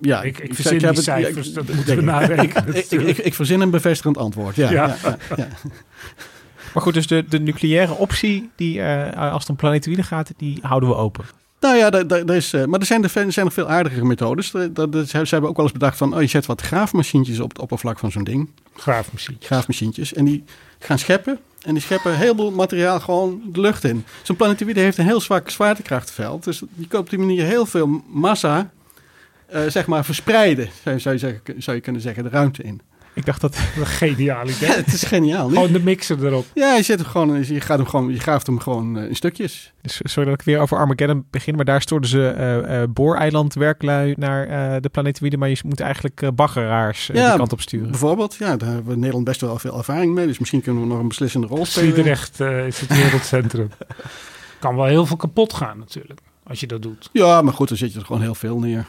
Ja, 0.00 0.22
Ik, 0.22 0.38
ik 0.38 0.44
ik- 0.48 0.54
verzin 0.54 0.78
die 0.78 0.86
het- 0.86 0.96
ja, 0.96 1.02
cijfers, 1.02 1.48
ik- 1.48 1.54
dat 1.54 1.68
moeten 1.74 1.96
we 1.96 2.02
narekenen. 2.02 2.74
ik, 2.76 2.90
ik, 2.90 3.00
ik, 3.00 3.18
ik 3.18 3.34
verzin 3.34 3.60
een 3.60 3.70
bevestigend 3.70 4.18
antwoord. 4.18 4.56
Ja, 4.56 4.70
Ja. 4.70 4.86
ja. 4.86 4.96
ja, 5.02 5.16
ja. 5.36 5.48
Maar 6.74 6.82
goed, 6.84 6.94
dus 6.94 7.06
de, 7.06 7.24
de 7.28 7.38
nucleaire 7.40 7.92
optie, 7.94 8.50
die, 8.56 8.80
eh, 8.82 9.32
als 9.32 9.40
het 9.40 9.50
om 9.50 9.56
planetoïden 9.56 10.04
gaat, 10.04 10.30
die 10.36 10.58
houden 10.62 10.88
we 10.88 10.94
open. 10.94 11.24
Nou 11.60 11.76
ja, 11.76 11.90
daar, 11.90 12.36
is, 12.36 12.52
eh, 12.52 12.64
maar 12.64 12.80
er 12.80 12.86
zijn, 12.86 13.02
er 13.02 13.08
zijn 13.32 13.44
nog 13.44 13.52
veel 13.52 13.68
aardigere 13.68 14.04
methodes. 14.04 14.54
Er- 14.54 14.74
dat- 14.74 14.92
dat- 14.92 15.08
ze 15.08 15.16
hebben 15.18 15.50
ook 15.50 15.56
wel 15.56 15.64
eens 15.64 15.74
bedacht 15.74 15.96
van... 15.98 16.14
Oh, 16.14 16.20
je 16.20 16.26
zet 16.26 16.46
wat 16.46 16.60
graafmachientjes 16.60 17.40
op 17.40 17.48
het 17.48 17.58
oppervlak 17.58 17.98
van 17.98 18.10
zo'n 18.12 18.24
ding. 18.24 18.50
Graafmachine. 18.74 19.36
Graafmachientjes. 19.40 20.14
En 20.14 20.24
die 20.24 20.44
gaan 20.78 20.98
scheppen. 20.98 21.38
En 21.66 21.74
die 21.74 21.82
scheppen 21.82 22.10
een 22.10 22.18
heleboel 22.18 22.50
materiaal 22.50 23.00
gewoon 23.00 23.42
de 23.52 23.60
lucht 23.60 23.84
in. 23.84 24.04
Zo'n 24.22 24.36
planetoïde 24.36 24.80
heeft 24.80 24.98
een 24.98 25.04
heel 25.04 25.20
zwak 25.20 25.50
zwaartekrachtveld. 25.50 26.44
Dus 26.44 26.62
die 26.74 26.88
kan 26.88 27.00
op 27.00 27.10
die 27.10 27.18
manier 27.18 27.44
heel 27.44 27.66
veel 27.66 28.02
massa... 28.06 28.70
eh, 29.46 29.60
zeg 29.66 29.86
maar 29.86 30.04
verspreiden, 30.04 30.68
zou, 30.82 31.14
je 31.14 31.18
zeggen, 31.18 31.62
zou 31.62 31.76
je 31.76 31.82
kunnen 31.82 32.02
zeggen, 32.02 32.22
de 32.24 32.28
ruimte 32.28 32.62
in. 32.62 32.80
Ik 33.16 33.26
dacht 33.26 33.40
dat... 33.40 33.56
Een 33.76 33.86
geniaal 33.86 34.48
idee. 34.48 34.68
Ja, 34.68 34.74
het 34.74 34.92
is 34.92 35.02
geniaal. 35.02 35.48
Gewoon 35.48 35.72
de 35.72 35.82
mixer 35.82 36.26
erop. 36.26 36.46
Ja, 36.54 36.74
je, 36.74 36.82
zet 36.82 36.98
hem 36.98 37.08
gewoon, 37.08 37.44
je, 37.46 37.60
gaat 37.60 37.78
hem 37.78 37.86
gewoon, 37.86 38.12
je 38.12 38.20
graaft 38.20 38.46
hem 38.46 38.58
gewoon 38.60 38.98
eh, 38.98 39.08
in 39.08 39.16
stukjes. 39.16 39.72
Dus, 39.82 40.00
sorry 40.02 40.30
dat 40.30 40.40
ik 40.40 40.46
weer 40.46 40.58
over 40.58 40.78
Armageddon 40.78 41.24
begin, 41.30 41.54
maar 41.54 41.64
daar 41.64 41.82
stoorden 41.82 42.10
ze 42.10 42.28
eh 42.28 42.82
eh 42.82 42.88
booreiland 42.90 43.54
werklui 43.54 44.14
naar 44.16 44.48
eh, 44.48 44.80
de 44.80 44.88
planetoïden, 44.88 45.38
maar 45.38 45.48
je 45.48 45.58
moet 45.64 45.80
eigenlijk 45.80 46.22
eh, 46.22 46.28
baggeraars 46.34 47.10
eh, 47.10 47.16
Ja, 47.16 47.28
die 47.28 47.36
kant 47.38 47.52
op 47.52 47.60
sturen. 47.60 47.90
Bijvoorbeeld, 47.90 48.34
ja, 48.34 48.56
daar 48.56 48.68
hebben 48.68 48.86
we 48.86 48.92
in 48.92 48.98
Nederland 48.98 49.24
best 49.24 49.40
wel 49.40 49.58
veel 49.58 49.76
ervaring 49.76 50.14
mee. 50.14 50.26
Dus 50.26 50.38
misschien 50.38 50.60
kunnen 50.60 50.82
we 50.82 50.88
nog 50.88 50.98
een 50.98 51.08
beslissende 51.08 51.46
rol 51.46 51.66
spelen. 51.66 51.92
Sliedrecht 51.92 52.40
eh, 52.40 52.66
is 52.66 52.80
het 52.80 52.96
wereldcentrum. 52.96 53.70
kan 54.58 54.76
wel 54.76 54.84
heel 54.84 55.06
veel 55.06 55.16
kapot 55.16 55.54
gaan 55.54 55.78
natuurlijk, 55.78 56.20
als 56.42 56.60
je 56.60 56.66
dat 56.66 56.82
doet. 56.82 57.08
Ja, 57.12 57.42
maar 57.42 57.52
goed, 57.52 57.68
dan 57.68 57.76
zet 57.76 57.92
je 57.92 57.98
er 57.98 58.04
gewoon 58.04 58.22
heel 58.22 58.34
veel 58.34 58.58
neer. 58.58 58.86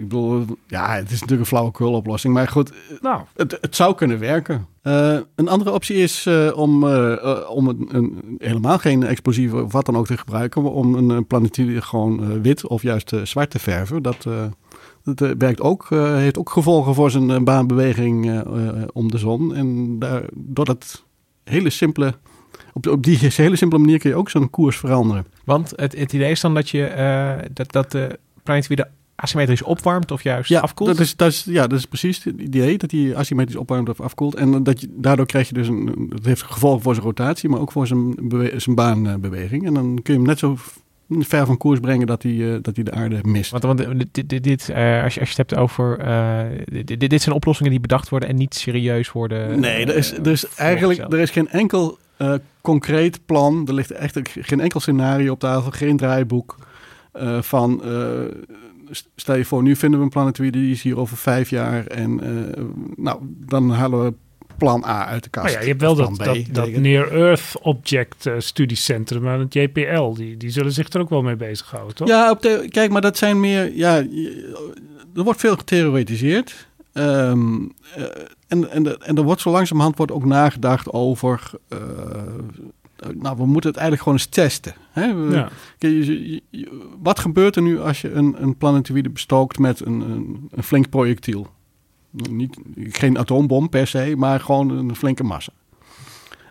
Ik 0.00 0.08
bedoel, 0.08 0.44
ja, 0.66 0.94
het 0.94 1.10
is 1.10 1.20
natuurlijk 1.20 1.40
een 1.40 1.46
flauwekul 1.46 1.92
oplossing. 1.92 2.34
Maar 2.34 2.48
goed, 2.48 2.72
Nou, 3.00 3.22
het, 3.36 3.58
het 3.60 3.76
zou 3.76 3.94
kunnen 3.94 4.18
werken. 4.18 4.66
Eh, 4.82 5.18
een 5.34 5.48
andere 5.48 5.72
optie 5.72 5.96
is 5.96 6.26
eh, 6.26 6.50
om, 6.54 6.88
eh, 6.88 7.50
om 7.50 7.68
een, 7.68 7.88
een, 7.92 8.36
helemaal 8.38 8.78
geen 8.78 9.02
explosieven 9.02 9.64
of 9.64 9.72
wat 9.72 9.86
dan 9.86 9.96
ook 9.96 10.06
te 10.06 10.16
gebruiken. 10.16 10.62
maar 10.62 10.72
Om 10.72 10.94
een, 10.94 11.26
planetoïde 11.26 11.82
gewoon 11.82 12.42
wit 12.42 12.66
of 12.66 12.82
juist 12.82 13.12
zwart 13.22 13.50
te 13.50 13.58
verven. 13.58 14.02
Dat, 14.02 14.26
dat 15.02 15.34
werkt 15.38 15.60
ook, 15.60 15.86
heeft 15.90 16.38
ook 16.38 16.50
gevolgen 16.50 16.94
voor 16.94 17.10
zijn 17.10 17.44
baanbeweging 17.44 18.42
om 18.92 19.10
de 19.10 19.18
zon. 19.18 19.54
En 19.54 19.98
daar, 19.98 20.22
door 20.34 20.64
dat 20.64 21.04
hele 21.44 21.70
simpele... 21.70 22.14
Op, 22.72 22.86
op 22.86 23.02
die 23.02 23.18
hele 23.34 23.56
simpele 23.56 23.82
manier 23.82 23.98
kun 23.98 24.10
je 24.10 24.16
ook 24.16 24.30
zo'n 24.30 24.50
koers 24.50 24.76
veranderen. 24.76 25.26
Want 25.44 25.72
het, 25.76 25.98
het 25.98 26.12
idee 26.12 26.30
is 26.30 26.40
dan 26.40 26.54
dat 26.54 26.70
je 26.70 27.48
dat, 27.52 27.72
dat 27.72 27.90
de 27.90 28.18
planetoïde 28.42 28.88
asymmetrisch 29.20 29.62
opwarmt 29.62 30.10
of 30.10 30.22
juist 30.22 30.54
afkoelt. 30.54 30.90
Dat 30.90 31.00
is, 31.00 31.16
dat 31.16 31.28
is, 31.28 31.44
ja, 31.48 31.66
dat 31.66 31.78
is 31.78 31.84
precies 31.86 32.24
het 32.24 32.40
idee, 32.40 32.78
dat 32.78 32.90
hij 32.90 33.16
asymmetrisch 33.16 33.56
opwarmt 33.58 33.88
of 33.88 34.00
afkoelt. 34.00 34.34
En 34.34 34.62
dat 34.62 34.80
je, 34.80 34.88
daardoor 34.90 35.26
krijg 35.26 35.48
je 35.48 35.54
dus 35.54 35.68
een, 35.68 36.06
dat 36.08 36.24
heeft 36.24 36.42
gevolgen 36.42 36.82
voor 36.82 36.94
zijn 36.94 37.06
rotatie, 37.06 37.48
maar 37.48 37.60
ook 37.60 37.72
voor 37.72 37.86
zijn, 37.86 38.14
bewe- 38.28 38.52
zijn 38.60 38.76
baanbeweging. 38.76 39.66
En 39.66 39.74
dan 39.74 39.98
kun 40.02 40.12
je 40.14 40.18
hem 40.20 40.28
net 40.28 40.38
zo 40.38 40.56
ver 41.18 41.46
van 41.46 41.56
koers 41.56 41.80
brengen 41.80 42.06
dat 42.06 42.22
hij, 42.22 42.52
eh, 42.52 42.58
dat 42.62 42.74
hij 42.74 42.84
de 42.84 42.90
aarde 42.92 43.18
mist. 43.22 43.50
Want, 43.50 43.62
want 43.64 43.78
dit, 44.12 44.28
dit, 44.28 44.42
dit, 44.44 44.68
eh, 44.68 45.02
als, 45.02 45.14
je, 45.14 45.20
als 45.20 45.30
je 45.30 45.36
het 45.42 45.50
hebt 45.50 45.56
over. 45.56 45.98
eh, 45.98 46.40
dit, 46.64 46.86
dit, 47.00 47.10
dit 47.10 47.22
zijn 47.22 47.34
oplossingen 47.34 47.70
die 47.70 47.80
bedacht 47.80 48.08
worden 48.08 48.28
en 48.28 48.36
niet 48.36 48.54
serieus 48.54 49.12
worden. 49.12 49.60
Nee, 49.60 49.86
er 49.86 49.96
is, 49.96 50.12
eh, 50.12 50.18
er 50.26 50.30
is 50.32 50.46
eigenlijk 50.56 51.12
er 51.12 51.18
is 51.18 51.30
geen 51.30 51.48
enkel 51.48 51.98
eh, 52.16 52.34
concreet 52.60 53.20
plan. 53.26 53.64
Er 53.66 53.74
ligt 53.74 53.90
echt 53.90 54.18
geen 54.40 54.60
enkel 54.60 54.80
scenario 54.80 55.32
op 55.32 55.38
tafel, 55.40 55.70
geen 55.70 55.96
draaiboek. 55.96 56.56
eh, 57.12 57.42
van, 57.42 57.84
eh, 57.84 57.90
stel 59.16 59.36
je 59.36 59.44
voor, 59.44 59.62
nu 59.62 59.76
vinden 59.76 59.98
we 59.98 60.04
een 60.04 60.10
planetoïde, 60.10 60.58
die 60.58 60.70
is 60.70 60.82
hier 60.82 60.98
over 60.98 61.16
vijf 61.16 61.50
jaar. 61.50 61.86
En 61.86 62.20
eh, 62.20 62.64
nou, 62.96 63.18
dan 63.22 63.70
halen 63.70 64.04
we 64.04 64.14
plan 64.56 64.84
A 64.84 65.06
uit 65.06 65.22
de 65.24 65.30
kast. 65.30 65.44
maar 65.44 65.54
ja, 65.54 65.60
je 65.60 65.68
hebt 65.68 65.80
wel 65.80 65.94
dat, 65.94 66.16
B, 66.16 66.54
dat. 66.54 66.70
Near 66.70 67.12
Earth 67.12 67.52
Object 67.62 68.26
eh, 68.26 68.34
Studiecentrum 68.38 69.28
aan 69.28 69.40
het 69.40 69.54
JPL. 69.54 70.12
Die, 70.12 70.36
die 70.36 70.50
zullen 70.50 70.72
zich 70.72 70.88
er 70.88 71.00
ook 71.00 71.10
wel 71.10 71.22
mee 71.22 71.36
bezighouden, 71.36 71.94
toch? 71.94 72.08
Ja, 72.08 72.30
op 72.30 72.42
de, 72.42 72.66
kijk, 72.68 72.90
maar 72.90 73.00
dat 73.00 73.18
zijn 73.18 73.40
meer. 73.40 73.76
Ja, 73.76 73.96
er 75.14 75.22
wordt 75.22 75.40
veel 75.40 75.56
getheoretiseerd. 75.56 76.68
Eh, 76.92 77.30
en, 77.30 77.74
en, 78.48 79.00
en 79.00 79.16
er 79.16 79.22
wordt 79.22 79.40
zo 79.40 79.50
langzamerhand 79.50 79.96
wordt 79.96 80.12
ook 80.12 80.24
nagedacht 80.24 80.92
over. 80.92 81.50
Nou, 83.14 83.36
we 83.36 83.46
moeten 83.46 83.70
het 83.70 83.78
eigenlijk 83.78 84.02
gewoon 84.02 84.18
eens 84.18 84.26
testen. 84.28 84.74
Hè? 84.90 85.14
We- 85.14 85.34
Ja. 85.34 85.48
Kijk, 85.78 85.92
je- 85.92 86.30
je- 86.32 86.42
je- 86.50 86.88
wat 87.02 87.18
gebeurt 87.18 87.56
er 87.56 87.62
nu 87.62 87.80
als 87.80 88.00
je 88.00 88.12
een, 88.12 88.42
een 88.42 88.56
planetoïde 88.56 89.10
bestookt 89.10 89.58
met 89.58 89.86
een, 89.86 90.00
een, 90.00 90.48
een 90.50 90.62
flink 90.62 90.88
projectiel? 90.88 91.46
Niet, 92.30 92.58
geen 92.76 93.18
atoombom 93.18 93.68
per 93.68 93.86
se, 93.86 94.14
maar 94.16 94.40
gewoon 94.40 94.70
een 94.70 94.96
flinke 94.96 95.24
massa. 95.24 95.52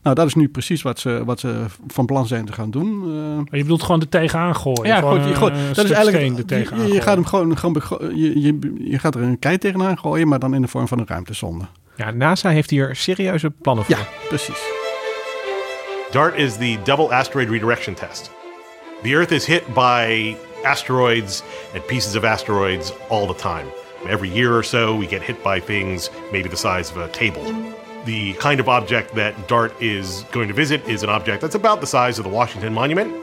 Nou, 0.03 0.15
dat 0.15 0.27
is 0.27 0.35
nu 0.35 0.47
precies 0.49 0.81
wat 0.81 0.99
ze, 0.99 1.21
wat 1.25 1.39
ze 1.39 1.65
van 1.87 2.05
plan 2.05 2.27
zijn 2.27 2.45
te 2.45 2.53
gaan 2.53 2.71
doen. 2.71 2.87
Eh, 3.01 3.35
Maar 3.35 3.45
je 3.57 3.61
bedoelt 3.61 3.83
gewoon 3.83 4.01
er 4.01 4.09
tegenaan 4.09 4.55
gooien. 4.55 4.85
ja, 4.85 4.97
Gewoon 4.99 5.27
je, 5.27 5.33
eh, 5.33 5.39
dat 5.73 5.85
is 5.85 5.91
eigenlijk. 5.91 6.17
steen 6.33 6.45
tegenaan 6.45 6.87
je, 6.87 6.93
je 6.93 7.01
gaat 7.01 7.15
hem 7.15 7.25
gewoon, 7.25 7.57
gewoon 7.57 7.81
je, 8.15 8.41
je, 8.41 8.73
je 8.89 8.99
gaat 8.99 9.15
er 9.15 9.21
een 9.21 9.39
kei 9.39 9.57
tegenaan 9.57 9.97
gooien, 9.97 10.27
maar 10.27 10.39
dan 10.39 10.53
in 10.53 10.61
de 10.61 10.67
vorm 10.67 10.87
van 10.87 10.99
een 10.99 11.07
ruimtesonde. 11.07 11.65
Ja, 11.95 12.11
NASA 12.11 12.49
heeft 12.49 12.69
hier 12.69 12.95
serieuze 12.95 13.49
plannen 13.49 13.85
voor. 13.85 13.95
Ja, 13.97 14.01
precies. 14.27 14.78
DART 16.11 16.39
is 16.39 16.57
the 16.57 16.77
double 16.77 17.13
asteroid 17.13 17.49
redirection 17.49 17.93
test. 17.93 18.31
The 19.03 19.13
Earth 19.13 19.31
is 19.31 19.45
hit 19.45 19.71
by 19.75 20.35
asteroids 20.65 21.43
and 21.75 21.85
pieces 21.87 22.15
of 22.15 22.25
asteroids 22.25 22.91
all 23.11 23.27
the 23.27 23.35
time. 23.35 23.69
Every 24.07 24.27
year 24.27 24.57
or 24.57 24.63
so, 24.63 24.95
we 24.95 25.05
get 25.05 25.21
hit 25.21 25.43
by 25.43 25.59
things 25.59 26.09
maybe 26.31 26.49
the 26.49 26.57
size 26.57 26.89
of 26.89 26.97
a 26.97 27.09
table. 27.09 27.43
The 28.05 28.33
kind 28.33 28.59
of 28.59 28.67
object 28.67 29.13
that 29.15 29.47
DART 29.47 29.79
is 29.79 30.23
going 30.31 30.47
to 30.47 30.53
visit 30.55 30.83
is 30.87 31.03
an 31.03 31.09
object 31.09 31.41
that's 31.41 31.53
about 31.53 31.79
the 31.79 31.87
size 31.87 32.17
of 32.17 32.23
the 32.23 32.31
Washington 32.31 32.73
Monument. 32.73 33.15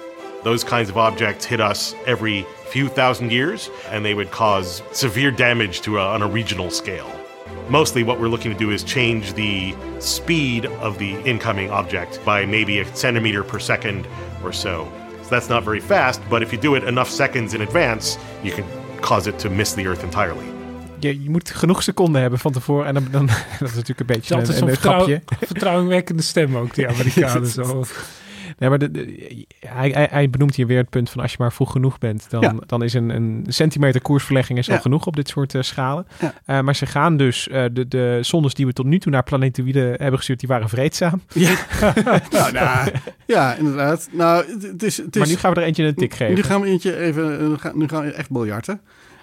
Those 0.45 0.62
kinds 0.62 0.89
of 0.89 0.97
objects 0.97 1.45
hit 1.45 1.61
us 1.61 1.93
every 2.07 2.47
few 2.68 2.87
thousand 2.87 3.32
years, 3.32 3.68
and 3.89 4.05
they 4.05 4.14
would 4.14 4.30
cause 4.30 4.80
severe 4.93 5.32
damage 5.32 5.80
to 5.80 5.99
a, 5.99 6.03
on 6.03 6.22
a 6.22 6.28
regional 6.28 6.70
scale. 6.70 7.11
Mostly, 7.69 8.05
what 8.05 8.21
we're 8.21 8.29
looking 8.29 8.53
to 8.53 8.59
do 8.64 8.71
is 8.71 8.85
change 8.85 9.33
the 9.35 9.75
speed 9.99 10.67
of 10.81 10.99
the 10.99 11.17
incoming 11.25 11.71
object 11.71 12.21
by 12.25 12.47
maybe 12.47 12.81
a 12.81 12.85
centimeter 12.97 13.43
per 13.45 13.59
second 13.61 14.07
or 14.45 14.53
so. 14.53 14.87
So 15.23 15.29
that's 15.31 15.49
not 15.49 15.64
very 15.64 15.81
fast, 15.81 16.21
but 16.29 16.43
if 16.43 16.53
you 16.53 16.61
do 16.61 16.77
it 16.77 16.85
enough 16.85 17.11
seconds 17.11 17.55
in 17.55 17.61
advance, 17.61 18.19
you 18.45 18.53
can 18.53 18.64
cause 19.01 19.27
it 19.31 19.39
to 19.41 19.51
miss 19.51 19.73
the 19.75 19.87
Earth 19.87 20.03
entirely. 20.03 20.45
Je, 20.99 21.23
je 21.23 21.31
moet 21.31 21.51
genoeg 21.51 21.83
seconden 21.83 22.21
hebben 22.21 22.39
van 22.39 22.53
tevoren. 22.53 22.87
En 22.87 22.95
dan, 22.95 23.07
dan 23.11 23.27
dat 23.59 23.69
is 23.69 23.75
natuurlijk 23.75 24.01
een 24.01 24.07
beetje 24.07 24.35
Dat 24.35 24.43
een, 24.49 24.53
is 24.53 24.59
zo'n 24.59 24.69
een 24.69 24.75
vertrouw, 24.75 24.97
grapje. 25.05 25.23
vertrouwingwekkende 25.47 26.23
stem 26.23 26.57
ook, 26.57 26.75
die 26.75 26.89
Amerikanen 26.95 27.47
zo. 27.49 27.85
Nee, 28.59 28.69
maar 28.69 28.79
de, 28.79 28.91
de- 28.91 29.47
hij, 29.67 29.89
hij, 29.91 30.09
hij 30.11 30.31
benoemt 30.31 30.55
hier 30.55 30.67
weer 30.67 30.79
het 30.79 30.91
punt 30.91 31.11
van 31.11 31.23
als 31.23 31.31
je 31.31 31.37
maar 31.41 31.53
vroeg 31.53 31.73
genoeg 31.73 31.99
bent, 31.99 32.27
dan, 32.31 32.41
Ja. 32.41 32.55
dan 32.67 32.83
is 32.83 32.95
een, 32.95 33.09
een 33.11 33.45
centimeter 33.49 34.01
koersverlegging 34.01 34.59
is 34.59 34.71
al 34.71 34.79
genoeg 34.81 35.07
op 35.07 35.17
dit 35.17 35.29
soort 35.29 35.55
eh, 35.55 35.63
schalen. 35.63 36.07
Ja. 36.21 36.35
Eh, 36.45 36.61
maar 36.61 36.77
ze 36.77 36.87
gaan 36.87 37.17
dus, 37.17 37.49
eh, 37.49 37.65
de, 37.73 37.89
de 37.89 38.19
zondes 38.23 38.55
die 38.55 38.67
we 38.67 38.73
tot 38.73 38.87
nu 38.87 38.99
toe 38.99 39.13
naar 39.13 39.23
planetoïden 39.23 39.89
hebben 39.89 40.17
gestuurd, 40.17 40.41
die 40.41 40.49
waren 40.49 40.69
vreedzaam. 40.69 41.23
Ja, 41.35 41.55
nou, 42.31 42.53
nou, 42.53 42.91
ja 43.27 43.55
inderdaad. 43.55 44.09
Nou, 44.13 44.45
het- 44.61 44.83
is, 44.83 44.97
het 44.97 45.15
is, 45.17 45.21
maar 45.21 45.29
nu 45.31 45.37
gaan 45.37 45.53
we 45.55 45.61
er 45.61 45.67
eentje 45.67 45.85
een 45.85 45.95
tik 45.95 46.15
geven. 46.15 46.35
Nu 46.35 46.43
gaan 46.43 46.61
we 46.61 46.67
eentje 46.67 46.97
even, 46.99 47.59
nu 47.75 47.89
gaan 47.89 48.05
we 48.05 48.11
echt 48.11 48.31
biljarten. 48.31 48.81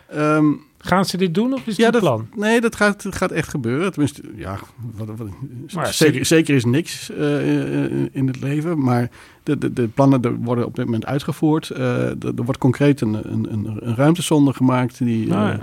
Ehm, 0.09 0.45
Gaan 0.85 1.05
ze 1.05 1.17
dit 1.17 1.33
doen 1.33 1.53
of 1.53 1.67
is 1.67 1.75
ja, 1.75 1.83
het 1.83 1.93
dat, 1.93 2.01
plan? 2.01 2.27
nee, 2.35 2.61
dat 2.61 2.75
gaat, 2.75 3.05
gaat 3.09 3.31
echt 3.31 3.49
gebeuren. 3.49 3.91
Tenminste, 3.91 4.21
ja, 4.35 4.59
wat, 4.95 5.07
wat- 5.17 5.27
Maar 5.73 5.93
zeker, 5.93 6.55
is 6.55 6.65
niks 6.65 7.09
eh, 7.11 7.83
eh, 7.85 8.07
in 8.11 8.27
het 8.27 8.41
leven. 8.41 8.83
Maar 8.83 9.09
de, 9.43 9.57
de, 9.57 9.73
de 9.73 9.87
plannen 9.87 10.43
worden 10.43 10.65
op 10.65 10.75
dit 10.75 10.85
moment 10.85 11.05
uitgevoerd. 11.05 11.69
Eh, 11.69 12.05
er, 12.09 12.17
er 12.35 12.43
wordt 12.43 12.57
concreet 12.59 13.01
een, 13.01 13.13
een, 13.13 13.53
een, 13.53 13.77
een 13.79 13.95
ruimtesonde 13.95 14.53
gemaakt 14.53 14.97
die, 14.97 15.27
Nou 15.27 15.49
ja. 15.49 15.61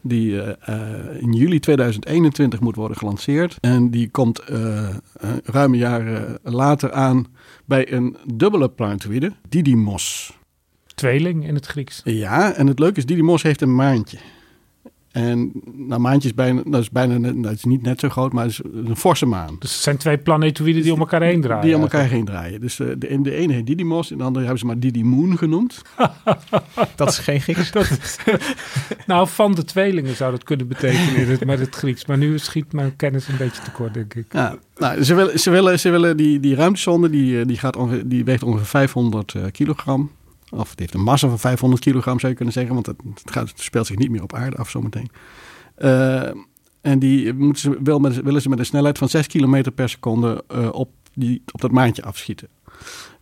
die 0.00 0.42
in 1.18 1.32
juli 1.32 1.58
2021 1.60 2.60
moet 2.60 2.76
worden 2.76 2.96
gelanceerd. 2.96 3.56
En 3.60 3.90
die 3.90 4.08
komt 4.10 4.38
eh 4.38 4.88
een 5.18 5.40
ruime 5.44 5.76
jaren 5.76 6.38
later 6.42 6.92
aan 6.92 7.26
bij 7.64 7.92
een 7.92 8.16
dubbele 8.34 8.68
planetoïde, 8.68 9.32
Didymos. 9.48 10.38
Tweeling 10.94 11.46
in 11.46 11.54
het 11.54 11.66
Grieks. 11.66 12.00
Ja, 12.04 12.52
en 12.52 12.66
het 12.66 12.78
leuke 12.78 12.98
is, 12.98 13.06
Didymos 13.06 13.42
heeft 13.42 13.60
een 13.60 13.74
maantje. 13.74 14.18
En 15.10 15.52
nou, 15.74 16.00
maantje 16.00 16.28
is 16.28 16.34
bijna, 16.34 16.62
dat 16.66 16.80
is 16.80 16.90
bijna 16.90 17.18
net, 17.18 17.42
dat 17.42 17.52
is 17.52 17.64
niet 17.64 17.82
net 17.82 18.00
zo 18.00 18.08
groot, 18.08 18.32
maar 18.32 18.44
het 18.44 18.52
is 18.52 18.60
een 18.86 18.96
forse 18.96 19.26
maan. 19.26 19.56
Dus 19.58 19.72
het 19.72 19.82
zijn 19.82 19.96
twee 19.96 20.18
planetoïden 20.18 20.82
die 20.82 20.92
om 20.92 20.98
elkaar 20.98 21.22
heen 21.22 21.40
draaien. 21.40 21.64
Die 21.64 21.74
om 21.74 21.80
elkaar 21.82 22.08
heen 22.08 22.24
draaien. 22.24 22.60
Dus 22.60 22.80
eh, 22.80 22.86
de, 22.98 23.20
de 23.22 23.34
ene 23.34 23.52
heet 23.52 23.66
Didymos 23.66 24.10
en 24.10 24.18
de 24.18 24.24
andere 24.24 24.44
hebben 24.44 24.60
ze 24.60 24.66
maar 24.66 24.78
Didymoon 24.78 25.38
genoemd. 25.38 25.82
Dat 26.96 27.08
is 27.08 27.18
geen 27.18 27.40
Grieks. 27.40 27.70
Dat 27.80 27.90
is- 27.90 28.16
nou, 29.06 29.28
van 29.28 29.54
de 29.54 29.64
tweelingen 29.64 30.16
zou 30.16 30.30
dat 30.30 30.44
kunnen 30.44 30.68
betekenen 30.68 31.16
in 31.16 31.28
het, 31.28 31.44
met 31.44 31.58
het 31.58 31.74
Grieks. 31.74 32.06
Maar 32.06 32.18
nu 32.18 32.38
schiet 32.38 32.72
mijn 32.72 32.96
kennis 32.96 33.28
een 33.28 33.36
beetje 33.36 33.62
tekort, 33.62 33.94
denk 33.94 34.14
ik. 34.14 34.26
Ja, 34.32 34.56
nou, 34.76 35.02
ze 35.04 35.14
willen, 35.14 35.40
ze 35.40 35.50
willen, 35.50 35.80
ze 35.80 35.90
willen 35.90 36.16
die, 36.16 36.40
die 36.40 36.54
ruimtesonde, 36.54 37.10
die, 37.10 37.40
eh, 37.40 37.46
die, 37.46 37.58
gaat 37.58 37.76
ongeveer, 37.76 38.08
die 38.08 38.24
weegt 38.24 38.42
ongeveer 38.42 38.66
500 38.66 39.34
eh, 39.34 39.42
kilogram. 39.52 40.10
Of 40.50 40.70
het 40.70 40.78
heeft 40.78 40.94
een 40.94 41.02
massa 41.02 41.28
van 41.28 41.38
500 41.38 41.82
kilogram 41.82 42.18
zou 42.18 42.30
je 42.30 42.36
kunnen 42.36 42.54
zeggen, 42.54 42.74
want 42.74 42.86
het, 42.86 42.96
het, 43.14 43.30
gaat, 43.30 43.48
het 43.48 43.60
speelt 43.60 43.86
zich 43.86 43.96
niet 43.96 44.10
meer 44.10 44.22
op 44.22 44.34
aarde 44.34 44.56
af 44.56 44.70
zometeen. 44.70 45.10
Uh, 45.78 46.28
en 46.80 46.98
die 46.98 47.34
moeten 47.34 47.62
ze, 47.62 47.78
wel 47.82 47.98
met, 47.98 48.22
willen 48.22 48.42
ze 48.42 48.48
met 48.48 48.58
een 48.58 48.66
snelheid 48.66 48.98
van 48.98 49.08
6 49.08 49.26
kilometer 49.26 49.72
per 49.72 49.88
seconde 49.88 50.44
uh, 50.54 50.68
op, 50.72 50.90
die, 51.14 51.42
op 51.52 51.60
dat 51.60 51.70
maantje 51.70 52.02
afschieten. 52.02 52.48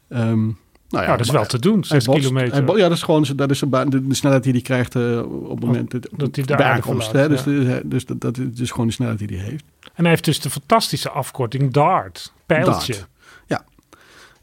Um, 0.09 0.59
nou 0.89 1.05
ja, 1.05 1.17
dat 1.17 1.27
is 1.27 1.33
wel 1.33 1.47
te 1.47 1.59
doen, 1.59 1.85
6 1.85 2.05
kilometer. 2.05 2.77
Ja, 2.77 2.89
dat 2.89 2.97
is 2.97 3.03
gewoon 3.03 3.27
dat 3.37 3.51
is 3.51 3.59
de, 3.59 4.07
de 4.07 4.15
snelheid 4.15 4.43
die 4.43 4.53
hij 4.53 4.61
krijgt 4.61 4.95
uh, 4.95 5.23
op 5.23 5.51
het 5.51 5.65
moment 5.65 5.91
dat, 5.91 6.09
dat 6.17 6.37
hij 6.37 6.45
de 6.45 6.65
aankomst. 6.65 7.13
Hè? 7.13 7.29
Dus, 7.29 7.45
ja. 7.45 7.81
dus, 7.85 8.07
dat, 8.07 8.21
dat 8.21 8.39
is 8.39 8.47
dus 8.53 8.71
gewoon 8.71 8.87
de 8.87 8.93
snelheid 8.93 9.19
die 9.19 9.39
hij 9.39 9.47
heeft. 9.47 9.65
En 9.83 10.03
hij 10.03 10.09
heeft 10.09 10.25
dus 10.25 10.41
de 10.41 10.51
fantastische 10.51 11.11
afkorting 11.11 11.73
DART, 11.73 12.33
pijltje. 12.47 12.93
DART. 12.93 13.09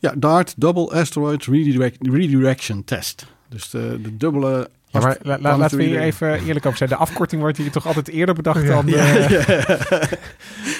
Ja. 0.06 0.14
DART, 0.18 0.54
Double 0.58 0.92
Asteroid 0.92 1.44
Redirect, 1.44 1.98
Redirection 2.02 2.84
Test. 2.84 3.26
Dus 3.50 3.70
de, 3.70 4.00
de 4.02 4.18
dubbele 4.18 4.70
ja, 5.02 5.08
maar 5.08 5.18
la, 5.22 5.38
la, 5.42 5.58
laten 5.58 5.78
we 5.78 5.84
hier 5.84 6.00
even 6.00 6.46
eerlijk 6.46 6.66
over 6.66 6.78
zijn. 6.78 6.90
De 6.90 6.96
afkorting 6.96 7.42
wordt 7.42 7.58
hier 7.58 7.72
toch 7.72 7.88
altijd 7.88 8.08
eerder 8.08 8.36
bedacht 8.36 8.68
dan... 8.68 8.88
Ja, 8.88 9.16
uh, 9.16 9.30
ja. 9.30 10.10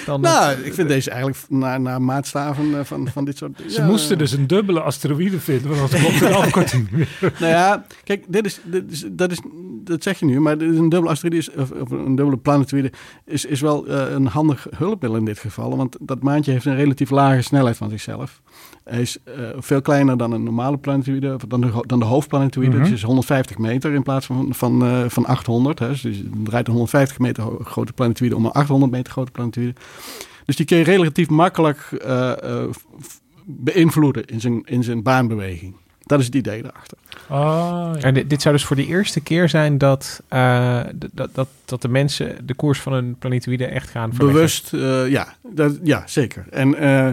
dan 0.06 0.20
nou, 0.20 0.58
ik 0.58 0.74
vind 0.74 0.88
deze 0.88 1.10
eigenlijk 1.10 1.42
naar, 1.48 1.80
naar 1.80 2.02
maatstaven 2.02 2.86
van, 2.86 3.08
van 3.12 3.24
dit 3.24 3.36
soort... 3.36 3.62
Ze 3.68 3.82
moesten 3.82 4.18
dus 4.18 4.32
een 4.32 4.46
dubbele 4.46 4.80
asteroïde 4.80 5.40
vinden, 5.40 5.68
want 5.68 5.80
anders 5.80 6.02
klopt 6.02 6.18
de 6.18 6.28
afkorting 6.44 6.88
Nou 7.20 7.52
ja, 7.52 7.84
kijk, 8.04 8.24
dit 8.28 8.46
is, 8.46 8.60
dit 8.64 8.92
is, 8.92 9.04
dat, 9.10 9.30
is, 9.30 9.40
dat 9.84 10.02
zeg 10.02 10.18
je 10.18 10.24
nu, 10.24 10.40
maar 10.40 10.58
een 10.58 10.88
dubbele 10.88 11.10
asteroïde, 11.10 11.36
is, 11.36 11.50
of, 11.50 11.70
of, 11.70 11.90
een 11.90 12.16
dubbele 12.16 12.36
planetoïde, 12.36 12.92
is, 13.24 13.44
is 13.44 13.60
wel 13.60 13.88
uh, 13.88 14.10
een 14.10 14.26
handig 14.26 14.66
hulpmiddel 14.76 15.18
in 15.18 15.24
dit 15.24 15.38
geval. 15.38 15.76
Want 15.76 15.96
dat 16.00 16.22
maantje 16.22 16.52
heeft 16.52 16.64
een 16.64 16.76
relatief 16.76 17.10
lage 17.10 17.42
snelheid 17.42 17.76
van 17.76 17.90
zichzelf. 17.90 18.40
Hij 18.84 19.00
is 19.00 19.18
uh, 19.28 19.48
veel 19.56 19.80
kleiner 19.80 20.16
dan 20.16 20.32
een 20.32 20.42
normale 20.42 20.78
planetoïde, 20.78 21.36
dan 21.48 21.60
de, 21.60 21.82
dan 21.86 21.98
de 21.98 22.04
hoofdplanetoïde. 22.04 22.70
Mm 22.70 22.76
-hmm. 22.76 22.84
Dus 22.84 22.92
is 22.92 23.02
150 23.02 23.58
meter 23.58 23.92
in 23.92 24.02
plaats 24.06 24.26
van, 24.26 24.54
van, 24.54 24.84
uh, 24.84 25.04
van 25.08 25.26
800. 25.26 25.78
Hè. 25.78 25.88
Dus 25.88 26.02
je 26.02 26.30
draait 26.44 26.66
een 26.66 26.72
150 26.72 27.18
meter 27.18 27.44
grote 27.60 27.92
planetoïde 27.92 28.36
om 28.36 28.44
een 28.44 28.52
800 28.52 28.92
meter 28.92 29.12
grote 29.12 29.30
planetoïde. 29.30 29.74
Dus 30.44 30.56
die 30.56 30.66
kun 30.66 30.76
je 30.76 30.84
relatief 30.84 31.28
makkelijk 31.28 31.88
uh, 32.06 32.32
beïnvloeden 33.44 34.24
in 34.24 34.40
zijn, 34.40 34.62
in 34.64 34.84
zijn 34.84 35.02
baanbeweging. 35.02 35.74
Dat 36.02 36.18
is 36.18 36.26
het 36.26 36.34
idee 36.34 36.62
daarachter. 36.62 36.98
Oh, 37.28 37.90
ja. 37.94 38.00
En 38.00 38.14
dit, 38.14 38.30
dit, 38.30 38.42
zou 38.42 38.54
dus 38.54 38.64
voor 38.64 38.76
de 38.76 38.86
eerste 38.86 39.20
keer 39.20 39.48
zijn 39.48 39.78
dat, 39.78 40.22
uh, 40.32 40.80
dat, 41.12 41.34
dat, 41.34 41.48
dat 41.64 41.82
de 41.82 41.88
mensen 41.88 42.46
de 42.46 42.54
koers 42.54 42.80
van 42.80 42.92
een 42.92 43.16
planetoïde 43.18 43.66
echt 43.66 43.90
gaan 43.90 44.14
verleggen. 44.14 44.34
Bewust, 44.34 44.72
uh, 44.72 45.10
ja, 45.10 45.34
dat, 45.42 45.78
ja, 45.82 46.02
zeker. 46.06 46.46
En 46.50 46.82
uh, 46.82 47.08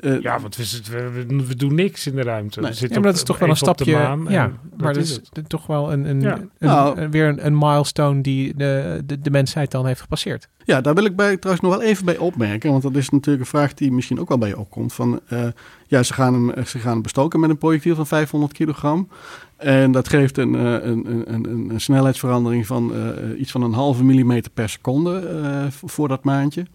uh, 0.00 0.20
ja, 0.20 0.40
want 0.40 0.56
we, 0.56 1.10
we, 1.10 1.44
we, 1.46 1.56
doen 1.56 1.74
niks 1.74 2.06
in 2.06 2.14
de 2.14 2.22
ruimte. 2.22 2.60
Nee. 2.60 2.72
Ja, 2.76 2.88
maar 2.90 3.02
dat 3.02 3.14
is 3.14 3.22
toch 3.22 3.38
wel 3.38 3.48
een 3.48 3.56
stapje. 3.56 3.90
Ja, 4.28 4.50
maar 4.76 4.92
dat 4.92 4.96
is 4.96 5.10
het. 5.32 5.48
toch 5.48 5.66
wel 5.66 5.92
een, 5.92 6.04
een, 6.04 6.20
ja. 6.20 6.36
een, 6.36 6.50
nou, 6.58 7.00
een 7.00 7.10
weer 7.10 7.28
een, 7.28 7.46
een, 7.46 7.58
milestone 7.58 8.20
die 8.20 8.54
de, 8.56 9.02
de, 9.04 9.20
de 9.20 9.30
mensheid 9.30 9.70
dan 9.70 9.86
heeft 9.86 10.00
gepasseerd. 10.00 10.48
Ja, 10.64 10.80
daar 10.80 10.94
wil 10.94 11.04
ik 11.04 11.16
bij, 11.16 11.36
trouwens 11.36 11.68
nog 11.68 11.76
wel 11.76 11.86
even 11.86 12.04
bij 12.04 12.16
opmerken. 12.16 12.70
Want 12.70 12.82
dat 12.82 12.96
is 12.96 13.08
natuurlijk 13.08 13.44
een 13.44 13.50
vraag 13.50 13.74
die 13.74 13.92
misschien 13.92 14.20
ook 14.20 14.28
wel 14.28 14.38
bij 14.38 14.48
je 14.48 14.58
opkomt. 14.58 14.92
Van, 14.92 15.20
uh, 15.32 15.44
ja, 15.86 16.02
ze 16.02 16.12
gaan, 16.12 16.34
hem, 16.34 16.66
ze 16.66 16.78
gaan 16.78 16.92
hem 16.92 17.02
bestoken 17.02 17.40
met 17.40 17.50
een 17.50 17.58
projectiel 17.58 17.94
van 17.94 18.06
500 18.06 18.52
kilogram. 18.52 19.08
En 19.56 19.92
dat 19.92 20.08
geeft 20.08 20.38
een, 20.38 20.54
een, 20.54 21.10
een, 21.10 21.34
een, 21.34 21.70
een 21.70 21.80
snelheidsverandering 21.80 22.66
van 22.66 22.92
uh, 22.94 23.40
iets 23.40 23.50
van 23.50 23.62
een 23.62 23.72
halve 23.72 24.04
millimeter 24.04 24.50
per 24.50 24.68
seconde 24.68 25.68
voor 25.70 26.08
dat 26.08 26.24
maandje. 26.24 26.66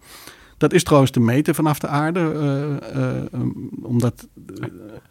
Dat 0.64 0.72
is 0.72 0.82
trouwens 0.82 1.12
te 1.12 1.20
meten 1.20 1.54
vanaf 1.54 1.78
de 1.78 1.86
aarde. 1.86 2.20
Uh, 2.20 3.02
uh, 3.02 3.40
omdat. 3.82 4.28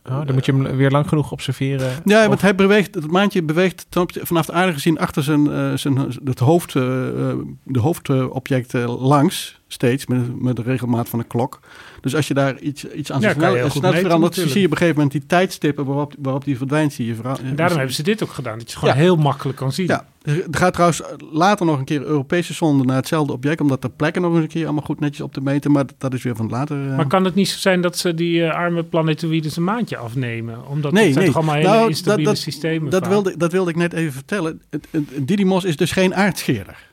Oh, 0.05 0.25
dan 0.25 0.33
moet 0.33 0.45
je 0.45 0.51
hem 0.51 0.75
weer 0.75 0.91
lang 0.91 1.07
genoeg 1.07 1.31
observeren. 1.31 1.91
Ja, 2.05 2.27
want 2.27 2.41
hij 2.41 2.55
beweegt, 2.55 2.95
het 2.95 3.11
maandje 3.11 3.43
beweegt 3.43 3.87
vanaf 4.21 4.45
de 4.45 4.51
aarde 4.51 4.73
gezien 4.73 4.99
achter 4.99 5.23
zijn, 5.23 5.77
zijn 5.79 5.97
het 6.23 6.39
hoofd, 6.39 6.73
de 6.73 7.79
hoofdobjecten 7.79 8.89
langs 8.89 9.61
steeds 9.73 10.05
met, 10.05 10.41
met 10.41 10.55
de 10.55 10.61
regelmaat 10.61 11.09
van 11.09 11.19
een 11.19 11.27
klok. 11.27 11.59
Dus 12.01 12.15
als 12.15 12.27
je 12.27 12.33
daar 12.33 12.59
iets, 12.59 12.85
iets 12.85 13.11
aan 13.11 13.21
ja, 13.21 13.33
snel, 13.33 13.69
snel 13.69 13.93
verandert, 13.93 14.35
zie 14.35 14.59
je 14.59 14.65
op 14.65 14.71
een 14.71 14.77
gegeven 14.77 14.95
moment 14.95 15.11
die 15.11 15.25
tijdstippen 15.25 15.85
waarop, 15.85 16.13
waarop 16.19 16.43
die 16.43 16.57
verdwijnt. 16.57 16.93
Zie 16.93 17.05
je 17.05 17.15
en 17.43 17.55
daarom 17.55 17.77
hebben 17.77 17.95
ze 17.95 18.03
dit 18.03 18.23
ook 18.23 18.31
gedaan, 18.31 18.57
dat 18.57 18.71
je 18.71 18.77
gewoon 18.77 18.95
ja. 18.95 19.01
heel 19.01 19.15
makkelijk 19.15 19.57
kan 19.57 19.71
zien. 19.71 19.87
Ja, 19.87 20.05
er 20.23 20.43
gaat 20.51 20.73
trouwens 20.73 21.01
later 21.31 21.65
nog 21.65 21.77
een 21.77 21.85
keer 21.85 22.01
Europese 22.01 22.53
zonde 22.53 22.83
naar 22.83 22.95
hetzelfde 22.95 23.33
object, 23.33 23.61
omdat 23.61 23.81
de 23.81 23.89
plekken 23.89 24.21
nog 24.21 24.33
eens 24.33 24.41
een 24.41 24.47
keer 24.47 24.63
allemaal 24.63 24.83
goed 24.83 24.99
netjes 24.99 25.21
op 25.21 25.33
te 25.33 25.41
meten. 25.41 25.71
Maar 25.71 25.85
dat 25.97 26.13
is 26.13 26.23
weer 26.23 26.35
van 26.35 26.49
later. 26.49 26.77
Uh... 26.77 26.95
Maar 26.95 27.07
kan 27.07 27.25
het 27.25 27.35
niet 27.35 27.49
zo 27.49 27.59
zijn 27.59 27.81
dat 27.81 27.97
ze 27.97 28.13
die 28.13 28.39
uh, 28.39 28.53
arme 28.53 28.83
planetoïdes 28.83 29.57
een 29.57 29.63
maandje 29.63 29.97
afnemen? 29.97 30.67
Omdat 30.67 30.91
nee, 30.91 31.03
het 31.03 31.13
zijn 31.13 31.25
nee. 31.25 31.33
toch 31.33 31.43
allemaal 31.43 31.61
hele 31.61 31.75
nou, 31.75 31.89
instabiele 31.89 32.29
dat, 32.29 32.37
systemen. 32.37 32.91
Dat 32.91 33.07
wilde, 33.07 33.37
dat 33.37 33.51
wilde 33.51 33.69
ik 33.69 33.75
net 33.75 33.93
even 33.93 34.13
vertellen. 34.13 34.61
Het, 34.69 34.87
het, 34.91 35.27
Didymos 35.27 35.63
is 35.63 35.77
dus 35.77 35.91
geen 35.91 36.15
aardscheerder. 36.15 36.91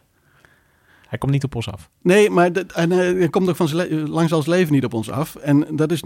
Hij 1.11 1.19
komt 1.19 1.33
niet 1.33 1.45
op 1.45 1.55
ons 1.55 1.71
af. 1.71 1.91
Nee, 2.03 2.31
maar 2.31 2.53
dat, 2.53 2.73
en, 2.73 2.91
hij 2.91 3.29
komt 3.29 3.49
ook 3.49 3.57
van 3.57 3.69
zijn 3.69 4.09
lang 4.09 4.29
zal 4.29 4.43
zijn 4.43 4.57
leven 4.57 4.73
niet 4.73 4.85
op 4.85 4.95
ons 4.95 5.11
af. 5.11 5.37
En 5.37 5.67
dat 5.71 5.93
is 5.93 6.03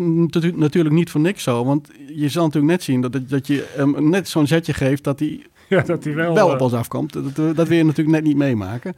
natuurlijk 0.54 0.94
niet 0.94 1.10
voor 1.10 1.20
niks 1.20 1.42
zo. 1.42 1.64
Want 1.64 1.90
je 2.14 2.28
zal 2.28 2.44
natuurlijk 2.44 2.72
net 2.72 2.82
zien 2.82 3.00
dat, 3.00 3.28
dat 3.28 3.46
je 3.46 3.66
hem 3.76 4.08
net 4.08 4.28
zo'n 4.28 4.46
zetje 4.46 4.72
geeft 4.72 5.04
dat 5.04 5.18
hij, 5.18 5.46
ja, 5.68 5.82
dat 5.82 6.04
hij 6.04 6.14
wel, 6.14 6.34
wel 6.34 6.50
op 6.50 6.60
ons 6.60 6.72
afkomt. 6.72 7.12
Dat, 7.12 7.56
dat 7.56 7.68
wil 7.68 7.76
je 7.76 7.84
natuurlijk 7.84 8.16
net 8.16 8.24
niet 8.24 8.36
meemaken. 8.36 8.94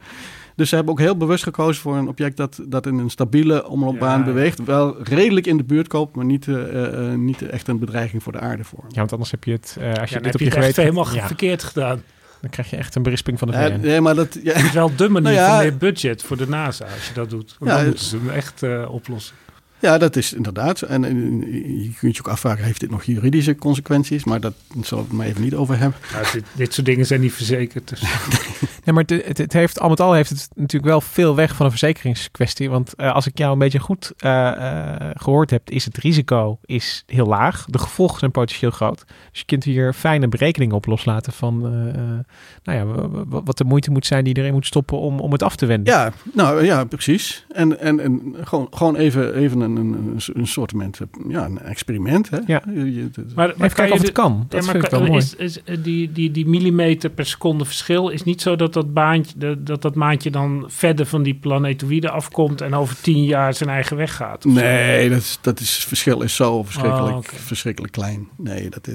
Dus 0.55 0.69
ze 0.69 0.75
hebben 0.75 0.93
ook 0.93 0.99
heel 0.99 1.17
bewust 1.17 1.43
gekozen 1.43 1.81
voor 1.81 1.95
een 1.95 2.07
object 2.07 2.37
dat, 2.37 2.59
dat 2.67 2.85
in 2.85 2.97
een 2.97 3.09
stabiele 3.09 3.67
omloopbaan 3.67 4.19
ja, 4.19 4.25
beweegt. 4.25 4.63
Wel 4.63 5.03
redelijk 5.03 5.45
in 5.45 5.57
de 5.57 5.63
buurt 5.63 5.87
koopt, 5.87 6.15
maar 6.15 6.25
niet, 6.25 6.45
uh, 6.45 6.73
uh, 6.73 7.13
niet 7.13 7.41
echt 7.41 7.67
een 7.67 7.79
bedreiging 7.79 8.23
voor 8.23 8.31
de 8.31 8.39
aarde 8.39 8.63
vormt. 8.63 8.93
Ja, 8.93 8.99
want 8.99 9.11
anders 9.11 9.31
heb 9.31 9.43
je 9.43 9.51
het, 9.51 9.77
uh, 9.79 9.93
als 9.93 10.09
je 10.09 10.15
ja, 10.15 10.21
dit 10.21 10.33
op 10.33 10.39
je, 10.39 10.45
je 10.45 10.51
geweten... 10.51 10.83
helemaal 10.83 11.05
verkeerd 11.05 11.63
gedaan. 11.63 12.01
Dan 12.41 12.49
krijg 12.49 12.69
je 12.69 12.75
echt 12.75 12.95
een 12.95 13.03
berisping 13.03 13.39
van 13.39 13.47
de 13.47 13.53
VN. 13.53 13.79
nee, 13.79 14.01
maar 14.01 14.15
dat, 14.15 14.37
ja. 14.43 14.53
Het 14.53 14.65
is 14.65 14.71
wel 14.71 14.95
de 14.95 15.09
manier 15.09 15.31
nou 15.31 15.35
ja, 15.35 15.49
van 15.49 15.57
meer 15.57 15.77
budget 15.77 16.23
voor 16.23 16.37
de 16.37 16.47
NASA 16.47 16.85
als 16.85 17.07
je 17.07 17.13
dat 17.13 17.29
doet. 17.29 17.55
Want 17.59 17.71
ja, 17.71 17.77
dan 17.77 17.85
moeten 17.85 18.05
ze 18.05 18.17
hem 18.17 18.29
echt 18.29 18.63
uh, 18.63 18.93
oplossen. 18.93 19.35
Ja, 19.79 19.97
dat 19.97 20.15
is 20.15 20.33
inderdaad. 20.33 20.81
En, 20.81 21.05
en, 21.05 21.39
je 21.81 21.93
kunt 21.99 22.15
je 22.15 22.21
ook 22.21 22.31
afvragen, 22.31 22.63
heeft 22.63 22.79
dit 22.79 22.89
nog 22.89 23.03
juridische 23.03 23.55
consequenties? 23.55 24.23
Maar 24.23 24.39
dat 24.39 24.53
zal 24.81 24.99
ik 24.99 25.03
het 25.03 25.13
maar 25.13 25.25
even 25.25 25.41
niet 25.41 25.55
over 25.55 25.77
hebben. 25.77 25.99
Ja, 26.11 26.31
dit, 26.31 26.43
dit, 26.55 26.73
soort 26.73 26.85
dingen 26.85 27.05
zijn 27.05 27.21
niet 27.21 27.33
verzekerd. 27.33 27.89
Dus. 27.89 28.01
nee, 28.85 28.93
maar 28.93 29.03
het, 29.07 29.37
het, 29.37 29.53
heeft, 29.53 29.79
al 29.79 29.89
met 29.89 29.99
al 29.99 30.13
heeft 30.13 30.29
het 30.29 30.49
natuurlijk 30.55 30.91
wel 30.91 31.01
veel 31.01 31.35
weg 31.35 31.55
van 31.55 31.65
een 31.65 31.71
verzekeringskwestie. 31.71 32.69
Want 32.69 32.93
uh, 32.97 33.13
als 33.13 33.27
ik 33.27 33.37
jou 33.37 33.51
een 33.53 33.59
beetje 33.59 33.79
goed 33.79 34.11
uh, 34.19 34.31
uh, 34.31 35.09
gehoord 35.13 35.49
heb, 35.49 35.69
is 35.69 35.85
het 35.85 35.97
risico 35.97 36.59
is 36.65 37.03
heel 37.05 37.27
laag. 37.27 37.65
De 37.65 37.79
gevolgen 37.79 38.19
zijn 38.19 38.31
potentieel 38.31 38.71
groot. 38.71 39.03
Dus 39.31 39.39
je 39.39 39.45
kunt 39.45 39.63
hier 39.63 39.93
fijne 39.93 40.27
berekeningen 40.27 40.75
op 40.75 40.85
loslaten 40.85 41.33
van 41.33 41.61
nou 42.63 42.77
ja, 42.77 42.85
wat 43.27 43.57
de 43.57 43.63
moeite 43.63 43.91
moet 43.91 44.05
zijn 44.05 44.23
die 44.23 44.37
erin 44.37 44.53
moet 44.53 44.65
stoppen 44.65 44.97
om, 44.97 45.19
om 45.19 45.31
het 45.31 45.43
af 45.43 45.55
te 45.55 45.65
wenden. 45.65 45.93
Ja, 45.93 46.11
nou 46.33 46.63
ja, 46.63 46.83
precies. 46.83 47.45
En, 47.49 47.79
en, 47.79 47.99
en 47.99 48.35
gewoon, 48.41 48.67
gewoon 48.71 48.95
even, 48.95 49.35
even 49.35 49.61
een, 49.75 49.93
een, 49.93 50.19
een 50.33 50.47
soort 50.47 50.73
ja, 51.27 51.45
een 51.45 51.59
experiment. 51.59 52.29
Hè? 52.29 52.37
Ja. 52.45 52.61
Je, 52.65 53.09
maar, 53.13 53.53
maar 53.57 53.65
even 53.65 53.75
kijken 53.75 53.95
of 53.95 54.01
het 54.01 54.11
kan. 54.11 54.45
Dat 54.49 54.59
ja, 54.59 54.65
maar 54.65 54.81
vind 54.81 54.85
ik 54.85 54.99
wel 54.99 55.07
mooi. 55.07 55.17
Is, 55.17 55.35
is, 55.35 55.61
die, 55.81 56.11
die, 56.11 56.31
die 56.31 56.47
millimeter 56.47 57.09
per 57.09 57.25
seconde 57.25 57.65
verschil 57.65 58.09
is 58.09 58.23
niet 58.23 58.41
zo 58.41 58.55
dat 58.55 58.73
dat, 58.73 58.93
baantje, 58.93 59.63
dat, 59.63 59.81
dat 59.81 59.95
maandje 59.95 60.31
dan 60.31 60.65
verder 60.67 61.05
van 61.05 61.23
die 61.23 61.35
planetoïde 61.35 62.09
afkomt 62.09 62.61
en 62.61 62.73
over 62.73 63.01
tien 63.01 63.23
jaar 63.23 63.53
zijn 63.53 63.69
eigen 63.69 63.97
weg 63.97 64.15
gaat? 64.15 64.45
Nee, 64.45 65.09
dat, 65.09 65.19
is, 65.19 65.39
dat 65.41 65.59
is, 65.59 65.75
het 65.75 65.83
verschil 65.83 66.21
is 66.21 66.35
zo 66.35 66.63
verschrikkelijk, 66.63 67.11
oh, 67.11 67.17
okay. 67.17 67.39
verschrikkelijk 67.39 67.93
klein. 67.93 68.27
Nee, 68.37 68.69
dat, 68.69 68.89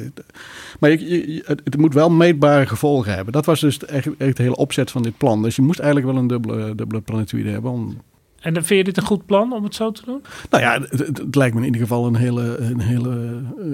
maar 0.81 0.91
je, 0.91 1.35
je, 1.35 1.43
het, 1.47 1.61
het, 1.65 1.77
moet 1.77 1.95
wel 1.95 2.11
meetbare 2.11 2.67
gevolgen 2.67 3.15
hebben. 3.15 3.33
Dat 3.33 3.47
was 3.47 3.61
dus 3.61 3.85
echt, 3.85 4.17
echt 4.17 4.37
de 4.37 4.43
hele 4.43 4.57
opzet 4.57 4.91
van 4.91 5.03
dit 5.03 5.17
plan. 5.17 5.43
Dus 5.43 5.57
je 5.57 5.63
moest 5.63 5.79
eigenlijk 5.79 6.13
wel 6.13 6.23
een 6.23 6.29
dubbele, 6.29 6.75
dubbele 6.75 7.01
planetoïde 7.01 7.51
hebben 7.51 7.71
om 7.71 8.01
en 8.43 8.55
dan 8.55 8.65
vind 8.65 8.79
je 8.79 8.85
dit 8.85 8.97
een 8.97 9.07
goed 9.09 9.27
plan 9.27 9.53
om 9.53 9.65
het 9.65 9.75
zo 9.75 9.91
te 9.91 10.03
doen? 10.05 10.23
Nou 10.51 10.63
ja, 10.63 10.81
het, 10.81 11.19
het 11.19 11.35
lijkt 11.35 11.55
me 11.55 11.61
in 11.61 11.67
ieder 11.67 11.81
geval 11.81 12.07
een 12.07 12.17
hele, 12.17 12.57
een 12.57 12.81
hele 12.81 13.43
uh, 13.59 13.67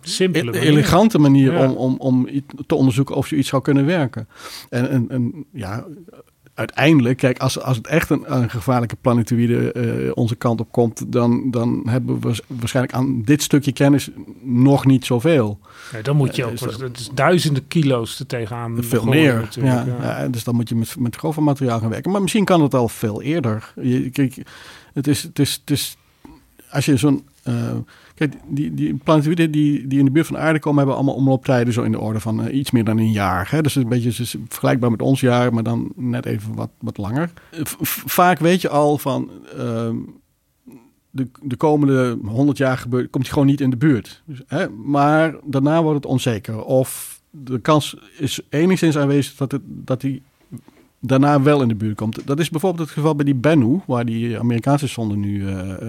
simpele, 0.00 0.50
manier. 0.50 0.62
elegante 0.62 1.18
manier 1.18 1.52
ja. 1.52 1.68
om, 1.68 1.76
om, 1.76 1.96
om 1.98 2.28
te 2.66 2.74
onderzoeken 2.74 3.14
of 3.14 3.26
zoiets 3.26 3.48
zou 3.48 3.62
kunnen 3.62 3.86
werken. 3.86 4.28
En, 4.68 4.90
en, 4.90 5.08
en 5.08 5.46
ja, 5.52 5.86
uiteindelijk, 6.56 7.18
kijk, 7.18 7.38
als, 7.38 7.60
als 7.60 7.76
het 7.76 7.86
echt 7.86 8.10
een, 8.10 8.34
een 8.34 8.50
gevaarlijke 8.50 8.96
planetoïde 8.96 9.74
uh, 9.74 10.10
onze 10.14 10.36
kant 10.36 10.60
op 10.60 10.72
komt, 10.72 11.12
dan, 11.12 11.50
dan 11.50 11.82
hebben 11.88 12.20
we 12.20 12.42
waarschijnlijk 12.46 12.94
aan 12.94 13.22
dit 13.22 13.42
stukje 13.42 13.72
kennis 13.72 14.10
nog 14.42 14.86
niet 14.86 15.04
zoveel. 15.04 15.58
Ja, 15.92 16.02
dan 16.02 16.16
moet 16.16 16.36
je 16.36 16.44
ook, 16.44 16.60
uh, 16.60 16.78
dat 16.78 16.96
is 16.96 17.10
duizenden 17.14 17.66
kilo's 17.68 18.18
er 18.18 18.26
tegenaan. 18.26 18.76
Veel 18.80 19.04
meer, 19.04 19.48
ja, 19.50 19.64
ja. 19.64 19.96
ja, 20.00 20.28
Dus 20.28 20.44
dan 20.44 20.54
moet 20.54 20.68
je 20.68 20.74
met, 20.74 20.96
met 20.98 21.16
grover 21.16 21.42
materiaal 21.42 21.80
gaan 21.80 21.90
werken. 21.90 22.10
Maar 22.10 22.22
misschien 22.22 22.44
kan 22.44 22.62
het 22.62 22.74
al 22.74 22.88
veel 22.88 23.22
eerder. 23.22 23.72
Je, 23.80 24.10
kijk, 24.10 24.36
het 24.92 25.06
is, 25.06 25.22
het 25.22 25.38
is, 25.38 25.52
het 25.60 25.70
is 25.70 25.96
als 26.70 26.84
je 26.84 26.96
zo'n 26.96 27.24
uh, 27.48 27.54
Kijk, 28.16 28.34
die, 28.48 28.74
die 28.74 28.94
planetoïden 28.94 29.50
die, 29.50 29.86
die 29.86 29.98
in 29.98 30.04
de 30.04 30.10
buurt 30.10 30.26
van 30.26 30.36
de 30.36 30.42
aarde 30.42 30.58
komen, 30.58 30.78
hebben 30.78 30.96
allemaal 30.96 31.14
omlooptijden 31.14 31.72
zo 31.72 31.82
in 31.82 31.92
de 31.92 32.00
orde 32.00 32.20
van 32.20 32.46
uh, 32.46 32.54
iets 32.54 32.70
meer 32.70 32.84
dan 32.84 32.98
een 32.98 33.12
jaar. 33.12 33.50
Hè? 33.50 33.62
Dus 33.62 33.74
een 33.74 33.88
beetje 33.88 34.38
vergelijkbaar 34.48 34.90
met 34.90 35.02
ons 35.02 35.20
jaar, 35.20 35.54
maar 35.54 35.62
dan 35.62 35.92
net 35.96 36.26
even 36.26 36.54
wat, 36.54 36.70
wat 36.78 36.96
langer. 36.96 37.30
Vaak 38.06 38.38
weet 38.38 38.60
je 38.60 38.68
al 38.68 38.98
van. 38.98 39.30
Uh, 39.58 39.90
de, 41.10 41.28
de 41.42 41.56
komende 41.56 42.18
100 42.24 42.58
jaar 42.58 42.78
gebeurt, 42.78 43.10
komt 43.10 43.24
hij 43.24 43.32
gewoon 43.32 43.48
niet 43.48 43.60
in 43.60 43.70
de 43.70 43.76
buurt. 43.76 44.22
Dus, 44.24 44.42
hè, 44.46 44.68
maar 44.68 45.34
daarna 45.44 45.82
wordt 45.82 45.96
het 45.96 46.12
onzeker. 46.12 46.64
Of 46.64 47.20
de 47.30 47.60
kans 47.60 47.96
is 48.18 48.40
enigszins 48.48 48.96
aanwezig 48.98 49.36
dat, 49.36 49.52
het, 49.52 49.62
dat 49.64 50.02
hij 50.02 50.22
daarna 51.00 51.42
wel 51.42 51.62
in 51.62 51.68
de 51.68 51.74
buurt 51.74 51.96
komt. 51.96 52.26
Dat 52.26 52.38
is 52.38 52.50
bijvoorbeeld 52.50 52.88
het 52.88 52.96
geval 52.96 53.14
bij 53.14 53.24
die 53.24 53.34
Bennu, 53.34 53.80
waar 53.86 54.04
die 54.04 54.38
Amerikaanse 54.38 54.86
zonde 54.86 55.16
nu 55.16 55.40
uh, 55.40 55.84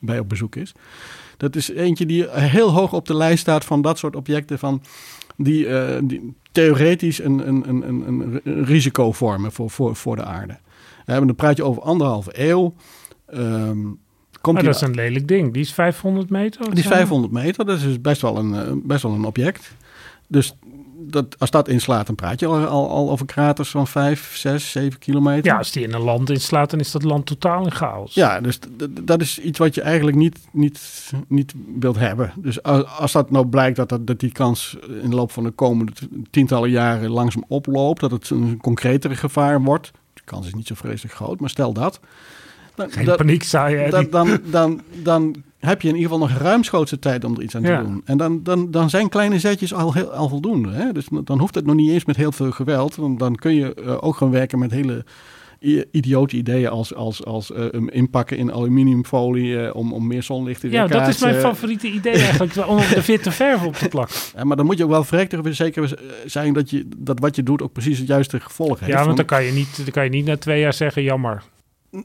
bij 0.00 0.18
op 0.18 0.28
bezoek 0.28 0.56
is. 0.56 0.72
Dat 1.36 1.56
is 1.56 1.70
eentje 1.70 2.06
die 2.06 2.30
heel 2.30 2.70
hoog 2.70 2.92
op 2.92 3.06
de 3.06 3.16
lijst 3.16 3.40
staat 3.40 3.64
van 3.64 3.82
dat 3.82 3.98
soort 3.98 4.16
objecten 4.16 4.58
van 4.58 4.82
die, 5.36 5.66
uh, 5.66 5.96
die 6.02 6.34
theoretisch 6.52 7.22
een, 7.22 7.48
een, 7.48 7.68
een, 7.68 8.06
een, 8.06 8.64
risico 8.64 9.12
vormen 9.12 9.52
voor, 9.52 9.70
voor, 9.70 9.96
voor 9.96 10.16
de 10.16 10.24
aarde. 10.24 10.58
We 11.04 11.12
hebben 11.12 11.28
een 11.28 11.36
praatje 11.36 11.64
over 11.64 11.82
anderhalve 11.82 12.30
eeuw. 12.32 12.74
Um, 13.34 13.98
komt 14.40 14.56
maar 14.56 14.64
dat 14.64 14.74
is 14.74 14.80
een 14.80 14.94
lelijk 14.94 15.28
ding. 15.28 15.52
Die 15.52 15.62
is 15.62 15.72
500 15.72 16.30
meter? 16.30 16.70
Die 16.70 16.78
is 16.78 16.86
500 16.86 17.32
meter. 17.32 17.64
Dat 17.64 17.80
is 17.80 18.00
best 18.00 18.20
wel 18.20 18.36
een, 18.36 18.82
best 18.84 19.02
wel 19.02 19.12
een 19.12 19.24
object. 19.24 19.74
Dus 20.26 20.56
dat, 21.00 21.38
als 21.38 21.50
dat 21.50 21.68
inslaat, 21.68 22.06
dan 22.06 22.14
praat 22.14 22.40
je 22.40 22.46
al, 22.46 22.66
al, 22.66 22.88
al, 22.90 23.10
over 23.10 23.26
kraters 23.26 23.70
van 23.70 23.86
5, 23.86 24.36
6, 24.36 24.70
7 24.70 24.98
kilometer. 24.98 25.44
Ja, 25.44 25.56
als 25.56 25.72
die 25.72 25.82
in 25.82 25.92
een 25.92 26.00
land 26.00 26.30
inslaat, 26.30 26.70
dan 26.70 26.80
is 26.80 26.90
dat 26.90 27.02
land 27.02 27.26
totaal 27.26 27.64
in 27.64 27.72
chaos. 27.72 28.14
Ja, 28.14 28.40
dus 28.40 28.58
dat 29.00 29.20
is 29.20 29.38
iets 29.38 29.58
wat 29.58 29.74
je 29.74 29.82
eigenlijk 29.82 30.16
niet, 30.16 30.38
niet, 30.52 31.10
niet 31.28 31.54
wilt 31.78 31.98
hebben. 31.98 32.32
Dus 32.36 32.62
als 32.62 33.12
dat 33.12 33.30
nou 33.30 33.46
blijkt 33.46 33.76
dat, 33.76 33.88
dat, 33.88 34.06
dat 34.06 34.20
die 34.20 34.32
kans 34.32 34.76
in 35.02 35.10
de 35.10 35.16
loop 35.16 35.32
van 35.32 35.44
de 35.44 35.50
komende 35.50 35.92
tientallen 36.30 36.70
jaren 36.70 37.10
langzaam 37.10 37.44
oploopt, 37.48 38.00
dat 38.00 38.10
het 38.10 38.30
een 38.30 38.58
concretere 38.60 39.16
gevaar 39.16 39.62
wordt. 39.62 39.90
De 40.14 40.22
kans 40.24 40.46
is 40.46 40.54
niet 40.54 40.66
zo 40.66 40.74
vreselijk 40.74 41.14
groot, 41.14 41.40
maar 41.40 41.50
stel 41.50 41.72
dat. 41.72 42.00
Dan, 42.74 42.90
Geen 42.90 43.04
dat, 43.04 43.16
paniek, 43.16 43.42
zei 43.42 43.76
je. 43.76 43.90
Dan, 43.90 44.06
dan, 44.10 44.40
dan, 44.50 44.80
dan 45.02 45.42
heb 45.60 45.82
je 45.82 45.88
in 45.88 45.96
ieder 45.96 46.10
geval 46.10 46.26
nog 46.28 46.38
ruimschoots 46.38 46.94
tijd 47.00 47.24
om 47.24 47.34
er 47.34 47.42
iets 47.42 47.56
aan 47.56 47.62
te 47.62 47.80
doen. 47.82 48.02
En 48.04 48.16
dan, 48.16 48.42
dan, 48.42 48.70
dan 48.70 48.90
zijn 48.90 49.08
kleine 49.08 49.38
zetjes 49.38 49.74
al, 49.74 49.92
heel, 49.92 50.12
al 50.12 50.28
voldoende. 50.28 50.70
Hè? 50.70 50.92
Dus 50.92 51.06
dan 51.24 51.38
hoeft 51.38 51.54
het 51.54 51.66
nog 51.66 51.74
niet 51.74 51.90
eens 51.90 52.04
met 52.04 52.16
heel 52.16 52.32
veel 52.32 52.50
geweld. 52.50 52.96
Dan, 52.96 53.16
dan 53.16 53.34
kun 53.34 53.54
je 53.54 53.76
uh, 53.84 53.96
ook 54.00 54.16
gaan 54.16 54.30
werken 54.30 54.58
met 54.58 54.70
hele 54.70 55.04
idiote 55.90 56.36
ideeën 56.36 56.68
als, 56.68 56.94
als, 56.94 57.24
als 57.24 57.50
uh, 57.50 57.66
inpakken 57.88 58.36
in 58.36 58.52
aluminiumfolie 58.52 59.46
uh, 59.46 59.74
om, 59.74 59.92
om 59.92 60.06
meer 60.06 60.22
zonlicht 60.22 60.60
te 60.60 60.70
Ja, 60.70 60.86
dat 60.86 61.08
is 61.08 61.20
mijn 61.20 61.34
favoriete 61.34 61.86
idee 61.86 62.12
eigenlijk, 62.12 62.68
om 62.68 62.76
de 62.76 63.02
witte 63.06 63.30
verf 63.30 63.64
op 63.64 63.74
te 63.74 63.88
plakken. 63.88 64.16
Ja, 64.36 64.44
maar 64.44 64.56
dan 64.56 64.66
moet 64.66 64.78
je 64.78 64.84
ook 64.84 64.90
wel 64.90 65.04
vredig 65.04 65.54
zeker 65.56 65.98
zijn 66.26 66.52
dat, 66.52 66.70
je, 66.70 66.88
dat 66.96 67.18
wat 67.18 67.36
je 67.36 67.42
doet 67.42 67.62
ook 67.62 67.72
precies 67.72 67.98
het 67.98 68.06
juiste 68.06 68.40
gevolg 68.40 68.80
heeft. 68.80 68.92
Ja, 68.92 69.04
want 69.04 69.16
dan 69.16 69.26
kan 69.26 69.44
je 69.44 69.52
niet, 69.52 69.76
dan 69.76 69.90
kan 69.90 70.04
je 70.04 70.10
niet 70.10 70.24
na 70.24 70.36
twee 70.36 70.60
jaar 70.60 70.74
zeggen, 70.74 71.02
jammer. 71.02 71.42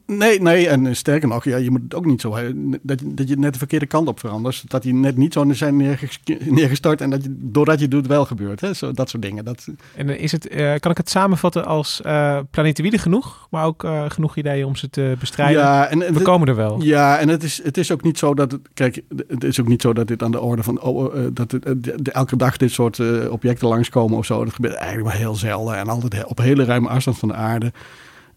Nee, 0.05 0.41
nee, 0.41 0.67
en 0.67 0.87
eh, 0.87 0.93
sterker 0.93 1.27
nog, 1.27 1.43
ja, 1.43 1.57
je 1.57 1.71
moet 1.71 1.81
het 1.83 1.95
ook 1.95 2.05
niet 2.05 2.21
zo 2.21 2.37
dat, 2.81 3.01
dat 3.03 3.29
je 3.29 3.37
net 3.37 3.53
de 3.53 3.59
verkeerde 3.59 3.85
kant 3.85 4.07
op 4.07 4.19
verandert. 4.19 4.63
Dat 4.67 4.81
die 4.81 4.93
net 4.93 5.17
niet 5.17 5.33
zo 5.33 5.53
zijn 5.53 5.75
neergestort 6.45 7.01
en 7.01 7.09
dat 7.09 7.23
je, 7.23 7.35
doordat 7.39 7.75
je 7.75 7.81
het 7.81 7.91
doet 7.91 8.07
wel 8.07 8.25
gebeurt. 8.25 8.61
Hè? 8.61 8.73
Zo, 8.73 8.91
dat 8.91 9.09
soort 9.09 9.23
dingen. 9.23 9.45
Dat... 9.45 9.67
En 9.95 10.19
is 10.19 10.31
het, 10.31 10.51
uh, 10.51 10.73
kan 10.79 10.91
ik 10.91 10.97
het 10.97 11.09
samenvatten 11.09 11.65
als 11.65 12.01
uh, 12.05 12.39
planetoïde 12.51 12.97
genoeg, 12.97 13.47
maar 13.49 13.65
ook 13.65 13.83
uh, 13.83 14.03
genoeg 14.07 14.35
ideeën 14.35 14.65
om 14.65 14.75
ze 14.75 14.89
te 14.89 15.15
bestrijden? 15.19 15.61
Ja, 15.61 15.87
en, 15.87 16.13
We 16.13 16.21
komen 16.21 16.47
er 16.47 16.55
wel. 16.55 16.81
Ja, 16.81 17.17
en 17.17 17.29
het 17.29 17.43
is, 17.43 17.63
het 17.63 17.77
is 17.77 17.91
ook 17.91 18.03
niet 18.03 18.17
zo 18.17 18.33
dat 18.33 18.51
het, 18.51 18.61
kijk, 18.73 19.01
het 19.27 19.43
is 19.43 19.59
ook 19.59 19.67
niet 19.67 19.81
zo 19.81 19.93
dat 19.93 20.07
dit 20.07 20.23
aan 20.23 20.31
de 20.31 20.41
orde 20.41 20.63
van, 20.63 20.81
oh, 20.81 21.15
dat 21.33 21.51
het, 21.51 21.63
de, 21.83 22.11
elke 22.11 22.35
dag 22.35 22.57
dit 22.57 22.71
soort 22.71 23.29
objecten 23.29 23.67
langskomen 23.67 24.17
of 24.17 24.25
zo. 24.25 24.43
Dat 24.43 24.53
gebeurt 24.53 24.75
eigenlijk 24.75 25.07
maar 25.07 25.17
heel 25.17 25.35
zelden 25.35 25.77
en 25.77 25.87
altijd 25.87 26.25
op 26.25 26.37
hele 26.37 26.63
ruime 26.63 26.89
afstand 26.89 27.17
van 27.17 27.27
de 27.27 27.35
aarde. 27.35 27.71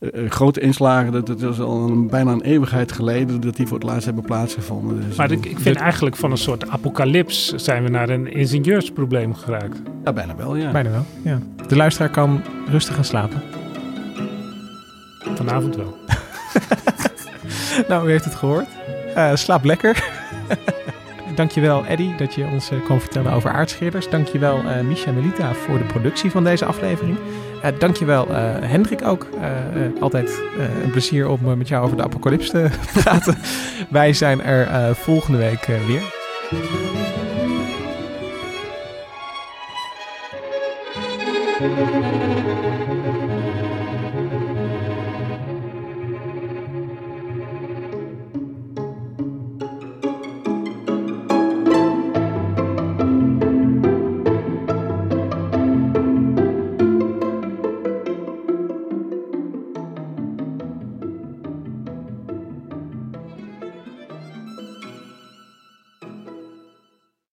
Uh, 0.00 0.30
grote 0.30 0.60
inslagen. 0.60 1.12
Dat, 1.12 1.26
dat 1.26 1.42
is 1.42 1.60
al 1.60 1.88
een, 1.88 2.06
bijna 2.08 2.32
een 2.32 2.42
eeuwigheid 2.42 2.92
geleden 2.92 3.40
dat 3.40 3.56
die 3.56 3.66
voor 3.66 3.78
het 3.78 3.86
laatst 3.86 4.04
hebben 4.04 4.24
plaatsgevonden. 4.24 5.00
Dus 5.06 5.16
maar 5.16 5.30
ik, 5.30 5.46
ik 5.46 5.58
vind 5.58 5.76
eigenlijk 5.76 6.16
van 6.16 6.30
een 6.30 6.38
soort 6.38 6.68
apocalyps 6.68 7.54
zijn 7.54 7.82
we 7.82 7.88
naar 7.88 8.08
een 8.08 8.32
ingenieursprobleem 8.32 9.34
geraakt. 9.34 9.78
Ja, 10.04 10.12
bijna 10.12 10.36
wel, 10.36 10.56
ja. 10.56 10.70
Bijna 10.70 10.90
wel, 10.90 11.04
ja. 11.24 11.38
De 11.66 11.76
luisteraar 11.76 12.10
kan 12.10 12.42
rustig 12.68 12.94
gaan 12.94 13.04
slapen. 13.04 13.42
Vanavond 15.34 15.76
wel. 15.76 15.96
nou, 17.88 18.06
u 18.06 18.10
heeft 18.10 18.24
het 18.24 18.34
gehoord. 18.34 18.66
Uh, 19.16 19.34
slaap 19.34 19.64
lekker. 19.64 20.04
Dankjewel 21.34 21.86
Eddy 21.86 22.16
dat 22.16 22.34
je 22.34 22.44
ons 22.44 22.70
uh, 22.70 22.84
kon 22.84 23.00
vertellen 23.00 23.32
over 23.32 23.50
aardscheerders. 23.50 24.10
Dankjewel 24.10 24.64
uh, 24.64 24.80
Misha 24.80 25.12
Melita 25.12 25.54
voor 25.54 25.78
de 25.78 25.84
productie 25.84 26.30
van 26.30 26.44
deze 26.44 26.64
aflevering. 26.64 27.18
Uh, 27.64 27.78
dankjewel 27.78 28.30
uh, 28.30 28.36
Hendrik 28.60 29.04
ook. 29.04 29.26
Uh, 29.34 30.02
altijd 30.02 30.40
een 30.84 30.90
plezier 30.90 31.28
om 31.28 31.56
met 31.56 31.68
jou 31.68 31.84
over 31.84 31.96
de 31.96 32.02
apocalypse 32.02 32.50
te 32.50 32.68
praten. 33.02 33.38
Wij 33.90 34.12
zijn 34.12 34.42
er 34.42 34.94
volgende 34.94 35.38
week 35.38 35.66
weer. 35.86 36.02